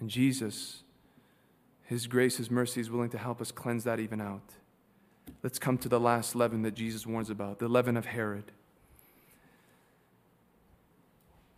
And 0.00 0.08
Jesus, 0.08 0.82
His 1.84 2.06
grace, 2.06 2.38
His 2.38 2.50
mercy 2.50 2.80
is 2.80 2.90
willing 2.90 3.10
to 3.10 3.18
help 3.18 3.42
us 3.42 3.52
cleanse 3.52 3.84
that 3.84 4.00
even 4.00 4.22
out. 4.22 4.54
Let's 5.42 5.58
come 5.58 5.78
to 5.78 5.88
the 5.88 6.00
last 6.00 6.34
leaven 6.34 6.62
that 6.62 6.74
Jesus 6.74 7.06
warns 7.06 7.30
about 7.30 7.58
the 7.58 7.68
leaven 7.68 7.96
of 7.96 8.06
Herod. 8.06 8.52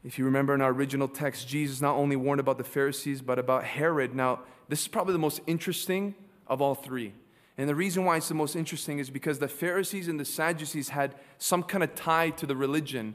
If 0.04 0.18
you 0.18 0.24
remember 0.24 0.54
in 0.54 0.60
our 0.60 0.72
original 0.72 1.08
text, 1.08 1.46
Jesus 1.48 1.80
not 1.80 1.94
only 1.94 2.16
warned 2.16 2.40
about 2.40 2.58
the 2.58 2.64
Pharisees, 2.64 3.22
but 3.22 3.38
about 3.38 3.64
Herod. 3.64 4.14
Now, 4.14 4.40
this 4.68 4.80
is 4.82 4.88
probably 4.88 5.12
the 5.12 5.18
most 5.18 5.40
interesting 5.46 6.14
of 6.48 6.60
all 6.60 6.74
three. 6.74 7.12
And 7.56 7.68
the 7.68 7.74
reason 7.74 8.04
why 8.04 8.16
it's 8.16 8.28
the 8.28 8.34
most 8.34 8.56
interesting 8.56 8.98
is 8.98 9.10
because 9.10 9.38
the 9.38 9.48
Pharisees 9.48 10.08
and 10.08 10.18
the 10.18 10.24
Sadducees 10.24 10.88
had 10.88 11.14
some 11.38 11.62
kind 11.62 11.84
of 11.84 11.94
tie 11.94 12.30
to 12.30 12.46
the 12.46 12.56
religion 12.56 13.14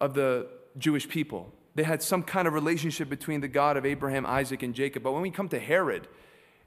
of 0.00 0.14
the 0.14 0.46
Jewish 0.76 1.08
people. 1.08 1.52
They 1.74 1.82
had 1.82 2.02
some 2.02 2.22
kind 2.22 2.46
of 2.46 2.54
relationship 2.54 3.08
between 3.08 3.40
the 3.40 3.48
God 3.48 3.76
of 3.76 3.86
Abraham, 3.86 4.26
Isaac, 4.26 4.62
and 4.62 4.74
Jacob. 4.74 5.02
But 5.02 5.12
when 5.12 5.22
we 5.22 5.30
come 5.30 5.48
to 5.48 5.58
Herod, 5.58 6.06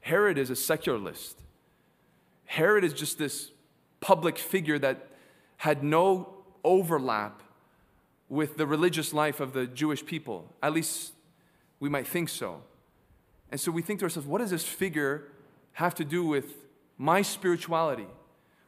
Herod 0.02 0.38
is 0.38 0.50
a 0.50 0.56
secularist. 0.56 1.38
Herod 2.52 2.84
is 2.84 2.92
just 2.92 3.18
this 3.18 3.50
public 4.02 4.38
figure 4.38 4.78
that 4.78 5.08
had 5.56 5.86
no 5.86 6.34
overlap 6.66 7.42
with 8.28 8.58
the 8.58 8.68
religious 8.68 9.14
life 9.14 9.40
of 9.40 9.54
the 9.54 9.66
Jewish 9.66 10.06
people. 10.06 10.54
At 10.62 10.74
least 10.74 11.14
we 11.80 11.88
might 11.88 12.06
think 12.06 12.28
so. 12.28 12.62
And 13.52 13.58
so 13.58 13.72
we 13.72 13.82
think 13.82 14.00
to 14.00 14.04
ourselves, 14.04 14.28
what 14.28 14.40
does 14.40 14.50
this 14.50 14.66
figure 14.66 15.30
have 15.74 15.96
to 15.96 16.04
do 16.04 16.26
with 16.26 16.68
my 16.98 17.22
spirituality? 17.22 18.08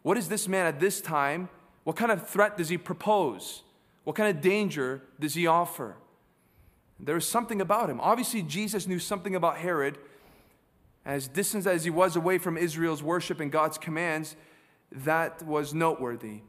What 0.02 0.18
is 0.18 0.30
this 0.30 0.48
man 0.48 0.66
at 0.66 0.80
this 0.80 1.02
time? 1.02 1.50
What 1.84 1.98
kind 1.98 2.10
of 2.10 2.26
threat 2.26 2.56
does 2.56 2.70
he 2.70 2.78
propose? 2.78 3.64
What 4.06 4.16
kind 4.16 4.34
of 4.34 4.42
danger 4.42 5.02
does 5.20 5.34
he 5.34 5.46
offer? 5.46 5.98
There 7.02 7.18
is 7.18 7.28
something 7.28 7.60
about 7.60 7.90
him. 7.90 8.00
Obviously, 8.00 8.44
Jesus 8.44 8.88
knew 8.88 9.00
something 9.00 9.36
about 9.36 9.58
Herod. 9.58 9.98
As 11.06 11.28
distant 11.28 11.68
as 11.68 11.84
he 11.84 11.90
was 11.90 12.16
away 12.16 12.38
from 12.38 12.58
Israel's 12.58 13.04
worship 13.04 13.40
and 13.40 13.52
God's 13.52 13.78
commands, 13.78 14.36
that 14.92 15.44
was 15.44 15.74
noteworthy. 15.74 16.42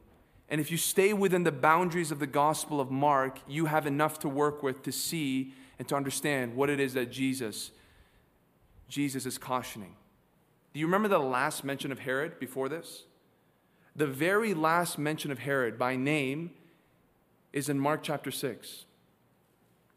And 0.49 0.61
if 0.61 0.71
you 0.71 0.77
stay 0.77 1.13
within 1.13 1.43
the 1.43 1.53
boundaries 1.53 2.11
of 2.11 2.21
the 2.21 2.27
Gospel 2.27 2.81
of 2.81 2.91
Mark, 2.91 3.41
you 3.49 3.67
have 3.67 3.87
enough 3.87 4.19
to 4.21 4.29
work 4.29 4.63
with 4.63 4.83
to 4.83 4.93
see 4.93 5.53
and 5.79 5.89
to 5.89 5.97
understand 5.97 6.55
what 6.55 6.71
it 6.71 6.79
is 6.79 6.95
that 6.95 7.11
Jesus 7.11 7.71
Jesus 8.87 9.27
is 9.27 9.39
cautioning. 9.39 9.97
Do 10.73 10.81
you 10.81 10.87
remember 10.87 11.09
the 11.09 11.19
last 11.19 11.65
mention 11.65 11.91
of 11.91 12.01
Herod 12.01 12.39
before 12.39 12.69
this? 12.69 13.05
The 13.97 14.07
very 14.07 14.55
last 14.55 14.99
mention 14.99 15.31
of 15.31 15.39
Herod 15.39 15.79
by 15.79 15.97
name 15.97 16.51
is 17.53 17.69
in 17.69 17.79
Mark 17.79 18.03
chapter 18.03 18.31
6. 18.31 18.85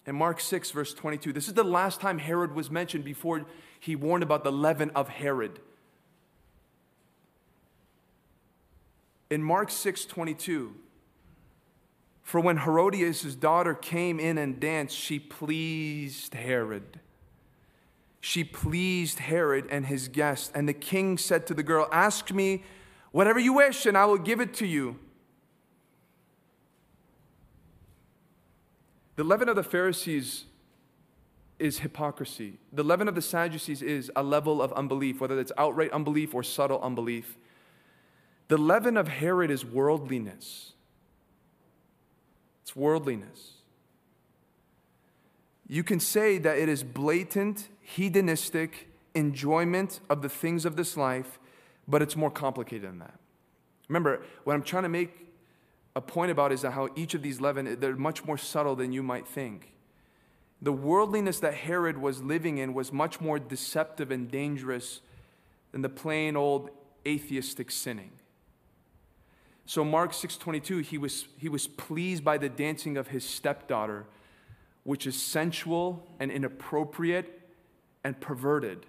In 0.06 0.16
Mark 0.16 0.40
6, 0.40 0.72
verse 0.72 0.94
22, 0.94 1.34
this 1.34 1.48
is 1.48 1.54
the 1.54 1.64
last 1.64 2.00
time 2.00 2.18
Herod 2.18 2.56
was 2.56 2.72
mentioned 2.72 3.04
before 3.04 3.46
he 3.80 3.96
warned 3.96 4.24
about 4.24 4.44
the 4.44 4.52
leaven 4.52 4.92
of 4.96 5.10
Herod. 5.10 5.60
In 9.30 9.44
Mark 9.44 9.70
6, 9.70 10.06
22, 10.06 10.74
for 12.24 12.42
when 12.42 12.58
Herodias' 12.58 13.36
daughter 13.36 13.74
came 13.74 14.20
in 14.20 14.38
and 14.38 14.60
danced, 14.60 14.98
she 14.98 15.20
pleased 15.20 16.34
Herod. 16.34 17.00
She 18.20 18.44
pleased 18.44 19.20
Herod 19.20 19.68
and 19.70 19.86
his 19.86 20.08
guests. 20.08 20.52
And 20.54 20.68
the 20.68 20.74
king 20.74 21.18
said 21.18 21.48
to 21.48 21.54
the 21.54 21.64
girl, 21.64 21.88
Ask 21.92 22.34
me 22.34 22.64
whatever 23.12 23.40
you 23.40 23.54
wish, 23.54 23.86
and 23.86 23.98
I 23.98 24.06
will 24.06 24.18
give 24.18 24.42
it 24.42 24.54
to 24.56 24.66
you. 24.66 25.00
The 29.16 29.24
leaven 29.24 29.50
of 29.50 29.56
the 29.56 29.64
Pharisees 29.64 30.46
is 31.60 31.80
hypocrisy. 31.80 32.60
The 32.72 32.84
leaven 32.84 33.08
of 33.08 33.16
the 33.16 33.22
Sadducees 33.22 33.82
is 33.82 34.12
a 34.16 34.24
level 34.24 34.62
of 34.62 34.72
unbelief, 34.74 35.20
whether 35.20 35.40
it's 35.40 35.52
outright 35.58 35.92
unbelief 35.92 36.34
or 36.34 36.44
subtle 36.44 36.82
unbelief. 36.82 37.38
The 38.48 38.58
leaven 38.58 38.96
of 38.98 39.08
Herod 39.08 39.52
is 39.52 39.66
worldliness. 39.66 40.74
It's 42.62 42.76
worldliness. 42.76 43.54
You 45.68 45.84
can 45.84 46.00
say 46.00 46.38
that 46.38 46.58
it 46.58 46.70
is 46.70 46.84
blatant, 46.84 47.68
hedonistic 47.82 48.88
enjoyment 49.16 50.00
of 50.10 50.22
the 50.22 50.30
things 50.30 50.64
of 50.64 50.76
this 50.76 50.96
life, 50.96 51.40
but 51.88 52.02
it's 52.02 52.16
more 52.16 52.32
complicated 52.32 52.88
than 52.88 53.00
that. 53.00 53.20
Remember, 53.90 54.22
what 54.44 54.54
I'm 54.54 54.64
trying 54.64 54.84
to 54.84 54.90
make 54.90 55.28
a 55.96 56.02
point 56.02 56.32
about 56.32 56.52
is 56.52 56.62
that 56.62 56.72
how 56.72 56.90
each 56.96 57.16
of 57.16 57.22
these 57.22 57.42
leaven, 57.42 57.78
they're 57.80 57.96
much 57.96 58.24
more 58.24 58.38
subtle 58.38 58.76
than 58.76 58.92
you 58.92 59.02
might 59.02 59.28
think. 59.28 59.74
The 60.62 60.74
worldliness 60.74 61.40
that 61.42 61.54
Herod 61.54 61.98
was 61.98 62.24
living 62.24 62.58
in 62.58 62.74
was 62.74 62.92
much 62.92 63.22
more 63.22 63.38
deceptive 63.38 64.10
and 64.12 64.30
dangerous 64.30 65.02
than 65.72 65.82
the 65.82 65.90
plain 65.90 66.36
old 66.36 66.72
atheistic 67.06 67.70
sinning. 67.72 68.12
So 69.66 69.84
Mark 69.84 70.14
6:22 70.14 70.82
he 70.82 70.98
was 70.98 71.28
he 71.38 71.50
was 71.50 71.68
pleased 71.68 72.24
by 72.24 72.38
the 72.38 72.50
dancing 72.50 72.98
of 72.98 73.10
his 73.10 73.24
stepdaughter 73.26 74.06
which 74.88 75.06
is 75.06 75.22
sensual 75.22 76.08
and 76.18 76.32
inappropriate 76.32 77.42
and 78.06 78.18
perverted. 78.22 78.86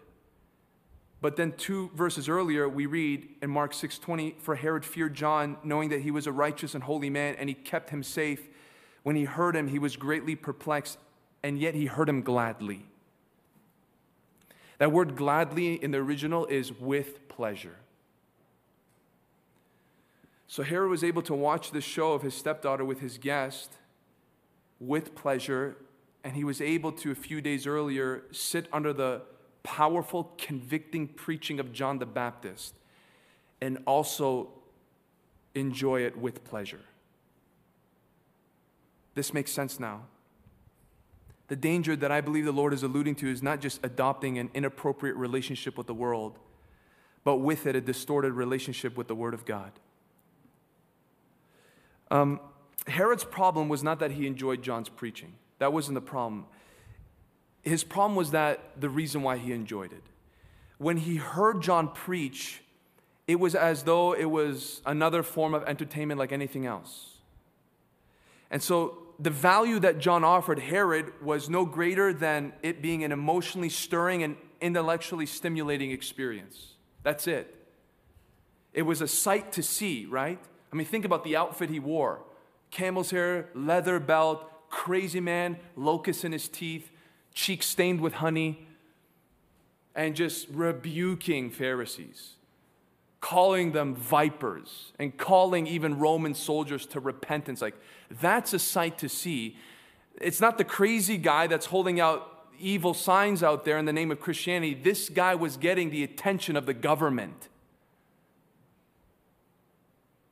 But 1.20 1.34
then 1.34 1.54
two 1.56 1.90
verses 1.92 2.28
earlier, 2.28 2.68
we 2.68 2.86
read 2.86 3.28
in 3.42 3.50
Mark 3.50 3.72
6:20, 3.72 4.36
"For 4.38 4.54
Herod 4.54 4.84
feared 4.84 5.14
John, 5.14 5.58
knowing 5.64 5.88
that 5.88 6.02
he 6.02 6.12
was 6.12 6.28
a 6.28 6.32
righteous 6.32 6.72
and 6.72 6.84
holy 6.84 7.10
man, 7.10 7.34
and 7.34 7.48
he 7.48 7.54
kept 7.56 7.90
him 7.90 8.04
safe. 8.04 8.48
When 9.02 9.16
he 9.16 9.24
heard 9.24 9.56
him, 9.56 9.66
he 9.66 9.80
was 9.80 9.96
greatly 9.96 10.36
perplexed, 10.36 10.98
and 11.43 11.59
yet 11.59 11.74
he 11.74 11.86
heard 11.86 12.09
him 12.09 12.22
gladly." 12.22 12.86
That 14.78 14.93
word 14.93 15.16
gladly 15.16 15.74
in 15.74 15.91
the 15.91 15.99
original 15.99 16.47
is 16.47 16.72
with 16.72 17.28
pleasure. 17.28 17.78
So 20.47 20.62
Herod 20.62 20.91
was 20.91 21.05
able 21.05 21.22
to 21.22 21.34
watch 21.34 21.72
the 21.72 21.80
show 21.80 22.12
of 22.12 22.22
his 22.22 22.34
stepdaughter 22.34 22.84
with 22.84 23.01
his 23.01 23.18
guest 23.18 23.74
with 24.80 25.14
pleasure, 25.14 25.76
and 26.22 26.36
he 26.36 26.45
was 26.45 26.61
able 26.61 26.93
to, 26.93 27.11
a 27.11 27.14
few 27.14 27.41
days 27.41 27.66
earlier, 27.66 28.22
sit 28.30 28.68
under 28.72 28.93
the 28.93 29.22
powerful, 29.62 30.32
convicting 30.39 31.09
preaching 31.09 31.59
of 31.61 31.72
John 31.72 31.99
the 31.99 32.07
Baptist 32.07 32.74
and 33.61 33.82
also 33.86 34.51
enjoy 35.55 36.03
it 36.03 36.16
with 36.16 36.45
pleasure. 36.45 36.80
This 39.14 39.34
makes 39.34 39.51
sense 39.51 39.80
now. 39.80 40.07
The 41.49 41.57
danger 41.57 41.96
that 41.96 42.12
I 42.12 42.20
believe 42.20 42.44
the 42.44 42.53
Lord 42.53 42.74
is 42.74 42.82
alluding 42.82 43.16
to 43.16 43.30
is 43.30 43.42
not 43.42 43.61
just 43.61 43.80
adopting 43.82 44.38
an 44.38 44.51
inappropriate 44.55 45.16
relationship 45.16 45.76
with 45.76 45.86
the 45.86 45.94
world, 45.94 46.38
but 47.24 47.36
with 47.36 47.66
it, 47.66 47.74
a 47.74 47.80
distorted 47.80 48.32
relationship 48.32 48.96
with 48.96 49.09
the 49.09 49.14
Word 49.14 49.34
of 49.34 49.44
God. 49.44 49.72
Um, 52.11 52.40
Herod's 52.86 53.24
problem 53.24 53.68
was 53.68 53.82
not 53.82 53.99
that 54.01 54.12
he 54.12 54.26
enjoyed 54.26 54.62
John's 54.62 54.88
preaching, 54.88 55.34
that 55.59 55.72
wasn't 55.72 55.94
the 55.94 56.01
problem. 56.01 56.46
His 57.62 57.82
problem 57.82 58.16
was 58.16 58.30
that 58.30 58.80
the 58.80 58.88
reason 58.88 59.22
why 59.22 59.36
he 59.36 59.53
enjoyed 59.53 59.92
it. 59.92 60.03
When 60.78 60.96
he 60.96 61.16
heard 61.16 61.61
John 61.61 61.88
preach, 61.88 62.62
it 63.26 63.40
was 63.40 63.55
as 63.55 63.82
though 63.82 64.12
it 64.12 64.26
was 64.26 64.80
another 64.86 65.22
form 65.22 65.55
of 65.55 65.64
entertainment 65.64 66.18
like 66.18 66.32
anything 66.32 66.64
else. 66.66 67.16
And 68.51 68.62
so 68.62 68.99
the 69.18 69.30
value 69.30 69.80
that 69.80 69.98
John 69.98 70.22
offered 70.22 70.58
Herod 70.58 71.12
was 71.22 71.48
no 71.48 71.64
greater 71.64 72.12
than 72.12 72.52
it 72.62 72.80
being 72.80 73.02
an 73.02 73.12
emotionally 73.12 73.68
stirring 73.68 74.22
and 74.22 74.36
intellectually 74.60 75.26
stimulating 75.26 75.90
experience. 75.90 76.74
That's 77.02 77.26
it. 77.26 77.54
It 78.72 78.82
was 78.82 79.00
a 79.00 79.08
sight 79.08 79.52
to 79.52 79.62
see, 79.62 80.06
right? 80.06 80.38
I 80.72 80.76
mean, 80.76 80.86
think 80.86 81.04
about 81.04 81.24
the 81.24 81.36
outfit 81.36 81.70
he 81.70 81.80
wore 81.80 82.20
camel's 82.70 83.10
hair, 83.10 83.48
leather 83.54 83.98
belt, 83.98 84.68
crazy 84.68 85.20
man, 85.20 85.58
locusts 85.74 86.22
in 86.22 86.32
his 86.32 86.48
teeth, 86.48 86.90
cheeks 87.32 87.66
stained 87.66 88.00
with 88.00 88.14
honey, 88.14 88.66
and 89.94 90.14
just 90.14 90.46
rebuking 90.50 91.50
Pharisees, 91.50 92.34
calling 93.20 93.72
them 93.72 93.94
vipers, 93.94 94.92
and 94.98 95.16
calling 95.16 95.66
even 95.66 95.98
Roman 95.98 96.34
soldiers 96.34 96.86
to 96.86 97.00
repentance. 97.00 97.60
Like, 97.60 97.74
that's 98.20 98.52
a 98.52 98.58
sight 98.58 98.98
to 98.98 99.08
see. 99.08 99.56
It's 100.20 100.40
not 100.40 100.56
the 100.56 100.64
crazy 100.64 101.16
guy 101.16 101.46
that's 101.46 101.66
holding 101.66 102.00
out 102.00 102.46
evil 102.60 102.94
signs 102.94 103.42
out 103.42 103.64
there 103.64 103.78
in 103.78 103.84
the 103.84 103.92
name 103.92 104.10
of 104.10 104.20
Christianity. 104.20 104.74
This 104.74 105.08
guy 105.08 105.34
was 105.34 105.56
getting 105.56 105.90
the 105.90 106.04
attention 106.04 106.56
of 106.56 106.66
the 106.66 106.74
government. 106.74 107.48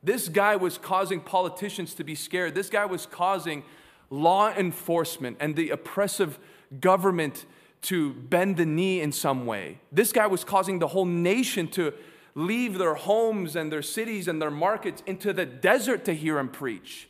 This 0.03 0.29
guy 0.29 0.55
was 0.55 0.77
causing 0.77 1.19
politicians 1.19 1.93
to 1.95 2.03
be 2.03 2.15
scared. 2.15 2.55
This 2.55 2.69
guy 2.69 2.85
was 2.85 3.05
causing 3.05 3.63
law 4.09 4.49
enforcement 4.51 5.37
and 5.39 5.55
the 5.55 5.69
oppressive 5.69 6.39
government 6.79 7.45
to 7.81 8.13
bend 8.13 8.57
the 8.57 8.65
knee 8.65 9.01
in 9.01 9.11
some 9.11 9.45
way. 9.45 9.79
This 9.91 10.11
guy 10.11 10.27
was 10.27 10.43
causing 10.43 10.79
the 10.79 10.87
whole 10.87 11.05
nation 11.05 11.67
to 11.69 11.93
leave 12.37 12.77
their 12.77 12.93
homes 12.93 13.55
and 13.55 13.71
their 13.71 13.81
cities 13.81 14.27
and 14.27 14.39
their 14.39 14.51
markets 14.51 15.01
into 15.07 15.33
the 15.33 15.43
desert 15.43 16.05
to 16.05 16.13
hear 16.13 16.37
him 16.37 16.47
preach. 16.47 17.09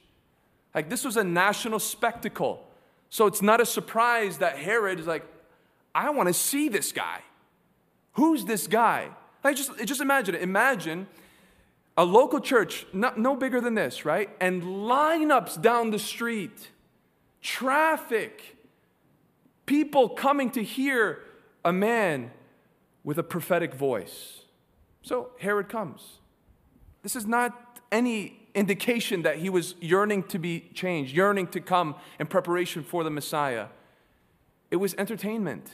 Like 0.74 0.90
this 0.90 1.04
was 1.04 1.18
a 1.18 1.24
national 1.24 1.80
spectacle. 1.80 2.66
So 3.10 3.28
it's 3.28 3.42
not 3.42 3.60
a 3.60 3.66
surprise 3.66 4.38
that 4.38 4.58
Herod 4.58 5.02
is 5.02 5.06
like, 5.06 5.26
I 5.94 6.12
want 6.12 6.28
to 6.28 6.34
see 6.34 6.70
this 6.70 6.94
guy. 6.94 7.20
Who's 8.14 8.46
this 8.46 8.68
guy? 8.68 9.10
Like 9.44 9.58
just, 9.58 9.78
just 9.86 10.00
imagine 10.00 10.34
it. 10.34 10.42
Imagine 10.42 11.08
a 11.98 12.06
local 12.06 12.40
church, 12.40 12.86
not, 12.94 13.20
no 13.20 13.36
bigger 13.36 13.60
than 13.60 13.76
this, 13.76 14.06
right? 14.06 14.30
And 14.40 14.64
lineups 14.64 15.62
down 15.62 15.90
the 15.90 16.00
street, 16.00 16.70
traffic, 17.42 18.56
people 19.66 20.08
coming 20.08 20.52
to 20.52 20.64
hear 20.64 21.20
a 21.66 21.74
man 21.74 22.32
with 23.04 23.18
a 23.18 23.24
prophetic 23.24 23.74
voice. 23.74 24.44
So 25.08 25.30
Herod 25.40 25.70
comes. 25.70 26.20
This 27.02 27.16
is 27.16 27.26
not 27.26 27.80
any 27.94 28.46
indication 28.54 29.22
that 29.22 29.38
he 29.38 29.50
was 29.50 29.76
yearning 29.80 30.24
to 30.24 30.38
be 30.38 30.70
changed, 30.74 31.16
yearning 31.16 31.48
to 31.48 31.62
come 31.62 31.96
in 32.20 32.28
preparation 32.28 32.84
for 32.84 33.06
the 33.06 33.10
Messiah. 33.10 33.68
It 34.70 34.76
was 34.76 34.94
entertainment. 34.96 35.70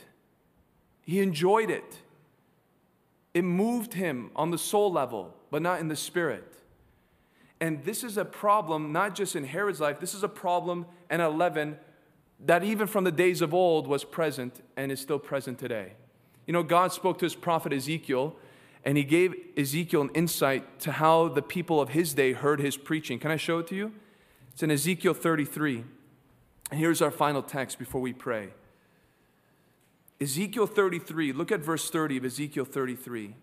He 1.02 1.18
enjoyed 1.18 1.68
it. 1.68 1.98
It 3.32 3.42
moved 3.42 3.94
him 3.94 4.30
on 4.36 4.52
the 4.52 4.58
soul 4.58 4.92
level 4.92 5.34
but 5.50 5.62
not 5.62 5.80
in 5.80 5.88
the 5.88 5.96
spirit. 5.96 6.54
And 7.60 7.82
this 7.82 8.04
is 8.04 8.16
a 8.16 8.24
problem, 8.24 8.92
not 8.92 9.16
just 9.16 9.34
in 9.34 9.42
Herod's 9.42 9.80
life, 9.80 9.98
this 9.98 10.14
is 10.14 10.22
a 10.22 10.28
problem 10.28 10.86
in 11.10 11.20
11 11.20 11.76
that 12.46 12.62
even 12.62 12.86
from 12.86 13.02
the 13.02 13.12
days 13.12 13.42
of 13.42 13.52
old 13.52 13.88
was 13.88 14.04
present 14.04 14.60
and 14.76 14.92
is 14.92 15.00
still 15.00 15.18
present 15.18 15.58
today. 15.58 15.94
You 16.46 16.52
know, 16.52 16.62
God 16.62 16.92
spoke 16.92 17.18
to 17.18 17.24
his 17.24 17.34
prophet 17.34 17.72
Ezekiel, 17.72 18.36
and 18.84 18.98
he 18.98 19.04
gave 19.04 19.34
Ezekiel 19.56 20.02
an 20.02 20.10
insight 20.14 20.78
to 20.80 20.92
how 20.92 21.28
the 21.28 21.42
people 21.42 21.80
of 21.80 21.90
his 21.90 22.14
day 22.14 22.32
heard 22.32 22.60
his 22.60 22.76
preaching. 22.76 23.18
Can 23.18 23.30
I 23.30 23.36
show 23.36 23.58
it 23.58 23.66
to 23.68 23.74
you? 23.74 23.92
It's 24.52 24.62
in 24.62 24.70
Ezekiel 24.70 25.14
33. 25.14 25.84
And 26.70 26.80
here's 26.80 27.00
our 27.00 27.10
final 27.10 27.42
text 27.42 27.78
before 27.78 28.00
we 28.00 28.12
pray. 28.12 28.50
Ezekiel 30.20 30.66
33, 30.66 31.32
look 31.32 31.50
at 31.50 31.60
verse 31.60 31.90
30 31.90 32.18
of 32.18 32.24
Ezekiel 32.24 32.64
33. 32.64 33.34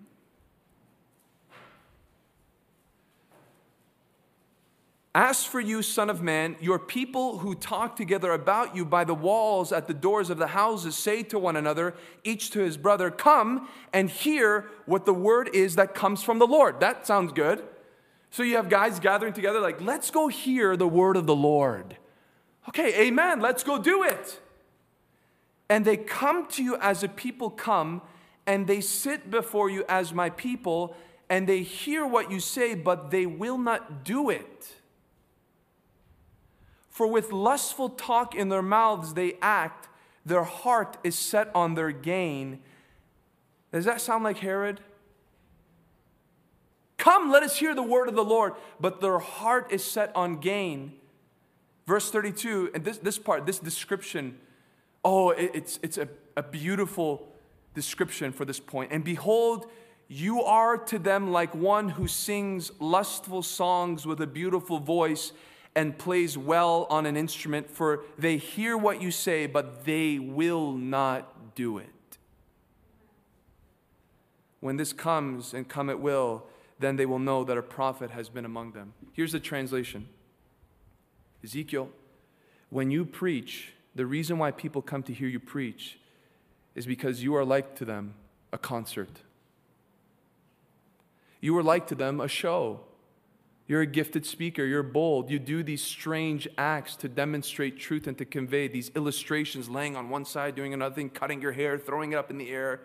As 5.13 5.43
for 5.43 5.59
you, 5.59 5.81
Son 5.81 6.09
of 6.09 6.21
Man, 6.21 6.55
your 6.61 6.79
people 6.79 7.39
who 7.39 7.53
talk 7.53 7.97
together 7.97 8.31
about 8.31 8.77
you 8.77 8.85
by 8.85 9.03
the 9.03 9.13
walls 9.13 9.73
at 9.73 9.87
the 9.87 9.93
doors 9.93 10.29
of 10.29 10.37
the 10.37 10.47
houses 10.47 10.97
say 10.97 11.21
to 11.23 11.37
one 11.37 11.57
another, 11.57 11.95
each 12.23 12.49
to 12.51 12.59
his 12.59 12.77
brother, 12.77 13.11
Come 13.11 13.67
and 13.91 14.09
hear 14.09 14.69
what 14.85 15.05
the 15.05 15.13
word 15.13 15.49
is 15.53 15.75
that 15.75 15.93
comes 15.93 16.23
from 16.23 16.39
the 16.39 16.47
Lord. 16.47 16.79
That 16.79 17.05
sounds 17.05 17.33
good. 17.33 17.61
So 18.29 18.43
you 18.43 18.55
have 18.55 18.69
guys 18.69 19.01
gathering 19.01 19.33
together, 19.33 19.59
like, 19.59 19.81
Let's 19.81 20.11
go 20.11 20.29
hear 20.29 20.77
the 20.77 20.87
word 20.87 21.17
of 21.17 21.27
the 21.27 21.35
Lord. 21.35 21.97
Okay, 22.69 23.07
amen. 23.07 23.41
Let's 23.41 23.65
go 23.65 23.77
do 23.77 24.03
it. 24.03 24.39
And 25.67 25.83
they 25.83 25.97
come 25.97 26.47
to 26.51 26.63
you 26.63 26.77
as 26.77 27.03
a 27.03 27.09
people 27.09 27.49
come, 27.49 28.01
and 28.45 28.65
they 28.65 28.79
sit 28.79 29.29
before 29.29 29.69
you 29.69 29.83
as 29.89 30.13
my 30.13 30.29
people, 30.29 30.95
and 31.29 31.49
they 31.49 31.63
hear 31.63 32.05
what 32.05 32.31
you 32.31 32.39
say, 32.39 32.75
but 32.75 33.11
they 33.11 33.25
will 33.25 33.57
not 33.57 34.05
do 34.05 34.29
it. 34.29 34.75
For 36.91 37.07
with 37.07 37.31
lustful 37.31 37.89
talk 37.89 38.35
in 38.35 38.49
their 38.49 38.61
mouths 38.61 39.13
they 39.13 39.37
act, 39.41 39.87
their 40.25 40.43
heart 40.43 40.97
is 41.03 41.17
set 41.17 41.49
on 41.55 41.73
their 41.73 41.91
gain. 41.91 42.59
Does 43.71 43.85
that 43.85 44.01
sound 44.01 44.25
like 44.25 44.37
Herod? 44.39 44.81
Come, 46.97 47.31
let 47.31 47.43
us 47.43 47.57
hear 47.57 47.73
the 47.73 47.81
word 47.81 48.09
of 48.09 48.15
the 48.15 48.25
Lord. 48.25 48.53
But 48.79 48.99
their 48.99 49.19
heart 49.19 49.71
is 49.71 49.83
set 49.83 50.13
on 50.15 50.39
gain. 50.39 50.91
Verse 51.87 52.11
32, 52.11 52.71
and 52.75 52.83
this, 52.83 52.97
this 52.99 53.17
part, 53.17 53.45
this 53.45 53.57
description, 53.57 54.37
oh, 55.03 55.31
it, 55.31 55.51
it's, 55.53 55.79
it's 55.81 55.97
a, 55.97 56.09
a 56.37 56.43
beautiful 56.43 57.27
description 57.73 58.33
for 58.33 58.43
this 58.43 58.59
point. 58.59 58.91
And 58.91 59.03
behold, 59.03 59.65
you 60.09 60.43
are 60.43 60.77
to 60.77 60.99
them 60.99 61.31
like 61.31 61.55
one 61.55 61.87
who 61.87 62.05
sings 62.05 62.69
lustful 62.79 63.41
songs 63.41 64.05
with 64.05 64.19
a 64.19 64.27
beautiful 64.27 64.77
voice 64.77 65.31
and 65.75 65.97
plays 65.97 66.37
well 66.37 66.85
on 66.89 67.05
an 67.05 67.15
instrument, 67.15 67.69
for 67.69 68.03
they 68.17 68.37
hear 68.37 68.77
what 68.77 69.01
you 69.01 69.11
say, 69.11 69.45
but 69.45 69.85
they 69.85 70.19
will 70.19 70.73
not 70.73 71.55
do 71.55 71.77
it. 71.77 71.87
When 74.59 74.77
this 74.77 74.93
comes, 74.93 75.53
and 75.53 75.67
come 75.67 75.89
it 75.89 75.99
will, 75.99 76.45
then 76.79 76.95
they 76.95 77.05
will 77.05 77.19
know 77.19 77.43
that 77.43 77.57
a 77.57 77.61
prophet 77.61 78.11
has 78.11 78.29
been 78.29 78.45
among 78.45 78.73
them. 78.73 78.93
Here's 79.13 79.31
the 79.31 79.39
translation 79.39 80.07
Ezekiel, 81.43 81.89
when 82.69 82.91
you 82.91 83.05
preach, 83.05 83.73
the 83.95 84.05
reason 84.05 84.37
why 84.37 84.51
people 84.51 84.81
come 84.81 85.03
to 85.03 85.13
hear 85.13 85.27
you 85.27 85.39
preach 85.39 85.99
is 86.75 86.85
because 86.85 87.23
you 87.23 87.35
are 87.35 87.43
like 87.43 87.75
to 87.75 87.85
them 87.85 88.13
a 88.53 88.57
concert. 88.57 89.21
You 91.41 91.57
are 91.57 91.63
like 91.63 91.87
to 91.87 91.95
them 91.95 92.21
a 92.21 92.27
show. 92.27 92.81
You're 93.67 93.81
a 93.81 93.85
gifted 93.85 94.25
speaker. 94.25 94.65
You're 94.65 94.83
bold. 94.83 95.29
You 95.29 95.39
do 95.39 95.63
these 95.63 95.83
strange 95.83 96.47
acts 96.57 96.95
to 96.97 97.07
demonstrate 97.07 97.79
truth 97.79 98.07
and 98.07 98.17
to 98.17 98.25
convey 98.25 98.67
these 98.67 98.91
illustrations, 98.95 99.69
laying 99.69 99.95
on 99.95 100.09
one 100.09 100.25
side, 100.25 100.55
doing 100.55 100.73
another 100.73 100.95
thing, 100.95 101.09
cutting 101.09 101.41
your 101.41 101.53
hair, 101.53 101.77
throwing 101.77 102.11
it 102.11 102.15
up 102.15 102.29
in 102.29 102.37
the 102.37 102.49
air. 102.49 102.81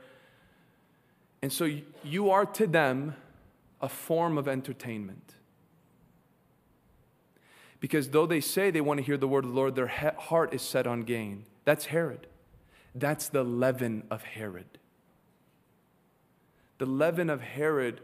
And 1.42 1.52
so 1.52 1.68
you 2.04 2.30
are 2.30 2.46
to 2.46 2.66
them 2.66 3.16
a 3.80 3.88
form 3.88 4.38
of 4.38 4.48
entertainment. 4.48 5.34
Because 7.80 8.10
though 8.10 8.26
they 8.26 8.40
say 8.40 8.70
they 8.70 8.80
want 8.80 8.98
to 8.98 9.04
hear 9.04 9.16
the 9.16 9.28
word 9.28 9.44
of 9.44 9.50
the 9.50 9.56
Lord, 9.56 9.74
their 9.74 9.86
heart 9.86 10.54
is 10.54 10.62
set 10.62 10.86
on 10.86 11.02
gain. 11.02 11.44
That's 11.64 11.86
Herod. 11.86 12.26
That's 12.94 13.28
the 13.28 13.44
leaven 13.44 14.04
of 14.10 14.22
Herod. 14.22 14.78
The 16.78 16.86
leaven 16.86 17.28
of 17.28 17.42
Herod 17.42 18.00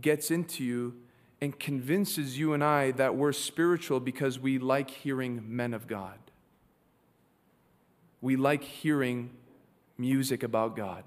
gets 0.00 0.30
into 0.30 0.64
you 0.64 0.94
and 1.40 1.58
convinces 1.58 2.38
you 2.38 2.52
and 2.52 2.62
I 2.62 2.90
that 2.92 3.14
we're 3.14 3.32
spiritual 3.32 4.00
because 4.00 4.38
we 4.38 4.58
like 4.58 4.90
hearing 4.90 5.42
men 5.46 5.72
of 5.72 5.86
God. 5.86 6.18
We 8.20 8.36
like 8.36 8.62
hearing 8.62 9.30
music 9.96 10.42
about 10.42 10.76
God. 10.76 11.04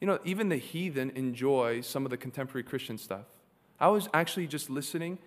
You 0.00 0.06
know, 0.06 0.18
even 0.24 0.48
the 0.48 0.56
heathen 0.56 1.10
enjoy 1.14 1.82
some 1.82 2.06
of 2.06 2.10
the 2.10 2.16
contemporary 2.16 2.62
Christian 2.62 2.96
stuff. 2.96 3.26
I 3.78 3.88
was 3.88 4.08
actually 4.14 4.46
just 4.46 4.70
listening. 4.70 5.18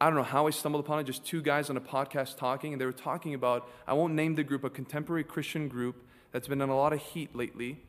I 0.00 0.06
don't 0.06 0.14
know 0.14 0.22
how 0.22 0.46
I 0.46 0.50
stumbled 0.50 0.84
upon 0.84 1.00
it, 1.00 1.04
just 1.04 1.24
two 1.24 1.42
guys 1.42 1.70
on 1.70 1.76
a 1.76 1.80
podcast 1.80 2.36
talking, 2.36 2.72
and 2.72 2.80
they 2.80 2.84
were 2.84 2.92
talking 2.92 3.34
about, 3.34 3.68
I 3.86 3.94
won't 3.94 4.14
name 4.14 4.34
the 4.34 4.44
group, 4.44 4.62
a 4.62 4.70
contemporary 4.70 5.24
Christian 5.24 5.68
group 5.68 6.06
that's 6.32 6.46
been 6.46 6.60
in 6.60 6.68
a 6.68 6.76
lot 6.76 6.92
of 6.92 7.00
heat 7.00 7.34
lately. 7.34 7.80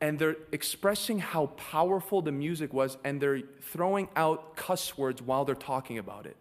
And 0.00 0.18
they're 0.18 0.36
expressing 0.50 1.18
how 1.18 1.46
powerful 1.46 2.22
the 2.22 2.32
music 2.32 2.72
was, 2.72 2.96
and 3.04 3.20
they're 3.20 3.42
throwing 3.60 4.08
out 4.16 4.56
cuss 4.56 4.96
words 4.96 5.20
while 5.20 5.44
they're 5.44 5.54
talking 5.54 5.98
about 5.98 6.26
it. 6.26 6.36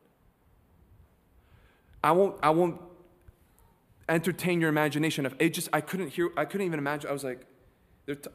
I 2.04 2.12
won't, 2.14 2.38
I 2.42 2.52
won't 2.52 2.80
entertain 4.08 4.62
your 4.62 4.70
imagination. 4.70 5.26
of 5.26 5.36
it 5.40 5.54
just, 5.54 5.70
I 5.74 5.82
couldn't 5.82 6.10
hear, 6.10 6.30
I 6.38 6.46
couldn't 6.46 6.66
even 6.66 6.80
imagine. 6.80 7.10
I 7.10 7.14
was 7.14 7.24
like, 7.24 7.46
they're, 8.06 8.16
t- 8.16 8.30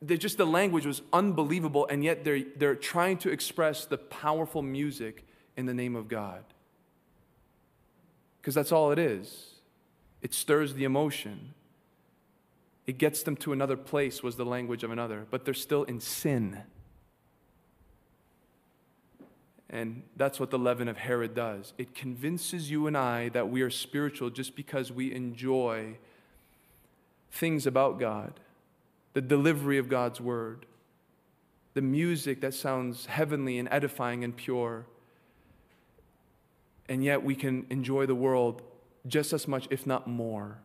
they're 0.00 0.16
just 0.16 0.36
the 0.36 0.46
language 0.46 0.84
was 0.84 1.02
unbelievable, 1.12 1.86
and 1.88 2.04
yet 2.04 2.24
they're, 2.24 2.42
they're 2.56 2.74
trying 2.74 3.18
to 3.18 3.30
express 3.30 3.84
the 3.86 3.98
powerful 3.98 4.62
music 4.62 5.24
in 5.56 5.66
the 5.66 5.74
name 5.74 5.96
of 5.96 6.08
God. 6.08 6.44
Because 8.40 8.54
that's 8.54 8.72
all 8.72 8.90
it 8.90 8.98
is. 8.98 9.54
It 10.20 10.34
stirs 10.34 10.74
the 10.74 10.84
emotion. 10.84 11.54
It 12.86 12.98
gets 12.98 13.22
them 13.22 13.36
to 13.36 13.52
another 13.52 13.76
place, 13.76 14.22
was 14.22 14.36
the 14.36 14.44
language 14.44 14.82
of 14.82 14.90
another, 14.90 15.26
but 15.30 15.44
they're 15.44 15.54
still 15.54 15.84
in 15.84 16.00
sin. 16.00 16.62
And 19.70 20.02
that's 20.16 20.38
what 20.38 20.50
the 20.50 20.58
leaven 20.58 20.86
of 20.88 20.98
Herod 20.98 21.34
does. 21.34 21.72
It 21.78 21.94
convinces 21.94 22.70
you 22.70 22.86
and 22.86 22.96
I 22.96 23.30
that 23.30 23.48
we 23.48 23.62
are 23.62 23.70
spiritual 23.70 24.28
just 24.28 24.54
because 24.54 24.92
we 24.92 25.12
enjoy 25.12 25.96
things 27.30 27.66
about 27.66 27.98
God, 27.98 28.38
the 29.14 29.22
delivery 29.22 29.78
of 29.78 29.88
God's 29.88 30.20
word, 30.20 30.66
the 31.72 31.80
music 31.80 32.42
that 32.42 32.52
sounds 32.52 33.06
heavenly 33.06 33.58
and 33.58 33.66
edifying 33.70 34.24
and 34.24 34.36
pure. 34.36 34.84
And 36.86 37.02
yet 37.02 37.22
we 37.22 37.34
can 37.34 37.64
enjoy 37.70 38.04
the 38.04 38.14
world 38.14 38.60
just 39.06 39.32
as 39.32 39.48
much, 39.48 39.66
if 39.70 39.86
not 39.86 40.06
more. 40.06 40.58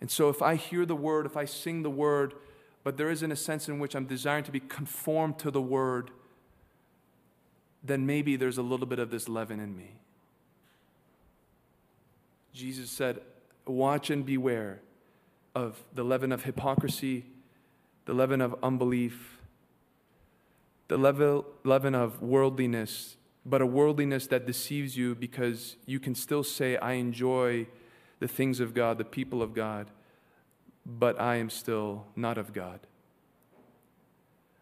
And 0.00 0.10
so 0.10 0.28
if 0.28 0.42
I 0.42 0.56
hear 0.56 0.84
the 0.84 0.96
word, 0.96 1.26
if 1.26 1.36
I 1.36 1.44
sing 1.44 1.82
the 1.82 1.90
word, 1.90 2.34
but 2.82 2.96
there 2.96 3.10
isn't 3.10 3.32
a 3.32 3.36
sense 3.36 3.68
in 3.68 3.78
which 3.78 3.94
I'm 3.94 4.04
desiring 4.04 4.44
to 4.44 4.52
be 4.52 4.60
conformed 4.60 5.38
to 5.38 5.50
the 5.50 5.62
word, 5.62 6.10
then 7.82 8.06
maybe 8.06 8.36
there's 8.36 8.58
a 8.58 8.62
little 8.62 8.86
bit 8.86 8.98
of 8.98 9.10
this 9.10 9.28
leaven 9.28 9.60
in 9.60 9.76
me. 9.76 9.92
Jesus 12.52 12.90
said, 12.90 13.20
Watch 13.66 14.10
and 14.10 14.24
beware 14.24 14.80
of 15.54 15.82
the 15.94 16.04
leaven 16.04 16.32
of 16.32 16.44
hypocrisy, 16.44 17.24
the 18.04 18.12
leaven 18.12 18.40
of 18.40 18.54
unbelief, 18.62 19.38
the 20.88 20.98
leaven 20.98 21.94
of 21.94 22.20
worldliness, 22.20 23.16
but 23.46 23.62
a 23.62 23.66
worldliness 23.66 24.26
that 24.26 24.46
deceives 24.46 24.96
you 24.96 25.14
because 25.14 25.76
you 25.86 25.98
can 25.98 26.14
still 26.14 26.44
say, 26.44 26.76
I 26.76 26.92
enjoy 26.92 27.66
the 28.24 28.28
things 28.28 28.58
of 28.58 28.72
God, 28.72 28.96
the 28.96 29.04
people 29.04 29.42
of 29.42 29.52
God, 29.52 29.90
but 30.86 31.20
I 31.20 31.36
am 31.36 31.50
still 31.50 32.06
not 32.16 32.38
of 32.38 32.54
God. 32.54 32.80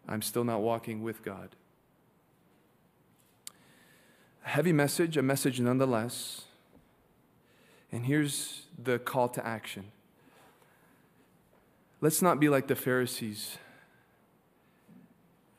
I'm 0.08 0.20
still 0.20 0.42
not 0.42 0.62
walking 0.62 1.00
with 1.00 1.22
God. 1.22 1.50
A 4.44 4.48
heavy 4.48 4.72
message, 4.72 5.16
a 5.16 5.22
message 5.22 5.60
nonetheless. 5.60 6.46
And 7.92 8.04
here's 8.04 8.62
the 8.76 8.98
call 8.98 9.28
to 9.28 9.46
action. 9.46 9.92
Let's 12.00 12.20
not 12.20 12.40
be 12.40 12.48
like 12.48 12.66
the 12.66 12.74
Pharisees 12.74 13.58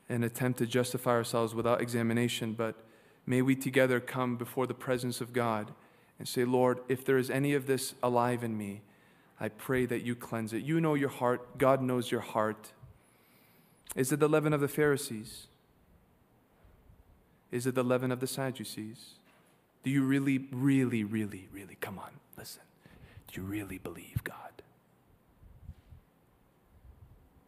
and 0.09 0.25
attempt 0.25 0.59
to 0.59 0.65
justify 0.65 1.11
ourselves 1.11 1.55
without 1.55 1.79
examination, 1.79 2.51
but 2.51 2.75
may 3.25 3.41
we 3.41 3.55
together 3.55 4.01
come 4.01 4.35
before 4.35 4.67
the 4.67 4.73
presence 4.73 5.21
of 5.21 5.31
God 5.31 5.71
and 6.23 6.27
say, 6.29 6.45
Lord, 6.45 6.79
if 6.87 7.03
there 7.03 7.17
is 7.17 7.29
any 7.29 7.53
of 7.53 7.67
this 7.67 7.95
alive 8.01 8.45
in 8.45 8.57
me, 8.57 8.79
I 9.41 9.49
pray 9.49 9.85
that 9.87 10.03
you 10.03 10.15
cleanse 10.15 10.53
it. 10.53 10.63
You 10.63 10.79
know 10.79 10.93
your 10.93 11.09
heart, 11.09 11.57
God 11.57 11.81
knows 11.81 12.11
your 12.11 12.21
heart. 12.21 12.71
Is 13.93 14.09
it 14.13 14.21
the 14.21 14.29
leaven 14.29 14.53
of 14.53 14.61
the 14.61 14.69
Pharisees? 14.69 15.47
Is 17.51 17.67
it 17.67 17.75
the 17.75 17.83
leaven 17.83 18.09
of 18.09 18.21
the 18.21 18.25
Sadducees? 18.27 19.15
Do 19.83 19.89
you 19.89 20.05
really, 20.05 20.47
really, 20.53 21.03
really, 21.03 21.49
really, 21.51 21.75
come 21.81 21.99
on, 21.99 22.11
listen. 22.37 22.63
Do 23.27 23.41
you 23.41 23.45
really 23.45 23.79
believe 23.79 24.23
God? 24.23 24.61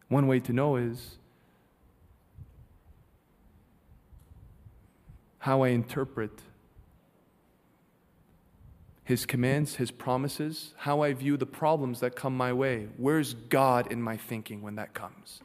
One 0.08 0.26
way 0.26 0.38
to 0.40 0.52
know 0.52 0.76
is 0.76 1.16
how 5.38 5.62
I 5.62 5.68
interpret 5.68 6.42
His 9.06 9.24
commands, 9.24 9.76
His 9.76 9.92
promises, 9.92 10.74
how 10.78 11.00
I 11.00 11.12
view 11.12 11.36
the 11.36 11.46
problems 11.46 12.00
that 12.00 12.16
come 12.16 12.36
my 12.36 12.52
way. 12.52 12.88
Where's 12.96 13.34
God 13.34 13.92
in 13.92 14.02
my 14.02 14.16
thinking 14.16 14.62
when 14.62 14.74
that 14.74 14.94
comes? 14.94 15.40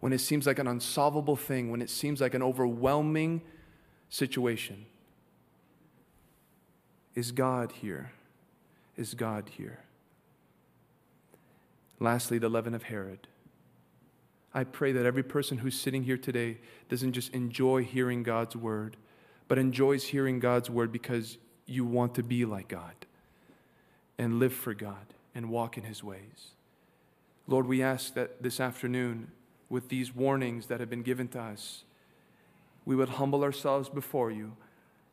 When 0.00 0.12
it 0.12 0.18
seems 0.18 0.48
like 0.48 0.58
an 0.58 0.66
unsolvable 0.66 1.36
thing, 1.36 1.70
when 1.70 1.80
it 1.80 1.90
seems 1.90 2.20
like 2.20 2.34
an 2.34 2.42
overwhelming 2.42 3.42
situation. 4.08 4.86
Is 7.14 7.30
God 7.30 7.70
here? 7.70 8.10
Is 8.96 9.14
God 9.14 9.48
here? 9.56 9.78
Lastly, 12.00 12.38
the 12.38 12.48
leaven 12.48 12.74
of 12.74 12.82
Herod. 12.82 13.28
I 14.52 14.64
pray 14.64 14.90
that 14.90 15.06
every 15.06 15.22
person 15.22 15.58
who's 15.58 15.78
sitting 15.78 16.02
here 16.02 16.18
today 16.18 16.58
doesn't 16.88 17.12
just 17.12 17.32
enjoy 17.32 17.84
hearing 17.84 18.24
God's 18.24 18.56
word, 18.56 18.96
but 19.46 19.56
enjoys 19.56 20.02
hearing 20.02 20.40
God's 20.40 20.68
word 20.68 20.90
because 20.90 21.38
you 21.72 21.84
want 21.84 22.14
to 22.14 22.22
be 22.22 22.44
like 22.44 22.68
God 22.68 23.06
and 24.18 24.38
live 24.38 24.52
for 24.52 24.74
God 24.74 25.14
and 25.34 25.50
walk 25.50 25.76
in 25.76 25.84
his 25.84 26.04
ways. 26.04 26.50
Lord, 27.46 27.66
we 27.66 27.82
ask 27.82 28.14
that 28.14 28.42
this 28.42 28.60
afternoon, 28.60 29.32
with 29.68 29.88
these 29.88 30.14
warnings 30.14 30.66
that 30.66 30.80
have 30.80 30.90
been 30.90 31.02
given 31.02 31.28
to 31.28 31.40
us, 31.40 31.84
we 32.84 32.94
would 32.94 33.10
humble 33.10 33.42
ourselves 33.42 33.88
before 33.88 34.30
you 34.30 34.52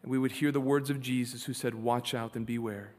and 0.01 0.11
we 0.11 0.17
would 0.17 0.33
hear 0.33 0.51
the 0.51 0.61
words 0.61 0.89
of 0.89 1.01
Jesus 1.01 1.45
who 1.45 1.53
said, 1.53 1.75
Watch 1.75 2.13
out 2.13 2.35
and 2.35 2.45
beware. 2.45 2.91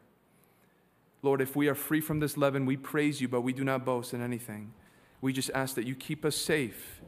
Lord, 1.23 1.41
if 1.41 1.55
we 1.55 1.69
are 1.69 1.75
free 1.75 2.01
from 2.01 2.21
this 2.21 2.37
leaven, 2.37 2.67
we 2.67 2.77
praise 2.77 3.21
you, 3.21 3.29
but 3.29 3.43
we 3.43 3.53
do 3.53 3.65
not 3.65 3.85
boast 3.85 4.15
in 4.15 4.23
anything. 4.23 4.73
We 5.21 5.33
just 5.33 5.51
ask 5.55 5.75
that 5.75 5.87
you 5.87 5.95
keep 5.95 6.25
us 6.25 6.37
safe 6.37 7.01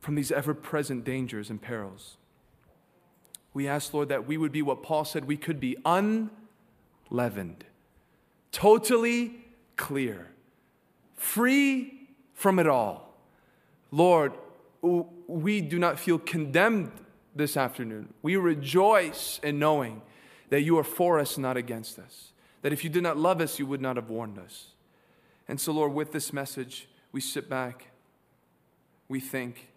from 0.00 0.16
these 0.16 0.32
ever 0.32 0.54
present 0.54 1.04
dangers 1.04 1.50
and 1.50 1.60
perils. 1.62 2.16
We 3.52 3.66
ask, 3.66 3.92
Lord, 3.92 4.08
that 4.08 4.26
we 4.26 4.36
would 4.36 4.52
be 4.52 4.62
what 4.62 4.82
Paul 4.82 5.04
said 5.04 5.24
we 5.24 5.36
could 5.36 5.58
be 5.60 5.76
unleavened, 5.84 7.64
totally 8.52 9.44
clear, 9.76 10.28
free 11.16 12.08
from 12.34 12.58
it 12.58 12.66
all. 12.66 13.14
Lord, 13.90 14.32
we 14.82 15.60
do 15.60 15.78
not 15.78 15.98
feel 15.98 16.18
condemned 16.18 16.92
this 17.34 17.56
afternoon. 17.56 18.12
We 18.22 18.36
rejoice 18.36 19.40
in 19.42 19.58
knowing 19.58 20.02
that 20.50 20.62
you 20.62 20.78
are 20.78 20.84
for 20.84 21.18
us, 21.18 21.38
not 21.38 21.56
against 21.56 21.98
us. 21.98 22.32
That 22.62 22.72
if 22.72 22.84
you 22.84 22.90
did 22.90 23.02
not 23.02 23.16
love 23.16 23.40
us, 23.40 23.58
you 23.58 23.66
would 23.66 23.80
not 23.80 23.96
have 23.96 24.10
warned 24.10 24.38
us. 24.38 24.68
And 25.48 25.60
so, 25.60 25.72
Lord, 25.72 25.92
with 25.92 26.12
this 26.12 26.32
message, 26.32 26.88
we 27.12 27.20
sit 27.20 27.48
back, 27.48 27.88
we 29.08 29.18
think, 29.18 29.69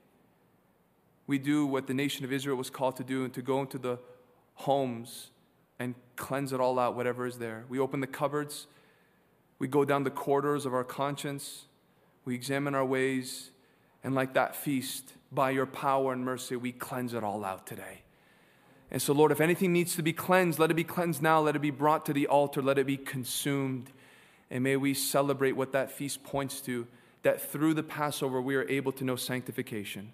we 1.27 1.37
do 1.37 1.65
what 1.65 1.87
the 1.87 1.93
nation 1.93 2.25
of 2.25 2.33
Israel 2.33 2.57
was 2.57 2.69
called 2.69 2.95
to 2.97 3.03
do 3.03 3.23
and 3.23 3.33
to 3.33 3.41
go 3.41 3.61
into 3.61 3.77
the 3.77 3.99
homes 4.55 5.31
and 5.79 5.95
cleanse 6.15 6.53
it 6.53 6.59
all 6.59 6.77
out, 6.79 6.95
whatever 6.95 7.25
is 7.25 7.37
there. 7.37 7.65
We 7.69 7.79
open 7.79 7.99
the 7.99 8.07
cupboards, 8.07 8.67
we 9.59 9.67
go 9.67 9.85
down 9.85 10.03
the 10.03 10.11
corridors 10.11 10.65
of 10.65 10.73
our 10.73 10.83
conscience, 10.83 11.65
we 12.25 12.35
examine 12.35 12.75
our 12.75 12.85
ways, 12.85 13.51
and 14.03 14.13
like 14.13 14.33
that 14.33 14.55
feast, 14.55 15.13
by 15.31 15.49
your 15.49 15.65
power 15.65 16.13
and 16.13 16.23
mercy, 16.23 16.55
we 16.55 16.71
cleanse 16.71 17.13
it 17.13 17.23
all 17.23 17.43
out 17.43 17.65
today. 17.65 18.01
And 18.91 19.01
so, 19.01 19.13
Lord, 19.13 19.31
if 19.31 19.41
anything 19.41 19.73
needs 19.73 19.95
to 19.95 20.03
be 20.03 20.13
cleansed, 20.13 20.59
let 20.59 20.69
it 20.69 20.75
be 20.75 20.83
cleansed 20.83 21.21
now. 21.21 21.39
Let 21.39 21.55
it 21.55 21.59
be 21.63 21.71
brought 21.71 22.05
to 22.05 22.13
the 22.13 22.27
altar. 22.27 22.61
Let 22.61 22.77
it 22.77 22.85
be 22.85 22.97
consumed. 22.97 23.91
And 24.51 24.63
may 24.63 24.75
we 24.75 24.93
celebrate 24.93 25.53
what 25.53 25.71
that 25.71 25.91
feast 25.91 26.23
points 26.23 26.61
to 26.61 26.87
that 27.23 27.41
through 27.41 27.73
the 27.73 27.81
Passover, 27.81 28.39
we 28.39 28.55
are 28.55 28.69
able 28.69 28.91
to 28.91 29.03
know 29.03 29.15
sanctification. 29.15 30.13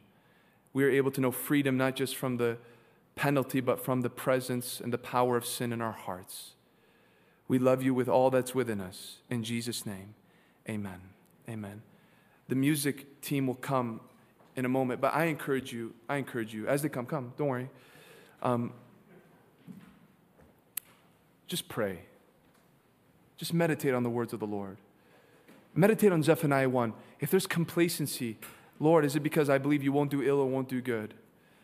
We 0.73 0.83
are 0.83 0.89
able 0.89 1.11
to 1.11 1.21
know 1.21 1.31
freedom, 1.31 1.77
not 1.77 1.95
just 1.95 2.15
from 2.15 2.37
the 2.37 2.57
penalty, 3.15 3.59
but 3.59 3.83
from 3.83 4.01
the 4.01 4.09
presence 4.09 4.79
and 4.79 4.93
the 4.93 4.97
power 4.97 5.35
of 5.35 5.45
sin 5.45 5.73
in 5.73 5.81
our 5.81 5.91
hearts. 5.91 6.51
We 7.47 7.57
love 7.57 7.81
you 7.81 7.93
with 7.93 8.07
all 8.07 8.29
that's 8.29 8.53
within 8.53 8.79
us. 8.79 9.17
In 9.29 9.43
Jesus' 9.43 9.85
name, 9.85 10.13
amen. 10.69 11.01
Amen. 11.49 11.81
The 12.47 12.55
music 12.55 13.21
team 13.21 13.47
will 13.47 13.55
come 13.55 14.01
in 14.55 14.65
a 14.65 14.69
moment, 14.69 15.01
but 15.01 15.13
I 15.13 15.25
encourage 15.25 15.73
you, 15.73 15.93
I 16.07 16.17
encourage 16.17 16.53
you, 16.53 16.67
as 16.67 16.81
they 16.81 16.89
come, 16.89 17.05
come, 17.05 17.33
don't 17.37 17.47
worry. 17.47 17.69
Um, 18.41 18.73
just 21.47 21.67
pray. 21.67 21.99
Just 23.37 23.53
meditate 23.53 23.93
on 23.93 24.03
the 24.03 24.09
words 24.09 24.33
of 24.33 24.39
the 24.39 24.47
Lord. 24.47 24.77
Meditate 25.73 26.11
on 26.11 26.21
Zephaniah 26.21 26.69
1. 26.69 26.93
If 27.19 27.31
there's 27.31 27.47
complacency, 27.47 28.37
Lord, 28.79 29.05
is 29.05 29.15
it 29.15 29.21
because 29.21 29.49
I 29.49 29.57
believe 29.57 29.83
you 29.83 29.91
won't 29.91 30.09
do 30.09 30.23
ill 30.23 30.39
or 30.39 30.45
won't 30.45 30.69
do 30.69 30.81
good? 30.81 31.13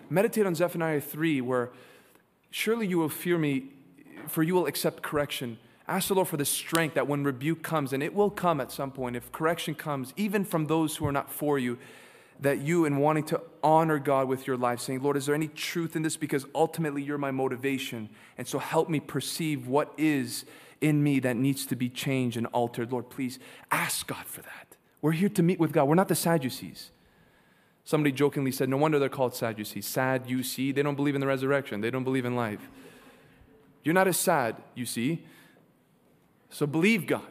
Meditate 0.10 0.46
on 0.46 0.54
Zephaniah 0.54 1.02
3, 1.02 1.42
where 1.42 1.72
surely 2.52 2.86
you 2.86 2.98
will 2.98 3.10
fear 3.10 3.38
me, 3.38 3.70
for 4.28 4.44
you 4.44 4.54
will 4.54 4.68
accept 4.68 5.02
correction. 5.02 5.58
Ask 5.88 6.10
the 6.10 6.16
Lord 6.16 6.28
for 6.28 6.38
the 6.38 6.46
strength 6.46 6.96
that 6.96 7.08
when 7.08 7.24
rebuke 7.24 7.64
comes, 7.64 7.94
and 7.94 8.04
it 8.04 8.14
will 8.14 8.30
come 8.30 8.60
at 8.60 8.72
some 8.72 8.92
point, 8.92 9.16
if 9.16 9.32
correction 9.32 9.76
comes, 9.76 10.14
even 10.18 10.44
from 10.44 10.66
those 10.66 10.98
who 10.98 11.06
are 11.06 11.12
not 11.12 11.32
for 11.32 11.58
you, 11.58 11.78
that 12.40 12.60
you, 12.60 12.86
in 12.86 12.98
wanting 12.98 13.24
to 13.24 13.42
honor 13.64 13.98
God 13.98 14.28
with 14.28 14.46
your 14.46 14.58
life, 14.58 14.80
saying, 14.80 15.02
Lord, 15.02 15.16
is 15.16 15.26
there 15.26 15.36
any 15.36 15.48
truth 15.48 15.96
in 15.96 16.02
this? 16.02 16.18
Because 16.18 16.46
ultimately 16.54 17.02
you're 17.02 17.18
my 17.18 17.32
motivation. 17.32 18.10
And 18.38 18.46
so 18.48 18.60
help 18.60 18.90
me 18.90 19.00
perceive 19.00 19.68
what 19.68 19.94
is 19.98 20.44
in 20.82 21.02
me 21.02 21.20
that 21.22 21.38
needs 21.38 21.66
to 21.68 21.76
be 21.76 21.88
changed 21.88 22.36
and 22.36 22.48
altered. 22.48 22.92
Lord, 22.92 23.10
please 23.10 23.40
ask 23.72 24.06
God 24.08 24.26
for 24.26 24.42
that. 24.42 24.76
We're 25.02 25.14
here 25.14 25.30
to 25.30 25.44
meet 25.44 25.60
with 25.60 25.72
God. 25.72 25.86
We're 25.86 25.96
not 25.96 26.10
the 26.10 26.16
Sadducees. 26.16 26.92
Somebody 27.86 28.12
jokingly 28.12 28.52
said, 28.52 28.68
No 28.68 28.78
wonder 28.78 28.98
they're 28.98 29.10
called 29.10 29.36
Sadducees. 29.36 29.86
Sad, 29.86 30.28
you 30.28 30.42
see. 30.44 30.72
They 30.72 30.82
don't 30.82 30.96
believe 30.96 31.16
in 31.16 31.22
the 31.22 31.28
resurrection, 31.28 31.82
they 31.82 31.92
don't 31.92 32.04
believe 32.04 32.26
in 32.26 32.36
life. 32.36 32.68
You're 33.84 33.94
not 33.94 34.08
as 34.08 34.18
sad, 34.18 34.56
you 34.74 34.86
see. 34.86 35.24
So 36.50 36.66
believe 36.66 37.06
God. 37.06 37.22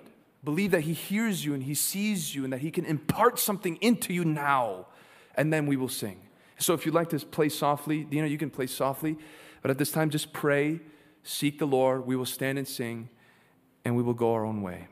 Believe 0.45 0.71
that 0.71 0.83
He 0.83 0.93
hears 0.93 1.45
you 1.45 1.53
and 1.55 1.63
He 1.63 1.75
sees 1.75 2.35
you 2.35 2.45
and 2.45 2.53
that 2.53 2.61
He 2.61 2.71
can 2.71 2.85
impart 2.85 3.39
something 3.39 3.77
into 3.81 4.13
you 4.13 4.25
now. 4.25 4.87
And 5.35 5.53
then 5.53 5.67
we 5.67 5.77
will 5.77 5.89
sing. 5.89 6.21
So 6.59 6.75
if 6.75 6.87
you'd 6.87 6.95
like 6.95 7.09
to 7.11 7.19
play 7.19 7.49
softly, 7.49 8.07
know, 8.11 8.25
you 8.25 8.39
can 8.39 8.51
play 8.51 8.69
softly. 8.69 9.19
But 9.63 9.73
at 9.73 9.79
this 9.79 9.91
time, 9.91 10.11
just 10.11 10.33
pray, 10.33 10.79
seek 11.25 11.59
the 11.59 11.67
Lord. 11.67 12.07
We 12.07 12.15
will 12.15 12.27
stand 12.27 12.59
and 12.59 12.69
sing, 12.69 13.09
and 13.85 13.97
we 13.97 14.03
will 14.03 14.15
go 14.15 14.35
our 14.35 14.45
own 14.45 14.63
way. 14.63 14.87